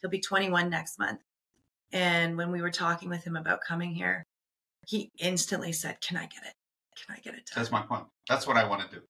he'll 0.01 0.09
be 0.09 0.19
twenty 0.19 0.49
one 0.49 0.69
next 0.69 0.99
month. 0.99 1.21
And 1.93 2.37
when 2.37 2.51
we 2.51 2.61
were 2.61 2.71
talking 2.71 3.09
with 3.09 3.23
him 3.23 3.35
about 3.35 3.61
coming 3.61 3.93
here, 3.93 4.25
he 4.87 5.11
instantly 5.19 5.71
said, 5.71 5.99
Can 6.01 6.17
I 6.17 6.25
get 6.27 6.43
it? 6.45 6.53
Can 6.95 7.15
I 7.15 7.19
get 7.19 7.33
it 7.33 7.45
done? 7.45 7.55
That's 7.55 7.71
my 7.71 7.81
point. 7.81 8.05
That's 8.29 8.47
what 8.47 8.57
I 8.57 8.67
want 8.67 8.89
to 8.89 8.95
do. 8.95 9.01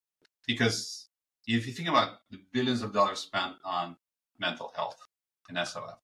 Because 0.47 1.09
if 1.47 1.67
you 1.67 1.73
think 1.73 1.89
about 1.89 2.19
the 2.31 2.39
billions 2.53 2.81
of 2.81 2.93
dollars 2.93 3.19
spent 3.19 3.53
on 3.65 3.95
mental 4.39 4.71
health 4.75 4.97
in 5.49 5.55
SOF, 5.65 5.99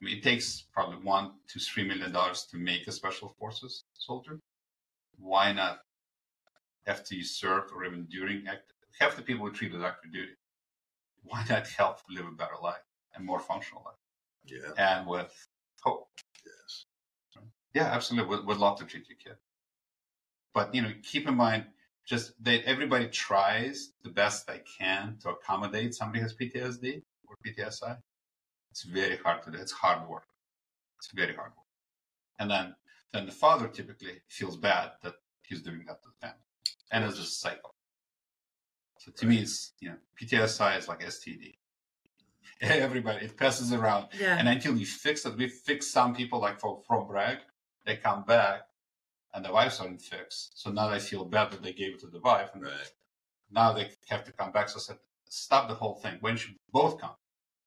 I 0.00 0.04
mean, 0.04 0.16
it 0.18 0.22
takes 0.22 0.62
probably 0.72 0.96
one 1.04 1.32
to 1.48 1.58
three 1.58 1.86
million 1.86 2.12
dollars 2.12 2.46
to 2.50 2.56
make 2.56 2.86
a 2.86 2.92
special 2.92 3.28
forces 3.38 3.84
soldier. 3.94 4.38
Why 5.18 5.52
not, 5.52 5.80
after 6.86 7.14
you 7.14 7.24
served 7.24 7.70
or 7.72 7.84
even 7.84 8.06
during 8.06 8.46
active, 8.48 8.76
half 8.98 9.16
the 9.16 9.22
people 9.22 9.44
who 9.46 9.52
treat 9.52 9.70
treated 9.70 9.84
active 9.84 10.12
duty, 10.12 10.32
why 11.22 11.44
not 11.50 11.68
help 11.68 11.98
live 12.08 12.26
a 12.26 12.30
better 12.30 12.54
life 12.62 12.82
and 13.14 13.24
more 13.26 13.40
functional 13.40 13.82
life 13.84 13.96
Yeah. 14.46 14.72
and 14.78 15.06
with 15.06 15.46
hope? 15.82 16.08
Yeah, 17.74 17.84
absolutely. 17.84 18.28
Would, 18.28 18.46
would 18.46 18.58
love 18.58 18.78
to 18.78 18.84
treat 18.84 19.08
your 19.08 19.18
kid. 19.18 19.36
But, 20.52 20.74
you 20.74 20.82
know, 20.82 20.92
keep 21.02 21.28
in 21.28 21.36
mind 21.36 21.64
just 22.06 22.32
that 22.44 22.64
everybody 22.64 23.08
tries 23.08 23.92
the 24.02 24.10
best 24.10 24.46
they 24.46 24.62
can 24.78 25.16
to 25.22 25.30
accommodate 25.30 25.94
somebody 25.94 26.20
who 26.20 26.24
has 26.24 26.34
PTSD 26.34 27.02
or 27.28 27.36
PTSI. 27.46 27.96
It's 28.72 28.82
very 28.82 29.16
hard 29.16 29.42
to 29.44 29.50
do. 29.50 29.58
It's 29.58 29.72
hard 29.72 30.08
work. 30.08 30.26
It's 30.98 31.10
very 31.12 31.34
hard 31.34 31.50
work. 31.50 31.66
And 32.38 32.50
then, 32.50 32.74
then 33.12 33.26
the 33.26 33.32
father 33.32 33.68
typically 33.68 34.22
feels 34.28 34.56
bad 34.56 34.92
that 35.02 35.14
he's 35.42 35.62
doing 35.62 35.84
that 35.86 36.02
to 36.02 36.08
the 36.08 36.26
family. 36.26 36.42
And 36.90 37.04
it's 37.04 37.18
a 37.18 37.24
cycle. 37.24 37.74
So 38.98 39.12
to 39.12 39.26
me, 39.26 39.38
it's, 39.38 39.72
you 39.80 39.90
know, 39.90 39.96
PTSI 40.20 40.78
is 40.78 40.88
like 40.88 41.00
STD. 41.00 41.54
Everybody, 42.60 43.24
it 43.24 43.36
passes 43.36 43.72
around. 43.72 44.08
Yeah. 44.18 44.36
And 44.36 44.48
until 44.48 44.76
you 44.76 44.84
fix 44.84 45.24
it, 45.24 45.36
we 45.36 45.48
fix 45.48 45.86
some 45.86 46.14
people 46.14 46.40
like 46.40 46.60
for 46.60 46.82
from 46.86 47.06
Bragg, 47.06 47.38
they 47.84 47.96
come 47.96 48.24
back 48.24 48.62
and 49.34 49.44
the 49.44 49.52
wives 49.52 49.80
aren't 49.80 50.02
fixed. 50.02 50.60
So 50.60 50.70
now 50.70 50.88
they 50.88 50.98
feel 50.98 51.24
bad 51.24 51.50
that 51.52 51.62
they 51.62 51.72
gave 51.72 51.94
it 51.94 52.00
to 52.00 52.06
the 52.08 52.20
wife. 52.20 52.50
And 52.54 52.62
Right. 52.62 52.92
now 53.50 53.72
they 53.72 53.90
have 54.08 54.24
to 54.24 54.32
come 54.32 54.52
back. 54.52 54.68
So 54.68 54.78
I 54.78 54.80
said, 54.82 54.98
stop 55.28 55.68
the 55.68 55.74
whole 55.74 55.94
thing. 55.96 56.18
When 56.20 56.36
should 56.36 56.56
both 56.72 57.00
come? 57.00 57.14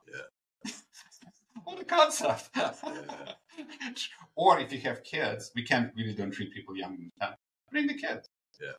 Yeah. 0.08 0.71
what 1.63 1.80
a 1.80 1.86
concept. 1.86 2.49
or 4.36 4.60
if 4.60 4.71
you 4.71 4.80
have 4.82 5.04
kids, 5.04 5.52
we 5.56 5.63
can't 5.63 5.93
really 5.95 6.13
don't 6.13 6.32
treat 6.32 6.54
people 6.54 6.76
younger 6.76 6.97
than 6.97 7.12
10. 7.21 7.30
Bring 7.71 7.88
the 7.88 7.93
kids. 7.93 8.28
Yeah. 8.62 8.73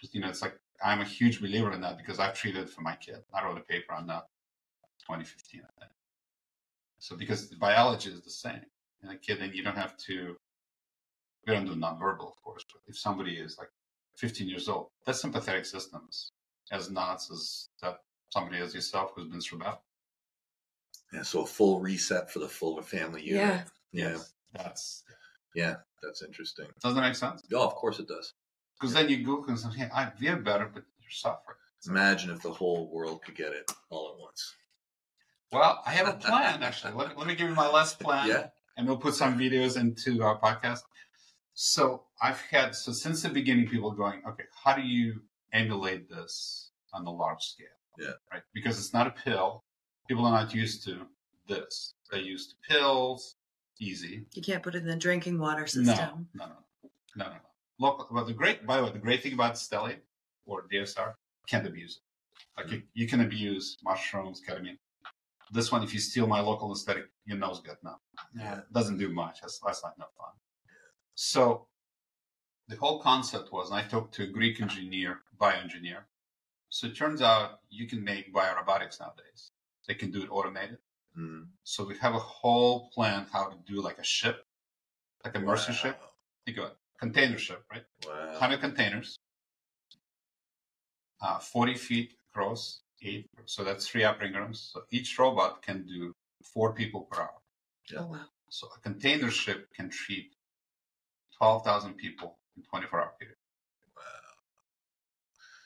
Just, 0.00 0.14
you 0.14 0.20
know, 0.20 0.28
it's 0.28 0.42
like, 0.42 0.58
I'm 0.82 1.00
a 1.00 1.04
huge 1.04 1.40
believer 1.40 1.72
in 1.72 1.80
that 1.80 1.96
because 1.98 2.20
I've 2.20 2.34
treated 2.34 2.70
for 2.70 2.82
my 2.82 2.94
kid. 2.94 3.22
I 3.34 3.44
wrote 3.44 3.58
a 3.58 3.62
paper 3.62 3.94
on 3.94 4.06
that 4.06 4.26
2015, 5.00 5.62
I 5.62 5.80
think. 5.80 5.92
So 7.00 7.16
because 7.16 7.48
the 7.48 7.56
biology 7.56 8.10
is 8.10 8.20
the 8.22 8.30
same. 8.30 8.60
In 9.02 9.10
a 9.10 9.16
kid, 9.16 9.40
then 9.40 9.52
you 9.54 9.62
don't 9.62 9.76
have 9.76 9.96
to, 9.98 10.36
we 11.46 11.54
don't 11.54 11.64
do 11.66 11.74
nonverbal, 11.74 12.28
of 12.28 12.42
course, 12.42 12.64
but 12.72 12.80
if 12.86 12.98
somebody 12.98 13.34
is 13.36 13.56
like 13.58 13.70
15 14.16 14.48
years 14.48 14.68
old, 14.68 14.88
that 15.06 15.16
sympathetic 15.16 15.64
system 15.64 16.02
is 16.08 16.32
as 16.72 16.90
nuts 16.90 17.30
as 17.30 17.68
that 17.80 18.00
somebody 18.30 18.58
as 18.58 18.74
yourself 18.74 19.12
who's 19.14 19.28
been 19.28 19.40
through 19.40 19.60
that. 19.60 19.80
Yeah. 21.12 21.22
So 21.22 21.42
a 21.42 21.46
full 21.46 21.80
reset 21.80 22.30
for 22.30 22.40
the 22.40 22.48
full 22.48 22.80
family 22.82 23.22
unit. 23.22 23.40
Yeah. 23.40 23.62
Yeah. 23.92 24.18
That's, 24.52 25.04
Yeah. 25.54 25.76
That's 26.02 26.22
interesting. 26.22 26.66
doesn't 26.82 26.96
that 26.96 27.08
make 27.08 27.16
sense? 27.16 27.42
Oh, 27.52 27.66
of 27.66 27.74
course 27.74 27.98
it 27.98 28.06
does. 28.08 28.34
Because 28.78 28.94
then 28.94 29.08
you 29.08 29.18
Google 29.18 29.48
and 29.48 29.58
say, 29.58 29.68
hey, 29.76 29.88
I, 29.92 30.12
we're 30.20 30.36
better, 30.36 30.70
but 30.72 30.84
you're 31.00 31.10
suffering. 31.10 31.56
Imagine 31.88 32.30
if 32.30 32.42
the 32.42 32.52
whole 32.52 32.88
world 32.92 33.22
could 33.24 33.34
get 33.34 33.52
it 33.52 33.70
all 33.90 34.12
at 34.14 34.20
once. 34.20 34.54
Well, 35.50 35.82
I 35.86 35.90
have 35.92 36.08
a 36.08 36.12
plan, 36.12 36.62
actually. 36.62 36.92
Let, 36.92 37.16
let 37.16 37.26
me 37.26 37.34
give 37.34 37.48
you 37.48 37.54
my 37.54 37.68
last 37.68 37.98
plan. 37.98 38.28
Yeah. 38.28 38.48
And 38.78 38.86
we'll 38.86 38.96
put 38.96 39.14
some 39.14 39.36
videos 39.36 39.76
into 39.78 40.22
our 40.22 40.38
podcast. 40.38 40.82
So 41.52 42.04
I've 42.22 42.40
had 42.40 42.74
so 42.74 42.92
since 42.92 43.22
the 43.22 43.28
beginning, 43.28 43.66
people 43.66 43.90
going, 43.90 44.22
okay, 44.26 44.44
how 44.64 44.74
do 44.74 44.82
you 44.82 45.20
emulate 45.52 46.08
this 46.08 46.70
on 46.94 47.04
a 47.04 47.10
large 47.10 47.42
scale? 47.42 47.66
Yeah. 47.98 48.12
right. 48.32 48.42
Because 48.54 48.78
it's 48.78 48.94
not 48.94 49.08
a 49.08 49.10
pill. 49.10 49.64
People 50.06 50.24
are 50.24 50.32
not 50.32 50.54
used 50.54 50.84
to 50.84 51.00
this. 51.48 51.94
They're 52.10 52.20
used 52.20 52.50
to 52.50 52.74
pills, 52.74 53.34
easy. 53.80 54.24
You 54.32 54.42
can't 54.42 54.62
put 54.62 54.76
it 54.76 54.78
in 54.78 54.86
the 54.86 54.96
drinking 54.96 55.38
water 55.38 55.66
system. 55.66 56.28
no, 56.34 56.46
no, 56.46 56.52
no, 56.84 56.90
no, 57.16 57.24
no. 57.24 57.36
Look, 57.80 58.08
but 58.10 58.26
the 58.26 58.32
great, 58.32 58.64
by 58.66 58.78
the 58.78 58.84
way, 58.84 58.92
the 58.92 58.98
great 58.98 59.22
thing 59.22 59.34
about 59.34 59.54
stellate 59.54 59.98
or 60.46 60.64
DSR, 60.72 61.14
can't 61.48 61.66
abuse 61.66 62.00
it. 62.00 62.60
Like 62.60 62.72
you, 62.72 62.82
you 62.94 63.06
can 63.08 63.20
abuse 63.20 63.78
mushrooms, 63.84 64.40
ketamine. 64.46 64.78
This 65.50 65.72
one, 65.72 65.82
if 65.82 65.94
you 65.94 66.00
steal 66.00 66.26
my 66.26 66.40
local 66.40 66.68
anesthetic, 66.68 67.06
your 67.24 67.38
nose 67.38 67.60
get 67.60 67.82
numb. 67.82 67.96
Yeah. 68.36 68.58
it 68.58 68.72
doesn't 68.72 68.98
do 68.98 69.08
much. 69.08 69.40
That's, 69.40 69.58
that's 69.64 69.82
not 69.82 69.94
enough 69.96 70.12
fun. 70.16 70.32
So 71.14 71.66
the 72.68 72.76
whole 72.76 73.00
concept 73.00 73.52
was, 73.52 73.70
and 73.70 73.78
I 73.78 73.82
talked 73.84 74.14
to 74.14 74.24
a 74.24 74.26
Greek 74.26 74.60
engineer, 74.60 75.20
bioengineer. 75.40 76.00
So 76.68 76.86
it 76.86 76.96
turns 76.96 77.22
out 77.22 77.60
you 77.70 77.86
can 77.86 78.04
make 78.04 78.32
biorobotics 78.34 79.00
nowadays. 79.00 79.52
They 79.86 79.94
can 79.94 80.10
do 80.10 80.22
it 80.22 80.28
automated. 80.30 80.78
Mm. 81.18 81.46
So 81.64 81.84
we 81.84 81.96
have 81.98 82.14
a 82.14 82.18
whole 82.18 82.90
plan 82.90 83.26
how 83.32 83.48
to 83.48 83.56
do 83.66 83.80
like 83.80 83.98
a 83.98 84.04
ship, 84.04 84.44
like 85.24 85.34
a 85.34 85.40
mercy 85.40 85.72
Wow. 85.72 85.76
ship. 85.78 86.02
think 86.44 86.58
about 86.58 86.72
it, 86.72 86.76
container 86.98 87.38
ship, 87.38 87.64
right? 87.70 87.84
Wow. 88.06 88.32
100 88.32 88.60
containers, 88.60 89.18
uh, 91.20 91.38
40 91.38 91.74
feet 91.74 92.14
across, 92.30 92.80
eight. 93.02 93.26
So 93.46 93.64
that's 93.64 93.88
three 93.88 94.04
operating 94.04 94.36
rooms. 94.36 94.70
So 94.72 94.82
each 94.90 95.18
robot 95.18 95.62
can 95.62 95.84
do 95.84 96.12
four 96.44 96.74
people 96.74 97.02
per 97.10 97.22
hour. 97.22 97.40
Yeah. 97.90 98.00
Oh 98.00 98.06
wow. 98.06 98.26
So 98.50 98.68
a 98.76 98.80
container 98.80 99.30
ship 99.30 99.68
can 99.74 99.90
treat 99.90 100.34
12,000 101.38 101.94
people 101.94 102.38
in 102.56 102.62
24 102.62 103.00
hour 103.00 103.12
period. 103.18 103.36
Wow. 103.96 104.02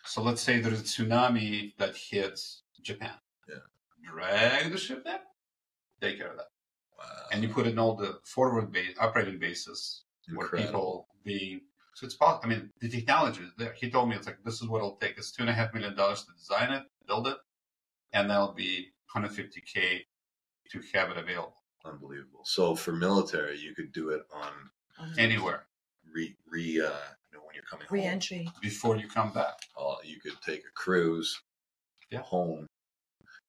So 0.05 0.22
let's 0.22 0.43
say 0.43 0.61
there's 0.61 0.80
a 0.80 0.85
tsunami 0.85 1.74
that 1.78 1.97
hits 1.97 2.62
Japan. 2.83 3.14
Yeah. 3.49 3.57
Drag 4.11 4.72
the 4.72 4.78
ship 4.78 5.05
there, 5.05 5.20
take 6.01 6.18
care 6.18 6.33
of 6.33 6.37
that. 6.37 6.49
Wow. 6.99 7.05
And 7.33 7.43
you 7.43 7.49
put 7.49 7.66
in 7.66 7.78
all 7.78 7.95
the 7.95 8.18
forward 8.24 8.72
base, 8.72 8.97
operating 8.99 9.39
bases 9.39 10.05
where 10.35 10.49
people 10.49 11.07
being 11.24 11.62
so 11.95 12.07
it's 12.07 12.14
possible. 12.14 12.40
I 12.45 12.49
mean, 12.49 12.70
the 12.80 12.88
technology 12.88 13.43
is 13.43 13.51
there. 13.59 13.72
He 13.78 13.90
told 13.90 14.09
me 14.09 14.16
it's 14.16 14.26
like 14.26 14.38
this 14.45 14.61
is 14.62 14.68
what 14.68 14.78
it'll 14.78 14.97
take. 14.97 15.16
It's 15.18 15.30
two 15.32 15.43
and 15.43 15.51
a 15.51 15.53
half 15.53 15.72
million 15.74 15.95
dollars 15.97 16.24
to 16.24 16.32
design 16.32 16.72
it, 16.72 16.84
build 17.07 17.26
it, 17.28 17.36
and 18.12 18.30
that'll 18.30 18.53
be 18.53 18.88
150k 19.14 20.01
to 20.70 20.80
have 20.95 21.11
it 21.11 21.18
available 21.18 21.57
Unbelievable. 21.84 22.40
So 22.45 22.74
for 22.76 22.93
military, 22.93 23.59
you 23.59 23.74
could 23.74 23.93
do 23.93 24.11
it 24.11 24.22
on 24.32 24.53
Um, 24.99 25.14
anywhere 25.18 25.66
re, 26.14 26.34
re 26.47 26.80
uh, 26.80 26.90
you 27.30 27.38
know, 27.38 27.45
when 27.45 27.55
you're 27.55 27.64
coming. 27.64 27.86
Re-entry. 27.90 28.49
before 28.61 28.97
you 28.97 29.09
come 29.09 29.32
back. 29.32 29.55
Uh, 29.76 29.97
you 30.05 30.20
could 30.20 30.40
take 30.43 30.61
a 30.61 30.70
cruise 30.74 31.36
Yeah. 32.11 32.20
home 32.22 32.66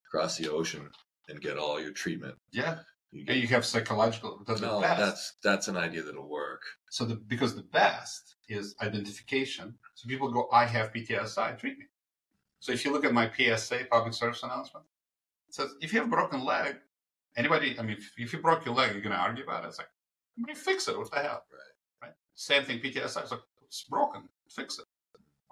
across 0.07 0.37
the 0.37 0.49
ocean 0.49 0.89
and 1.29 1.39
get 1.41 1.57
all 1.57 1.79
your 1.79 1.91
treatment. 1.91 2.35
Yeah, 2.51 2.79
You 3.13 3.23
get, 3.25 3.37
you 3.37 3.47
have 3.47 3.63
psychological. 3.63 4.41
The, 4.45 4.55
the 4.55 4.61
no, 4.61 4.81
best. 4.81 4.99
that's 4.99 5.33
that's 5.43 5.67
an 5.67 5.77
idea 5.77 6.01
that'll 6.01 6.27
work. 6.27 6.61
So 6.89 7.05
the 7.05 7.15
because 7.15 7.55
the 7.55 7.61
best 7.61 8.35
is 8.49 8.75
identification. 8.81 9.75
So 9.93 10.09
people 10.09 10.31
go, 10.31 10.49
I 10.51 10.65
have 10.65 10.91
PTSI, 10.91 11.57
treat 11.59 11.77
me. 11.77 11.85
So 12.59 12.71
if 12.71 12.83
you 12.83 12.91
look 12.91 13.05
at 13.05 13.13
my 13.13 13.29
PSA 13.29 13.87
public 13.91 14.15
service 14.15 14.41
announcement, 14.41 14.85
it 15.47 15.53
says 15.53 15.75
if 15.79 15.93
you 15.93 15.99
have 15.99 16.07
a 16.07 16.11
broken 16.11 16.43
leg, 16.43 16.77
anybody, 17.37 17.77
I 17.77 17.83
mean, 17.83 17.97
if, 17.97 18.11
if 18.17 18.33
you 18.33 18.39
broke 18.39 18.65
your 18.65 18.73
leg, 18.73 18.93
you're 18.93 19.01
gonna 19.01 19.15
argue 19.15 19.43
about 19.43 19.63
it. 19.63 19.67
It's 19.67 19.77
like, 19.77 19.89
you 20.35 20.55
fix 20.55 20.87
it. 20.87 20.97
What 20.97 21.11
the 21.11 21.19
hell? 21.19 21.43
Right. 21.51 22.07
Right. 22.07 22.13
Same 22.33 22.63
thing. 22.63 22.79
PTSI. 22.79 23.21
It's 23.21 23.31
like 23.31 23.41
it's 23.63 23.83
broken. 23.83 24.23
Fix 24.49 24.79
it. 24.79 24.85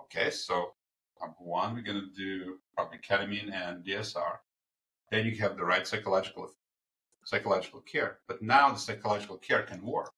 Okay. 0.01 0.31
So 0.31 0.73
number 1.21 1.35
one, 1.37 1.75
we're 1.75 1.81
gonna 1.81 2.07
do 2.17 2.57
probably 2.75 2.97
ketamine 2.97 3.53
and 3.53 3.85
DSR. 3.85 4.37
Then 5.11 5.27
you 5.27 5.35
have 5.35 5.57
the 5.57 5.65
right 5.65 5.85
psychological 5.85 6.49
psychological 7.23 7.81
care. 7.81 8.17
But 8.27 8.41
now 8.41 8.71
the 8.71 8.79
psychological 8.79 9.37
care 9.37 9.63
can 9.63 9.85
work. 9.85 10.13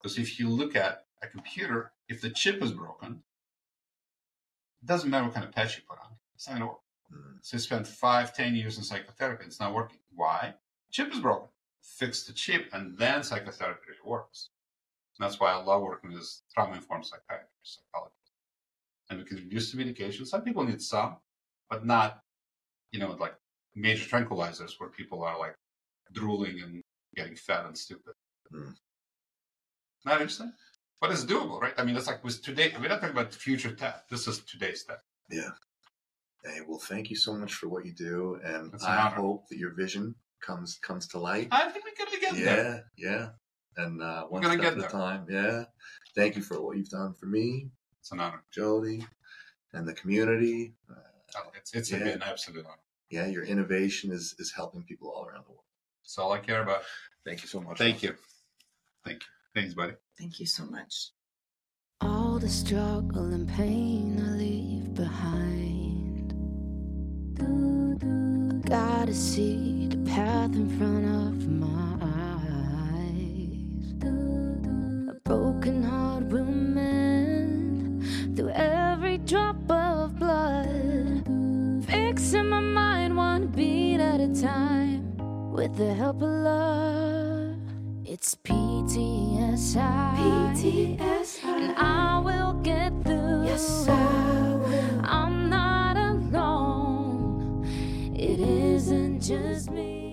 Because 0.00 0.18
if 0.18 0.38
you 0.38 0.48
look 0.48 0.76
at 0.76 1.04
a 1.22 1.26
computer, 1.26 1.92
if 2.08 2.20
the 2.20 2.30
chip 2.30 2.62
is 2.62 2.72
broken, 2.72 3.22
it 4.82 4.86
doesn't 4.86 5.10
matter 5.10 5.24
what 5.24 5.34
kind 5.34 5.46
of 5.46 5.52
patch 5.52 5.76
you 5.76 5.82
put 5.88 5.98
on, 5.98 6.10
it's 6.34 6.46
not 6.46 6.58
going 6.58 6.62
to 6.62 6.66
work. 6.66 6.80
Mm. 7.12 7.38
So 7.40 7.56
you 7.56 7.60
spend 7.60 7.88
five, 7.88 8.34
ten 8.34 8.54
years 8.54 8.76
in 8.78 8.84
psychotherapy, 8.84 9.44
it's 9.46 9.60
not 9.60 9.74
working. 9.74 9.98
Why? 10.14 10.54
Chip 10.90 11.12
is 11.12 11.20
broken. 11.20 11.48
Fix 11.82 12.24
the 12.24 12.32
chip, 12.32 12.68
and 12.72 12.98
then 12.98 13.22
psychotherapy 13.22 13.80
really 13.88 14.00
works. 14.04 14.50
And 15.18 15.24
that's 15.24 15.40
why 15.40 15.52
I 15.52 15.62
love 15.62 15.82
working 15.82 16.12
with 16.12 16.42
trauma-informed 16.52 17.06
psychiatrists, 17.06 17.80
psychologists. 17.92 18.32
And 19.08 19.18
we 19.18 19.24
can 19.24 19.38
reduce 19.38 19.70
the 19.70 19.78
medication. 19.78 20.26
Some 20.26 20.42
people 20.42 20.64
need 20.64 20.82
some, 20.82 21.16
but 21.70 21.86
not, 21.86 22.22
you 22.90 22.98
know, 22.98 23.12
like 23.12 23.34
major 23.74 24.04
tranquilizers 24.04 24.72
where 24.78 24.88
people 24.88 25.22
are 25.22 25.38
like 25.38 25.56
drooling 26.12 26.60
and 26.62 26.82
getting 27.14 27.36
fat 27.36 27.66
and 27.66 27.76
stupid. 27.76 28.14
Hmm. 28.52 28.70
Not 30.04 30.20
interesting? 30.20 30.52
But 31.00 31.10
it's 31.10 31.24
doable, 31.24 31.60
right? 31.60 31.74
I 31.76 31.84
mean, 31.84 31.96
it's 31.96 32.06
like 32.06 32.24
with 32.24 32.42
today, 32.42 32.72
we're 32.80 32.88
not 32.88 33.00
talking 33.00 33.16
about 33.16 33.34
future 33.34 33.72
tech. 33.74 34.08
This 34.08 34.26
is 34.26 34.40
today's 34.40 34.84
tech. 34.84 35.00
Yeah. 35.30 35.50
Hey, 36.44 36.60
well, 36.66 36.78
thank 36.78 37.10
you 37.10 37.16
so 37.16 37.34
much 37.34 37.54
for 37.54 37.68
what 37.68 37.84
you 37.84 37.92
do, 37.92 38.38
and 38.44 38.72
an 38.72 38.78
I 38.86 38.96
honor. 38.98 39.16
hope 39.16 39.48
that 39.50 39.58
your 39.58 39.72
vision 39.74 40.14
comes 40.40 40.78
comes 40.80 41.08
to 41.08 41.18
light. 41.18 41.48
I 41.50 41.68
think 41.70 41.84
we're 41.84 42.04
going 42.04 42.14
to 42.16 42.20
get 42.20 42.36
yeah, 42.36 42.44
there. 42.44 42.84
yeah. 42.96 43.08
Yeah. 43.10 43.28
And 43.84 44.00
uh, 44.02 44.24
one 44.24 44.42
step 44.42 44.60
get 44.60 44.78
at 44.78 44.84
a 44.84 44.88
time. 44.88 45.26
Yeah. 45.28 45.64
Thank 46.14 46.36
you 46.36 46.42
for 46.42 46.62
what 46.62 46.76
you've 46.78 46.88
done 46.88 47.12
for 47.14 47.26
me, 47.26 47.68
It's 48.00 48.10
an 48.12 48.20
honor. 48.20 48.42
Jody, 48.54 49.04
and 49.74 49.86
the 49.86 49.94
community. 49.94 50.74
Uh, 50.90 50.94
Oh, 51.36 51.50
It's, 51.56 51.74
it's 51.74 51.90
Yeah. 51.90 51.98
an 52.06 52.22
absolute 52.22 52.64
honor. 52.64 52.78
yeah, 53.10 53.26
your 53.26 53.42
innovation 53.44 54.10
is 54.12 54.34
is 54.38 54.52
helping 54.52 54.84
people 54.84 55.10
all 55.10 55.26
around 55.26 55.44
the 55.44 55.50
world. 55.50 55.65
That's 56.06 56.18
all 56.18 56.30
I 56.30 56.38
care 56.38 56.62
about. 56.62 56.82
Thank 57.24 57.42
you 57.42 57.48
so 57.48 57.60
much. 57.60 57.78
Thank 57.78 58.00
you. 58.04 58.14
Thank 59.04 59.22
you. 59.22 59.26
Thanks, 59.56 59.74
buddy. 59.74 59.94
Thank 60.16 60.38
you 60.38 60.46
so 60.46 60.64
much. 60.66 61.10
All 62.00 62.38
the 62.38 62.48
struggle 62.48 63.32
and 63.34 63.48
pain 63.48 64.22
I 64.24 64.30
leave 64.36 64.94
behind. 64.94 66.32
Gotta 68.64 69.14
see 69.14 69.88
the 69.88 69.96
path 70.08 70.54
in 70.54 70.68
front 70.78 71.06
of 71.06 71.48
my 71.48 71.96
eyes. 72.00 73.94
A 75.10 75.14
broken 75.24 75.82
heart 75.82 76.26
will 76.26 76.44
mend 76.44 78.36
through 78.36 78.50
every 78.50 79.18
drop 79.18 79.56
of 79.68 80.16
blood. 80.20 81.26
Fixing 81.84 82.48
my 82.48 82.60
mind 82.60 83.16
one 83.16 83.48
beat 83.48 83.98
at 83.98 84.20
a 84.20 84.28
time 84.40 84.75
with 85.56 85.74
the 85.78 85.94
help 85.94 86.16
of 86.16 86.28
love. 86.28 87.56
It's 88.04 88.34
PTSI. 88.34 89.80
PTSI. 90.54 91.44
And 91.44 91.74
I 91.78 92.18
will 92.18 92.52
get 92.62 92.92
through. 93.04 93.46
Yes, 93.46 93.88
I 93.88 94.54
will. 94.56 95.00
I'm 95.02 95.48
not 95.48 95.96
alone. 95.96 97.64
It 98.14 98.38
isn't 98.38 99.22
just 99.22 99.70
me. 99.70 100.05